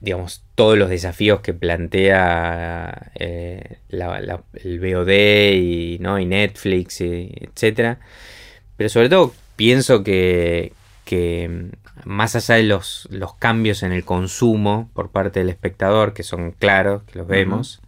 digamos, 0.00 0.44
todos 0.54 0.78
los 0.78 0.88
desafíos 0.88 1.40
que 1.40 1.54
plantea 1.54 3.12
eh, 3.16 3.78
el 3.88 4.80
VOD 4.80 5.10
y, 5.54 5.98
¿no? 6.00 6.18
y 6.18 6.26
Netflix, 6.26 7.00
y, 7.00 7.32
etc. 7.40 7.98
Pero 8.76 8.88
sobre 8.88 9.08
todo 9.08 9.34
pienso 9.56 10.04
que, 10.04 10.72
que 11.04 11.70
más 12.04 12.36
allá 12.36 12.56
de 12.56 12.62
los, 12.62 13.08
los, 13.10 13.34
cambios 13.34 13.82
en 13.82 13.92
el 13.92 14.04
consumo 14.04 14.88
por 14.94 15.10
parte 15.10 15.40
del 15.40 15.48
espectador, 15.48 16.14
que 16.14 16.22
son 16.22 16.52
claros, 16.52 17.02
que 17.04 17.18
los 17.18 17.26
vemos, 17.26 17.80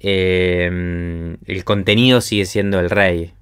eh, 0.00 1.36
el 1.46 1.64
contenido 1.64 2.20
sigue 2.20 2.44
siendo 2.44 2.80
el 2.80 2.90
rey. 2.90 3.32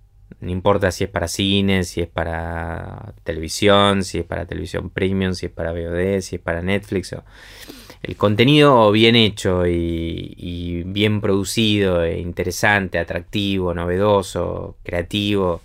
No 0.41 0.51
importa 0.51 0.91
si 0.91 1.05
es 1.05 1.11
para 1.11 1.29
cine, 1.29 1.85
si 1.85 2.03
es 2.03 2.09
para 2.09 3.15
televisión, 3.25 4.05
si 4.05 4.19
es 4.19 4.25
para 4.25 4.47
televisión 4.47 4.91
premium, 4.91 5.35
si 5.35 5.47
es 5.47 5.53
para 5.53 5.73
VOD, 5.73 6.21
si 6.21 6.37
es 6.37 6.43
para 6.43 6.61
Netflix. 6.63 7.15
El 8.03 8.17
contenido 8.17 8.93
bien 8.93 9.17
hecho 9.17 9.67
y, 9.67 10.83
bien 10.87 11.21
producido, 11.21 12.05
e 12.05 12.21
interesante, 12.21 12.99
atractivo, 12.99 13.75
novedoso, 13.75 14.77
creativo, 14.85 15.63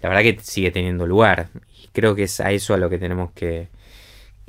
la 0.00 0.08
verdad 0.08 0.22
que 0.22 0.38
sigue 0.42 0.70
teniendo 0.70 1.06
lugar. 1.06 1.48
Y 1.82 1.88
creo 1.88 2.14
que 2.14 2.24
es 2.24 2.40
a 2.40 2.52
eso 2.52 2.74
a 2.74 2.78
lo 2.78 2.88
que 2.88 2.98
tenemos 2.98 3.32
que, 3.32 3.68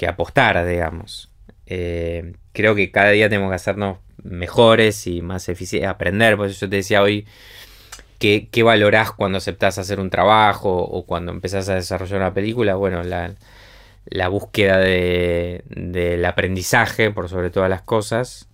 apostar, 0.07 0.65
digamos. 0.65 1.29
Eh, 1.65 2.33
creo 2.53 2.73
que 2.73 2.91
cada 2.91 3.11
día 3.11 3.27
tenemos 3.29 3.51
que 3.51 3.55
hacernos 3.55 3.97
mejores 4.23 5.05
y 5.07 5.21
más 5.21 5.49
eficientes, 5.49 5.89
aprender. 5.89 6.37
Por 6.37 6.47
eso 6.47 6.61
yo 6.61 6.69
te 6.69 6.77
decía 6.77 7.01
hoy 7.01 7.27
qué, 8.19 8.49
qué 8.51 8.63
valorás 8.63 9.11
cuando 9.11 9.37
aceptás 9.37 9.77
hacer 9.77 9.99
un 9.99 10.09
trabajo 10.09 10.77
o 10.77 11.05
cuando 11.05 11.31
empezás 11.31 11.69
a 11.69 11.75
desarrollar 11.75 12.19
una 12.19 12.33
película. 12.33 12.75
Bueno, 12.75 13.03
la, 13.03 14.29
búsqueda 14.29 14.77
de, 14.77 15.63
del 15.69 16.25
aprendizaje 16.25 17.11
por 17.11 17.29
sobre 17.29 17.49
todas 17.49 17.69
las 17.69 17.81
cosas. 17.81 18.49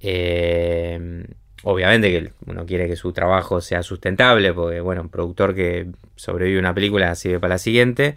Eh, 0.00 1.24
obviamente 1.62 2.10
que 2.10 2.32
uno 2.46 2.66
quiere 2.66 2.88
que 2.88 2.96
su 2.96 3.12
trabajo 3.12 3.60
sea 3.60 3.82
sustentable, 3.82 4.52
porque 4.52 4.80
bueno, 4.80 5.02
un 5.02 5.08
productor 5.08 5.54
que 5.54 5.88
sobrevive 6.16 6.58
una 6.58 6.74
película 6.74 7.14
sirve 7.14 7.40
para 7.40 7.54
la 7.54 7.58
siguiente. 7.58 8.16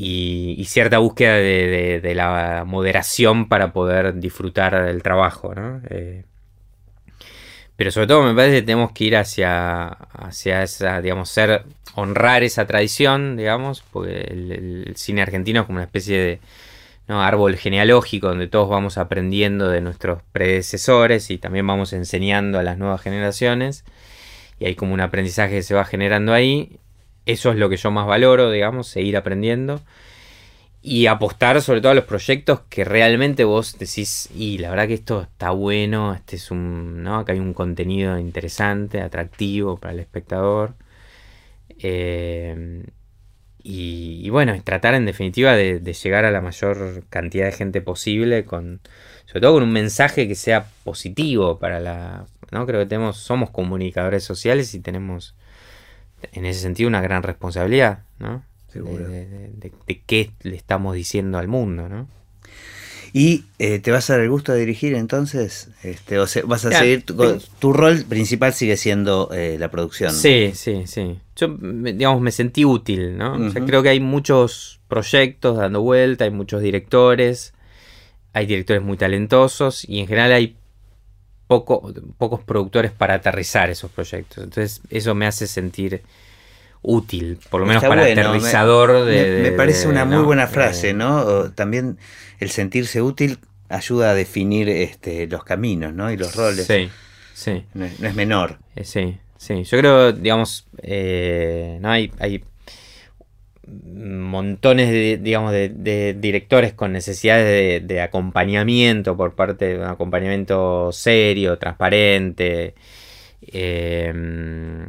Y, 0.00 0.64
cierta 0.68 0.98
búsqueda 0.98 1.34
de, 1.34 2.12
la 2.14 2.62
moderación 2.64 3.48
para 3.48 3.72
poder 3.72 4.14
disfrutar 4.20 4.84
del 4.84 5.02
trabajo, 5.02 5.56
¿no? 5.56 5.82
Eh, 5.90 6.24
pero 7.78 7.92
sobre 7.92 8.08
todo 8.08 8.24
me 8.24 8.34
parece 8.34 8.56
que 8.56 8.62
tenemos 8.62 8.90
que 8.90 9.04
ir 9.04 9.16
hacia, 9.16 9.86
hacia 9.86 10.64
esa, 10.64 11.00
digamos, 11.00 11.28
ser, 11.30 11.62
honrar 11.94 12.42
esa 12.42 12.66
tradición, 12.66 13.36
digamos, 13.36 13.84
porque 13.92 14.14
el, 14.22 14.94
cine 14.96 15.22
argentino 15.22 15.60
es 15.60 15.66
como 15.66 15.76
una 15.76 15.84
especie 15.84 16.18
de 16.18 16.40
árbol 17.06 17.54
genealógico 17.54 18.26
donde 18.26 18.48
todos 18.48 18.68
vamos 18.68 18.98
aprendiendo 18.98 19.68
de 19.68 19.80
nuestros 19.80 20.22
predecesores 20.32 21.30
y 21.30 21.38
también 21.38 21.68
vamos 21.68 21.92
enseñando 21.92 22.58
a 22.58 22.64
las 22.64 22.78
nuevas 22.78 23.00
generaciones. 23.00 23.84
Y 24.58 24.64
hay 24.66 24.74
como 24.74 24.92
un 24.92 25.00
aprendizaje 25.00 25.54
que 25.54 25.62
se 25.62 25.76
va 25.76 25.84
generando 25.84 26.34
ahí. 26.34 26.80
Eso 27.26 27.52
es 27.52 27.58
lo 27.58 27.68
que 27.68 27.76
yo 27.76 27.92
más 27.92 28.08
valoro, 28.08 28.50
digamos, 28.50 28.88
seguir 28.88 29.16
aprendiendo 29.16 29.80
y 30.88 31.06
apostar 31.06 31.60
sobre 31.60 31.82
todo 31.82 31.92
a 31.92 31.94
los 31.94 32.04
proyectos 32.04 32.60
que 32.70 32.82
realmente 32.82 33.44
vos 33.44 33.78
decís, 33.78 34.30
y 34.34 34.56
la 34.56 34.70
verdad 34.70 34.88
que 34.88 34.94
esto 34.94 35.22
está 35.22 35.50
bueno, 35.50 36.14
este 36.14 36.36
es 36.36 36.50
un, 36.50 37.02
¿no? 37.02 37.18
Acá 37.18 37.34
hay 37.34 37.40
un 37.40 37.52
contenido 37.52 38.18
interesante, 38.18 39.02
atractivo 39.02 39.76
para 39.76 39.92
el 39.92 40.00
espectador. 40.00 40.74
Eh, 41.78 42.84
y, 43.62 44.30
bueno, 44.30 44.58
tratar 44.64 44.94
en 44.94 45.04
definitiva 45.04 45.54
de, 45.54 45.80
llegar 45.80 46.24
a 46.24 46.30
la 46.30 46.40
mayor 46.40 47.04
cantidad 47.10 47.44
de 47.46 47.52
gente 47.52 47.82
posible, 47.82 48.46
con, 48.46 48.80
sobre 49.26 49.42
todo 49.42 49.54
con 49.54 49.64
un 49.64 49.72
mensaje 49.72 50.26
que 50.26 50.34
sea 50.34 50.68
positivo 50.84 51.58
para 51.58 51.80
la... 51.80 52.24
¿no? 52.50 52.64
Creo 52.66 52.80
que 52.80 52.86
tenemos, 52.86 53.18
somos 53.18 53.50
comunicadores 53.50 54.24
sociales 54.24 54.72
y 54.74 54.80
tenemos 54.80 55.34
en 56.32 56.46
ese 56.46 56.60
sentido 56.60 56.88
una 56.88 57.02
gran 57.02 57.22
responsabilidad, 57.22 58.04
¿no? 58.18 58.42
De, 58.72 59.72
qué 60.06 60.30
le 60.42 60.56
estamos 60.56 60.94
diciendo 60.94 61.38
al 61.38 61.48
mundo, 61.48 61.88
¿no? 61.88 62.08
¿Y 63.12 63.44
eh, 63.58 63.78
te 63.78 63.90
vas 63.90 64.10
a 64.10 64.14
dar 64.14 64.22
el 64.22 64.28
gusto 64.28 64.52
de 64.52 64.60
dirigir 64.60 64.94
entonces? 64.94 65.70
Este, 65.82 66.18
o 66.18 66.26
¿Vas 66.44 66.64
a 66.66 66.72
seguir? 66.72 67.04
Tu, 67.04 67.72
rol 67.72 68.04
principal 68.04 68.52
sigue 68.52 68.76
siendo 68.76 69.30
eh, 69.32 69.56
la 69.58 69.70
producción. 69.70 70.12
Sí, 70.12 70.52
sí, 70.54 70.82
sí. 70.86 71.18
Yo, 71.34 71.48
digamos, 71.48 72.20
me 72.20 72.32
sentí 72.32 72.64
útil, 72.64 73.16
¿no? 73.16 73.50
creo 73.66 73.82
que 73.82 73.88
hay 73.88 74.00
muchos 74.00 74.80
proyectos 74.88 75.56
dando 75.56 75.80
vuelta, 75.80 76.24
hay 76.24 76.30
muchos 76.30 76.60
directores, 76.60 77.54
hay 78.32 78.46
directores 78.46 78.82
muy 78.82 78.96
talentosos 78.96 79.88
y 79.88 80.00
en 80.00 80.06
general 80.06 80.32
hay 80.32 80.56
poco, 81.46 81.92
pocos 82.18 82.42
productores 82.44 82.92
para 82.92 83.14
aterrizar 83.14 83.70
esos 83.70 83.90
proyectos. 83.90 84.44
Entonces, 84.44 84.82
eso 84.90 85.14
me 85.14 85.26
hace 85.26 85.46
sentir 85.46 86.02
útil, 86.82 87.38
por 87.50 87.60
lo 87.60 87.66
menos 87.66 87.82
para 87.82 88.02
aterrizador 88.02 89.04
de, 89.04 89.40
me, 89.42 89.52
parece 89.52 89.88
una 89.88 90.04
muy 90.04 90.22
buena 90.22 90.46
frase, 90.46 90.94
¿no? 90.94 91.50
También 91.52 91.98
el 92.38 92.50
sentirse 92.50 93.02
útil 93.02 93.38
ayuda 93.68 94.10
a 94.10 94.14
definir 94.14 94.68
este, 94.68 95.26
los 95.26 95.44
caminos, 95.44 95.92
¿no? 95.94 96.10
Y 96.10 96.16
los 96.16 96.34
roles. 96.34 96.66
Sí, 96.66 96.88
sí. 97.34 97.64
No 97.74 97.84
es, 97.84 98.14
menor. 98.14 98.58
Eh, 98.76 98.84
sí, 98.84 99.18
sí. 99.36 99.64
Yo 99.64 99.78
creo, 99.78 100.12
digamos, 100.12 100.66
eh, 100.82 101.78
no 101.80 101.90
hay, 101.90 102.10
hay 102.18 102.44
montones 103.66 104.90
de, 104.90 105.18
digamos, 105.18 105.52
de, 105.52 106.16
directores 106.18 106.72
con 106.72 106.92
necesidades 106.92 107.86
de, 107.86 108.00
acompañamiento 108.00 109.16
por 109.16 109.34
parte 109.34 109.66
de 109.66 109.78
un 109.78 109.84
acompañamiento 109.84 110.90
serio, 110.92 111.58
transparente. 111.58 112.74
Eh, 113.42 114.86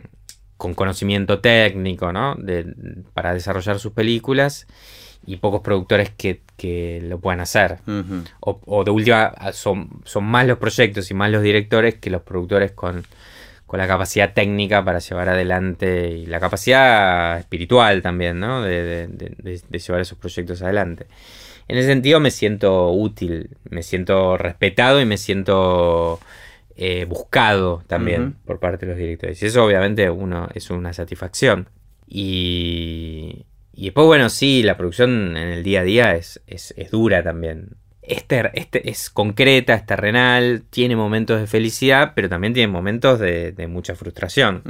con 0.60 0.74
conocimiento 0.74 1.40
técnico, 1.40 2.12
¿no? 2.12 2.38
para 3.14 3.34
desarrollar 3.34 3.80
sus 3.80 3.94
películas 3.94 4.68
y 5.26 5.38
pocos 5.38 5.62
productores 5.62 6.10
que, 6.10 6.42
lo 7.02 7.18
puedan 7.20 7.40
hacer. 7.40 7.78
o, 8.42 8.84
de 8.84 8.92
última, 8.92 9.34
son, 9.54 10.02
son 10.04 10.26
más 10.26 10.46
los 10.46 10.58
proyectos 10.58 11.10
y 11.12 11.14
más 11.14 11.32
los 11.32 11.44
directores 11.44 11.96
que 11.96 12.10
los 12.10 12.24
productores 12.24 12.74
con, 12.74 13.06
la 13.72 13.88
capacidad 13.88 14.34
técnica 14.34 14.84
para 14.84 15.00
llevar 15.00 15.30
adelante 15.30 16.10
y 16.10 16.26
la 16.26 16.42
capacidad 16.42 17.40
espiritual 17.40 18.02
también, 18.02 18.42
¿no? 18.42 18.62
De, 18.62 19.08
llevar 19.72 20.02
esos 20.02 20.18
proyectos 20.18 20.62
adelante. 20.62 21.08
en 21.70 21.78
ese 21.78 21.88
sentido 21.88 22.20
me 22.20 22.32
siento 22.32 22.92
útil, 22.92 23.52
me 23.70 23.82
siento 23.82 24.38
respetado 24.38 25.00
y 25.00 25.06
me 25.06 25.16
siento 25.16 26.20
eh, 26.82 27.04
buscado 27.04 27.84
también 27.88 28.38
por 28.46 28.62
parte 28.62 28.86
de 28.86 28.94
los 28.94 28.98
directores. 28.98 29.44
Y 29.44 29.48
eso 29.48 29.66
obviamente 29.66 30.10
uno 30.10 30.48
es 30.54 30.70
una 30.70 30.94
satisfacción. 30.94 31.68
Y, 32.08 33.46
y 33.74 33.84
después, 33.84 34.08
bueno, 34.08 34.30
sí, 34.30 34.64
la 34.64 34.78
producción 34.78 35.36
en 35.36 35.50
el 35.50 35.62
día 35.62 35.82
a 35.82 35.84
día 35.84 36.16
es, 36.16 36.42
es, 36.48 36.74
dura 36.90 37.22
también. 37.22 37.72
Este, 38.02 38.50
este, 38.54 38.90
es 38.90 39.10
concreta, 39.10 39.74
es 39.74 39.86
terrenal, 39.86 40.64
tiene 40.70 40.96
momentos 40.96 41.42
de 41.42 41.48
felicidad, 41.48 42.14
pero 42.16 42.30
también 42.30 42.54
tiene 42.54 42.72
momentos 42.72 43.20
de, 43.20 43.68
mucha 43.70 43.94
frustración. 43.96 44.64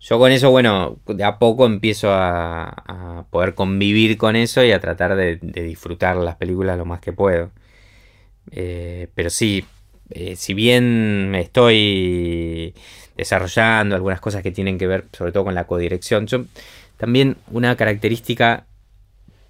Yo 0.00 0.18
con 0.18 0.32
eso, 0.32 0.50
bueno, 0.50 0.98
de 1.06 1.22
a 1.22 1.38
poco 1.38 1.64
empiezo 1.64 2.08
a, 2.12 3.24
poder 3.30 3.54
convivir 3.54 4.16
con 4.18 4.34
eso 4.34 4.64
y 4.64 4.72
a 4.72 4.80
tratar 4.80 5.14
de, 5.14 5.36
disfrutar 5.36 6.16
las 6.16 6.34
películas 6.34 6.76
lo 6.76 6.84
más 6.84 6.98
que 6.98 7.12
puedo. 7.12 7.52
Eh, 8.50 9.08
pero 9.14 9.30
sí, 9.30 9.64
eh, 10.10 10.36
si 10.36 10.54
bien 10.54 11.34
estoy 11.34 12.74
desarrollando 13.16 13.94
algunas 13.94 14.20
cosas 14.20 14.42
que 14.42 14.50
tienen 14.50 14.78
que 14.78 14.86
ver 14.86 15.04
sobre 15.12 15.32
todo 15.32 15.44
con 15.44 15.54
la 15.54 15.66
codirección, 15.66 16.26
yo, 16.26 16.44
también 16.96 17.36
una 17.50 17.76
característica 17.76 18.66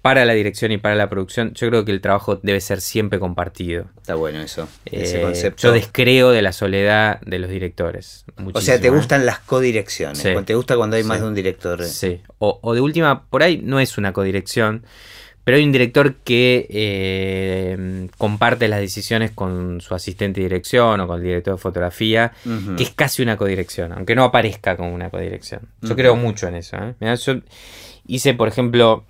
para 0.05 0.23
la 0.23 0.33
dirección 0.33 0.71
y 0.71 0.77
para 0.77 0.93
la 0.93 1.09
producción, 1.09 1.55
yo 1.55 1.67
creo 1.67 1.83
que 1.83 1.91
el 1.91 1.99
trabajo 1.99 2.39
debe 2.43 2.61
ser 2.61 2.79
siempre 2.79 3.17
compartido. 3.17 3.87
Está 3.97 4.13
bueno 4.13 4.39
eso, 4.39 4.67
ese 4.85 5.17
eh, 5.17 5.21
concepto. 5.23 5.63
Yo 5.63 5.71
descreo 5.71 6.29
de 6.29 6.43
la 6.43 6.53
soledad 6.53 7.19
de 7.21 7.39
los 7.39 7.49
directores. 7.49 8.23
O 8.53 8.61
sea, 8.61 8.79
te 8.79 8.91
gustan 8.91 9.25
las 9.25 9.39
codirecciones, 9.39 10.21
te 10.45 10.53
gusta 10.53 10.77
cuando 10.77 10.95
hay 10.95 11.03
más 11.03 11.21
de 11.21 11.27
un 11.27 11.33
director. 11.33 11.83
Sí, 11.83 12.21
o, 12.37 12.75
de 12.75 12.81
última, 12.81 13.25
por 13.25 13.41
ahí 13.41 13.59
no 13.63 13.79
es 13.79 13.97
una 13.97 14.13
codirección, 14.13 14.85
pero 15.45 15.57
hay 15.57 15.63
un 15.63 15.71
director 15.71 16.15
que 16.15 16.65
eh, 16.71 18.07
comparte 18.17 18.67
las 18.67 18.79
decisiones 18.79 19.29
con 19.29 19.79
su 19.79 19.93
asistente 19.93 20.41
de 20.41 20.47
dirección 20.47 20.99
o 20.99 21.07
con 21.07 21.17
el 21.17 21.23
director 21.23 21.53
de 21.53 21.61
fotografía, 21.61 22.33
que 22.75 22.81
es 22.81 22.89
casi 22.89 23.21
una 23.21 23.37
codirección, 23.37 23.93
aunque 23.93 24.15
no 24.15 24.23
aparezca 24.23 24.75
como 24.75 24.93
una 24.93 25.11
codirección. 25.11 25.61
Yo 25.83 25.95
creo 25.95 26.15
mucho 26.15 26.47
en 26.47 26.55
eso. 26.55 26.77
¿eh? 26.99 27.15
yo 27.23 27.35
hice, 28.07 28.33
por 28.33 28.47
ejemplo, 28.47 29.05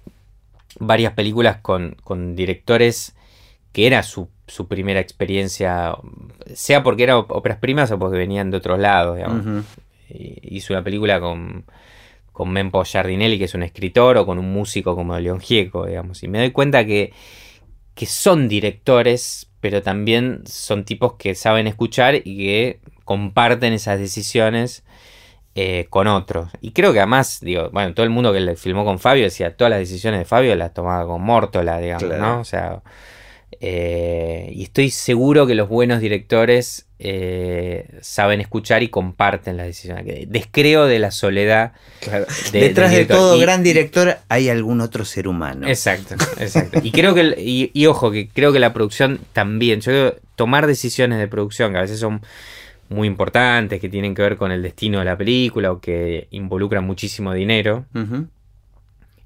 varias 0.77 1.13
películas 1.13 1.59
con, 1.61 1.95
directores 2.35 3.15
que 3.71 3.87
era 3.87 4.03
su, 4.03 4.27
primera 4.67 4.99
experiencia, 4.99 5.95
sea 6.53 6.83
porque 6.83 7.03
eran 7.03 7.23
óperas 7.29 7.59
primas 7.59 7.91
o 7.91 7.97
porque 7.97 8.17
venían 8.17 8.51
de 8.51 8.57
otros 8.57 8.77
lados, 8.77 9.15
digamos. 9.15 9.63
Hizo 10.09 10.73
una 10.73 10.83
película 10.83 11.21
con, 11.21 11.63
con 12.35 12.51
Mempo 12.51 12.83
Giardinelli, 12.83 13.37
que 13.37 13.45
es 13.45 13.53
un 13.53 13.63
escritor, 13.63 14.17
o 14.17 14.25
con 14.25 14.39
un 14.39 14.51
músico 14.51 14.93
como 14.93 15.17
León 15.17 15.39
Gieco, 15.39 15.85
digamos. 15.85 16.21
Y 16.21 16.27
me 16.27 16.39
doy 16.39 16.51
cuenta 16.51 16.85
que, 16.85 17.13
que 17.93 18.05
son 18.05 18.49
directores, 18.49 19.49
pero 19.61 19.81
también 19.81 20.41
son 20.45 20.83
tipos 20.83 21.13
que 21.13 21.33
saben 21.33 21.65
escuchar 21.65 22.15
y 22.15 22.37
que 22.37 22.79
comparten 23.05 23.71
esas 23.71 23.99
decisiones 23.99 24.83
eh, 25.55 25.87
con 25.89 26.07
otros. 26.07 26.49
Y 26.59 26.73
creo 26.73 26.91
que 26.91 26.99
además, 26.99 27.39
digo, 27.39 27.69
bueno, 27.71 27.93
todo 27.93 28.03
el 28.03 28.09
mundo 28.09 28.33
que 28.33 28.41
le 28.41 28.57
filmó 28.57 28.83
con 28.83 28.99
Fabio 28.99 29.23
decía, 29.23 29.55
todas 29.55 29.71
las 29.71 29.79
decisiones 29.79 30.19
de 30.19 30.25
Fabio 30.25 30.53
las 30.57 30.73
tomaba 30.73 31.05
con 31.07 31.21
Mórtola, 31.21 31.79
digamos, 31.79 32.19
¿no? 32.19 32.41
O 32.41 32.43
sea, 32.43 32.81
eh, 33.61 34.51
y 34.53 34.63
estoy 34.63 34.89
seguro 34.89 35.47
que 35.47 35.55
los 35.55 35.69
buenos 35.69 35.99
directores 36.01 36.85
eh, 36.97 37.99
saben 38.01 38.39
escuchar 38.39 38.83
y 38.83 38.87
comparten 38.87 39.57
las 39.57 39.67
decisiones. 39.67 40.29
Descreo 40.29 40.85
de 40.85 40.99
la 40.99 41.11
soledad. 41.11 41.73
Detrás 42.51 42.91
de 42.91 43.05
todo 43.05 43.37
gran 43.37 43.63
director 43.63 44.17
hay 44.29 44.49
algún 44.49 44.81
otro 44.81 45.03
ser 45.05 45.27
humano. 45.27 45.67
Exacto, 45.67 46.15
exacto. 46.39 46.79
y 46.83 46.91
creo 46.91 47.13
que, 47.13 47.35
y, 47.37 47.85
ojo, 47.85 48.11
que 48.11 48.29
creo 48.29 48.53
que 48.53 48.59
la 48.59 48.73
producción 48.73 49.19
también, 49.33 49.81
yo 49.81 49.91
creo 49.91 50.15
tomar 50.35 50.67
decisiones 50.67 51.19
de 51.19 51.27
producción, 51.27 51.73
que 51.73 51.79
a 51.79 51.81
veces 51.81 51.99
son 51.99 52.21
muy 52.89 53.07
importantes 53.07 53.81
que 53.81 53.89
tienen 53.89 54.15
que 54.15 54.21
ver 54.21 54.37
con 54.37 54.51
el 54.51 54.61
destino 54.61 54.99
de 54.99 55.05
la 55.05 55.17
película 55.17 55.71
o 55.71 55.79
que 55.79 56.27
involucran 56.31 56.85
muchísimo 56.85 57.33
dinero, 57.33 57.85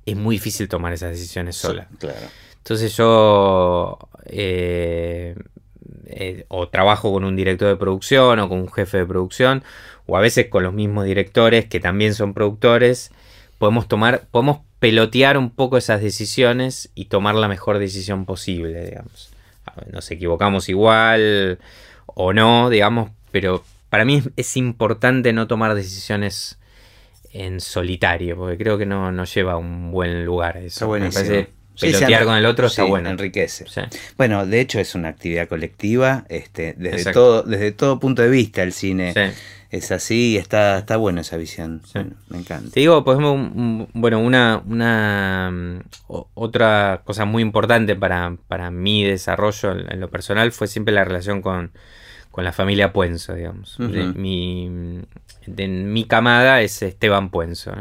es 0.06 0.16
muy 0.16 0.38
difícil 0.38 0.68
tomar 0.68 0.94
esas 0.94 1.12
decisiones 1.12 1.56
sola. 1.56 1.88
Entonces 2.70 2.96
yo 2.96 3.98
eh, 4.28 5.34
eh, 6.06 6.46
o 6.50 6.70
trabajo 6.70 7.12
con 7.12 7.24
un 7.24 7.36
director 7.36 7.68
de 7.68 7.76
producción 7.78 8.38
o 8.38 8.48
con 8.48 8.60
un 8.60 8.72
jefe 8.72 9.00
de 9.00 9.08
producción 9.08 9.64
o 10.06 10.16
a 10.16 10.20
veces 10.22 10.50
con 10.50 10.62
los 10.62 10.72
mismos 10.72 11.06
directores 11.06 11.66
que 11.66 11.80
también 11.80 12.14
son 12.14 12.36
productores, 12.36 13.10
podemos 13.58 13.88
tomar, 13.88 14.28
podemos 14.30 14.60
pelotear 14.78 15.40
un 15.40 15.50
poco 15.50 15.78
esas 15.78 16.00
decisiones 16.00 16.92
y 16.94 17.06
tomar 17.06 17.34
la 17.34 17.48
mejor 17.48 17.80
decisión 17.80 18.26
posible, 18.28 18.86
digamos. 18.86 19.32
Nos 19.92 20.12
equivocamos 20.12 20.70
igual 20.70 21.58
o 22.06 22.34
no, 22.34 22.70
digamos, 22.70 23.10
pero 23.32 23.64
para 23.90 24.06
mí 24.06 24.22
es, 24.36 24.58
importante 24.58 25.34
no 25.34 25.48
tomar 25.48 25.74
decisiones 25.74 26.60
en 27.34 27.62
solitario, 27.62 28.38
porque 28.38 28.60
creo 28.60 28.78
que 28.78 28.86
no, 28.86 29.12
no 29.12 29.26
lleva 29.26 29.54
a 29.54 29.58
un 29.58 29.90
buen 29.90 30.24
lugar 30.24 30.58
eso. 30.58 30.88
Me 30.88 31.10
parece 31.12 31.59
pelotear 31.80 32.26
con 32.26 32.36
el 32.36 32.46
otro 32.46 32.68
está 32.68 32.84
bueno. 32.84 33.10
Enriquece. 33.10 33.66
Bueno, 34.18 34.46
de 34.46 34.62
hecho 34.62 34.80
es 34.80 34.96
una 34.96 35.10
actividad 35.10 35.48
colectiva, 35.48 36.26
este, 36.30 36.76
desde 36.78 37.12
todo, 37.12 37.44
desde 37.44 37.72
todo 37.72 38.00
punto 38.00 38.22
de 38.22 38.30
vista 38.30 38.64
el 38.64 38.74
cine. 38.74 39.14
Es 39.72 39.92
así 39.92 40.32
y 40.32 40.38
está, 40.38 40.80
está 40.80 40.98
bueno 40.98 41.22
esa 41.22 41.38
visión. 41.38 41.82
me 42.30 42.40
encanta. 42.40 42.72
Te 42.72 42.80
digo, 42.80 43.04
por 43.04 43.16
ejemplo, 43.16 43.88
bueno, 43.94 44.20
una, 44.20 44.64
una 44.66 45.84
otra 46.08 47.02
cosa 47.06 47.26
muy 47.26 47.44
importante 47.44 47.96
para, 47.96 48.36
para 48.48 48.72
mi 48.72 49.04
desarrollo 49.04 49.74
en 49.74 50.00
lo 50.00 50.10
personal 50.10 50.52
fue 50.52 50.66
siempre 50.66 50.92
la 50.92 51.04
relación 51.04 51.44
con, 51.44 51.72
con 52.32 52.44
la 52.44 52.52
familia 52.52 52.94
Puenzo, 52.94 53.36
digamos. 53.36 53.80
mi, 53.80 55.04
de, 55.46 55.68
mi, 55.68 56.06
camada 56.06 56.62
es 56.62 56.82
Esteban 56.82 57.30
Puenzo. 57.30 57.72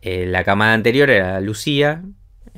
Eh, 0.00 0.24
la 0.26 0.42
camada 0.42 0.72
anterior 0.72 1.10
era 1.10 1.38
Lucía 1.40 2.02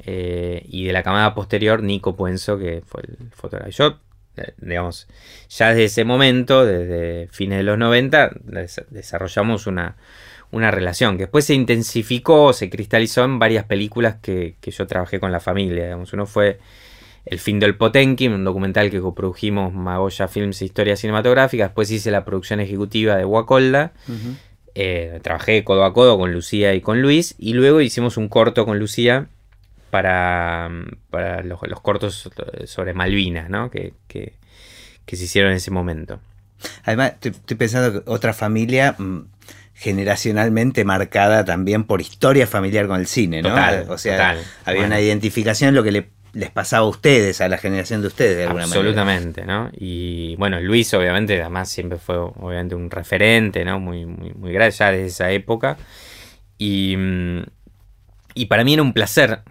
eh, 0.04 0.62
y 0.66 0.84
de 0.84 0.92
la 0.92 1.02
camada 1.02 1.34
posterior 1.34 1.82
Nico 1.82 2.16
Puenzo, 2.16 2.58
que 2.58 2.82
fue 2.84 3.02
el 3.02 3.30
fotógrafo. 3.30 3.70
Yo, 3.70 3.98
eh, 4.36 4.52
digamos, 4.58 5.06
ya 5.48 5.68
desde 5.68 5.84
ese 5.84 6.04
momento, 6.04 6.64
desde 6.64 7.28
fines 7.28 7.58
de 7.58 7.64
los 7.64 7.78
90, 7.78 8.32
desarrollamos 8.90 9.66
una, 9.66 9.96
una 10.50 10.70
relación 10.70 11.16
que 11.16 11.24
después 11.24 11.44
se 11.44 11.54
intensificó, 11.54 12.52
se 12.52 12.70
cristalizó 12.70 13.24
en 13.24 13.38
varias 13.38 13.64
películas 13.64 14.16
que, 14.20 14.56
que 14.60 14.70
yo 14.70 14.86
trabajé 14.86 15.20
con 15.20 15.32
la 15.32 15.40
familia. 15.40 15.84
Digamos. 15.84 16.12
Uno 16.12 16.26
fue 16.26 16.58
el 17.24 17.38
fin 17.38 17.60
del 17.60 17.76
Potenkin, 17.76 18.32
un 18.32 18.44
documental 18.44 18.90
que 18.90 19.00
coprodujimos 19.00 19.72
Magoya 19.72 20.28
Films 20.28 20.60
e 20.60 20.66
Historia 20.66 20.96
Cinematográfica. 20.96 21.64
Después 21.64 21.90
hice 21.90 22.10
la 22.10 22.24
producción 22.24 22.60
ejecutiva 22.60 23.16
de 23.16 23.24
Guacolda. 23.24 23.92
Eh, 24.74 25.20
trabajé 25.22 25.62
codo 25.62 25.84
a 25.84 25.94
codo 25.94 26.18
con 26.18 26.32
Lucía 26.32 26.74
y 26.74 26.80
con 26.80 27.00
Luis. 27.00 27.34
Y 27.38 27.54
luego 27.54 27.80
hicimos 27.80 28.16
un 28.16 28.28
corto 28.28 28.66
con 28.66 28.78
Lucía 28.78 29.28
para, 29.94 30.68
para 31.08 31.44
los, 31.44 31.60
cortos 31.80 32.28
sobre 32.64 32.94
Malvinas, 32.94 33.48
¿no? 33.48 33.70
Que, 33.70 33.94
que, 34.08 34.32
se 35.06 35.22
hicieron 35.22 35.52
en 35.52 35.58
ese 35.58 35.70
momento. 35.70 36.18
Además, 36.82 37.12
estoy, 37.22 37.56
pensando 37.56 37.92
que 37.92 38.10
otra 38.10 38.32
familia 38.32 38.96
mm, 38.98 39.28
generacionalmente 39.72 40.84
marcada 40.84 41.44
también 41.44 41.84
por 41.84 42.00
historia 42.00 42.48
familiar 42.48 42.88
con 42.88 42.98
el 42.98 43.06
cine, 43.06 43.40
¿no? 43.40 43.54
o 43.88 43.96
sea, 43.96 44.36
había 44.64 44.84
una 44.84 45.00
identificación, 45.00 45.76
lo 45.76 45.84
que 45.84 45.92
le 45.92 46.10
les 46.32 46.50
pasaba 46.50 46.84
a 46.84 46.88
ustedes, 46.88 47.40
a 47.40 47.46
la 47.46 47.58
generación 47.58 48.00
de 48.00 48.08
ustedes, 48.08 48.36
de 48.36 48.42
alguna 48.46 48.64
Absolutamente, 48.64 49.44
¿no? 49.44 49.70
Y 49.78 50.34
bueno, 50.34 50.60
Luis 50.60 50.92
obviamente 50.92 51.40
además 51.40 51.68
siempre 51.68 51.98
fue 51.98 52.16
obviamente 52.16 52.74
un 52.74 52.90
referente, 52.90 53.64
¿no? 53.64 53.78
Muy, 53.78 54.04
muy, 54.04 54.34
muy 54.34 54.52
grande 54.52 54.74
ya 54.74 54.90
desde 54.90 55.06
esa 55.06 55.30
época. 55.30 55.76
Y, 56.58 56.96
mm, 56.96 57.42
y 58.34 58.46
para 58.46 58.64
mí 58.64 58.74
era 58.74 58.82
un 58.82 58.92
placer, 58.92 59.42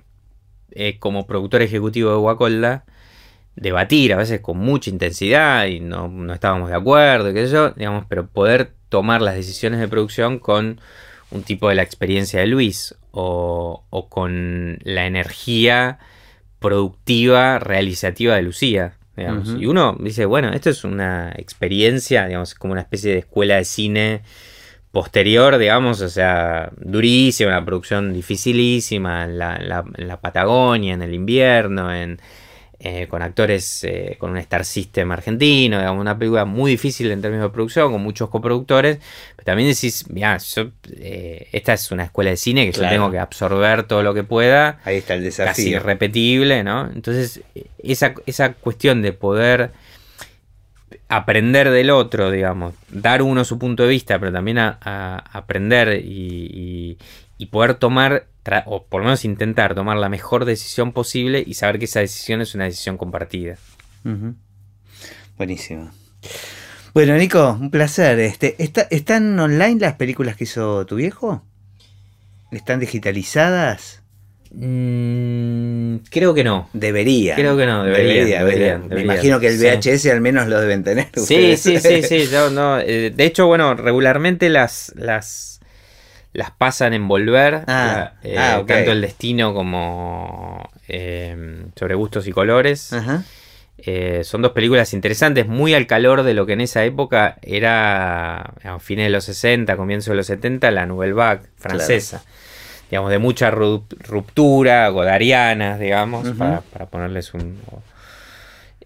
eh, 0.76 0.98
como 1.00 1.26
productor 1.28 1.62
ejecutivo 1.62 2.12
de 2.12 2.18
Guacolda, 2.18 2.86
debatir 3.56 4.14
a 4.14 4.18
veces 4.18 4.42
con 4.42 4.58
mucha 4.58 4.90
intensidad 4.90 5.66
y 5.66 5.80
no, 5.80 6.08
no 6.08 6.34
estábamos 6.34 6.70
de 6.70 6.76
acuerdo, 6.76 7.34
qué 7.34 7.46
sé 7.46 7.54
yo, 7.54 7.72
digamos, 7.72 8.06
pero 8.10 8.28
poder 8.28 8.72
tomar 8.90 9.22
las 9.22 9.36
decisiones 9.36 9.80
de 9.80 9.88
producción 9.88 10.40
con 10.40 10.80
un 11.32 11.44
tipo 11.44 11.70
de 11.70 11.76
la 11.76 11.84
experiencia 11.84 12.40
de 12.40 12.48
Luis 12.48 12.96
o, 13.12 13.84
o 13.90 14.10
con 14.10 14.80
la 14.84 15.06
energía 15.06 16.00
productiva, 16.60 17.60
realizativa 17.60 18.36
de 18.36 18.42
Lucía. 18.42 18.94
Y 19.16 19.66
uno 19.68 19.96
dice, 20.00 20.26
bueno, 20.26 20.52
esto 20.54 20.70
es 20.70 20.84
una 20.84 21.32
experiencia, 21.38 22.26
digamos, 22.26 22.56
como 22.56 22.72
una 22.72 22.82
especie 22.82 23.12
de 23.12 23.20
escuela 23.20 23.58
de 23.58 23.66
cine 23.66 24.22
posterior, 24.94 25.58
digamos, 25.58 26.02
o 26.02 26.08
sea, 26.08 26.72
durísima, 26.78 27.50
una 27.50 27.66
producción 27.66 28.14
dificilísima 28.14 29.24
en 29.24 29.40
la, 29.40 30.20
Patagonia, 30.22 30.94
en 30.94 31.02
el 31.02 31.16
invierno, 31.16 31.92
en, 31.92 32.22
eh, 32.78 33.08
con 33.10 33.24
actores 33.24 33.84
eh, 33.86 34.18
con 34.20 34.30
un 34.30 34.38
Star 34.38 34.64
System 34.64 35.12
argentino, 35.12 35.80
digamos, 35.80 36.00
una 36.00 36.16
película 36.20 36.46
muy 36.46 36.70
difícil 36.70 37.10
en 37.10 37.24
términos 37.24 37.48
de 37.48 37.50
producción, 37.50 37.92
con 37.92 38.04
muchos 38.04 38.30
coproductores, 38.30 39.00
pero 39.36 39.44
también 39.44 39.68
decís, 39.68 40.06
mira, 40.12 40.38
eh, 40.98 41.48
esta 41.52 41.74
es 41.74 41.90
una 41.90 42.04
escuela 42.04 42.30
de 42.30 42.38
cine 42.38 42.68
que 42.68 42.80
yo 42.80 42.88
tengo 42.88 43.10
que 43.10 43.18
absorber 43.18 43.86
todo 43.86 44.04
lo 44.04 44.14
que 44.14 44.24
pueda. 44.24 44.80
Ahí 44.84 44.98
está 44.98 45.16
el 45.16 45.24
desafío. 45.24 45.50
Casi 45.50 45.70
irrepetible, 45.72 46.64
¿no? 46.64 46.88
Entonces, 46.94 47.42
esa, 47.80 48.14
esa 48.28 48.54
cuestión 48.54 49.02
de 49.02 49.12
poder 49.12 49.72
aprender 51.16 51.70
del 51.70 51.90
otro, 51.90 52.32
digamos, 52.32 52.74
dar 52.90 53.22
uno 53.22 53.46
su 53.46 53.60
punto 53.60 53.84
de 53.84 53.90
vista, 53.90 54.20
pero 54.20 54.32
también 54.32 54.60
a, 54.60 55.18
aprender 55.32 56.02
y, 56.04 56.98
poder 57.52 57.76
tomar, 57.76 58.28
o 58.66 58.86
por 58.86 59.02
lo 59.02 59.06
menos 59.06 59.26
intentar 59.26 59.76
tomar 59.76 59.98
la 59.98 60.10
mejor 60.10 60.46
decisión 60.46 60.94
posible 60.94 61.44
y 61.46 61.56
saber 61.56 61.78
que 61.78 61.86
esa 61.86 62.00
decisión 62.00 62.42
es 62.42 62.56
una 62.56 62.64
decisión 62.64 62.98
compartida. 62.98 63.58
Buenísimo. 65.38 65.92
Bueno, 66.94 67.16
Nico, 67.16 67.58
un 67.60 67.72
placer. 67.72 68.20
Este, 68.20 68.56
¿Están 68.60 69.40
online 69.40 69.80
las 69.80 69.96
películas 69.96 70.36
que 70.36 70.44
hizo 70.44 70.86
tu 70.86 70.96
viejo? 70.96 71.44
¿Están 72.52 72.80
digitalizadas? 72.80 74.03
Mm, 74.56 75.98
creo 76.12 76.34
que 76.34 76.44
no. 76.44 76.70
Debería. 76.74 77.36
Creo 77.36 77.58
que 77.58 77.66
no, 77.66 77.84
debería. 77.84 78.78
Me 78.78 79.02
imagino 79.02 79.40
que 79.40 79.48
el 79.48 79.58
VHS 79.58 80.06
al 80.08 80.22
menos 80.22 80.48
lo 80.48 80.62
deben 80.62 80.84
tener. 80.84 81.08
Sí, 81.16 81.58
sí, 81.58 81.80
sí, 81.80 82.04
sí. 82.04 82.30
no, 82.52 82.80
eh, 82.80 83.12
de 83.14 83.26
hecho, 83.26 83.48
bueno, 83.48 83.74
regularmente 83.74 84.50
las, 84.50 84.94
las, 84.96 85.60
las 86.34 86.52
pasan 86.52 86.94
en 86.94 87.08
volver. 87.08 87.64
Ah, 87.68 88.14
eh, 88.24 88.38
ah, 88.38 88.64
Tanto 88.68 88.92
el 88.92 89.02
destino 89.02 89.56
como 89.56 90.70
eh, 90.88 91.66
sobre 91.76 91.96
gustos 91.96 92.28
y 92.28 92.32
colores. 92.32 92.92
son 94.24 94.42
dos 94.44 94.52
películas 94.52 94.94
interesantes, 94.94 95.48
muy 95.48 95.74
al 95.74 95.88
calor 95.88 96.22
de 96.22 96.36
lo 96.36 96.46
que 96.46 96.54
en 96.54 96.62
esa 96.62 96.86
época 96.86 97.38
era, 97.42 98.54
a 98.64 98.80
fines 98.80 99.08
de 99.08 99.10
los 99.10 99.24
60, 99.24 99.76
comienzo 99.78 100.12
de 100.12 100.18
los 100.18 100.28
70, 100.28 100.70
la 100.70 100.86
Nouvelle 100.86 101.14
Vague 101.14 101.42
francesa 101.58 102.24
digamos, 102.94 103.10
de 103.10 103.18
mucha 103.18 103.50
ruptura, 103.50 104.88
godarianas, 104.90 105.80
digamos, 105.80 106.30
para, 106.38 106.62
ponerles 106.92 107.34
un... 107.34 107.58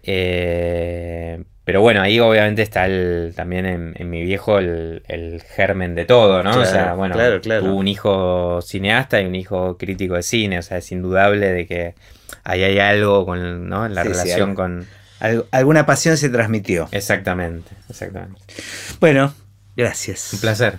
Eh, 0.02 1.44
pero 1.62 1.82
bueno, 1.82 2.00
ahí 2.00 2.18
obviamente 2.18 2.62
está 2.62 2.86
el, 2.86 3.34
también 3.36 3.66
en, 3.66 4.08
mi 4.08 4.22
viejo 4.22 4.60
el, 4.60 5.42
germen 5.54 5.94
de 5.94 6.06
todo, 6.06 6.42
¿no? 6.42 6.58
o 6.58 6.64
sea, 6.64 6.94
bueno, 6.94 7.16
tuvo 7.42 7.74
un 7.74 7.86
hijo 7.86 8.62
cineasta 8.62 9.20
y 9.20 9.26
un 9.26 9.34
hijo 9.34 9.76
crítico 9.76 10.14
de 10.14 10.22
cine, 10.22 10.58
o 10.58 10.62
sea, 10.62 10.78
es 10.78 10.90
indudable 10.90 11.52
de 11.52 11.66
que 11.66 11.94
ahí 12.44 12.62
hay 12.62 12.78
algo 12.78 13.26
con, 13.26 13.68
¿no? 13.68 13.84
en 13.84 13.94
la 13.94 14.04
relación 14.04 14.54
con... 14.54 14.86
alguna 15.50 15.84
pasión 15.84 16.16
se 16.16 16.30
transmitió. 16.30 16.88
Exactamente, 16.92 17.72
exactamente. 17.90 18.40
Bueno, 19.00 19.34
gracias. 19.76 20.32
Un 20.32 20.40
placer. 20.40 20.78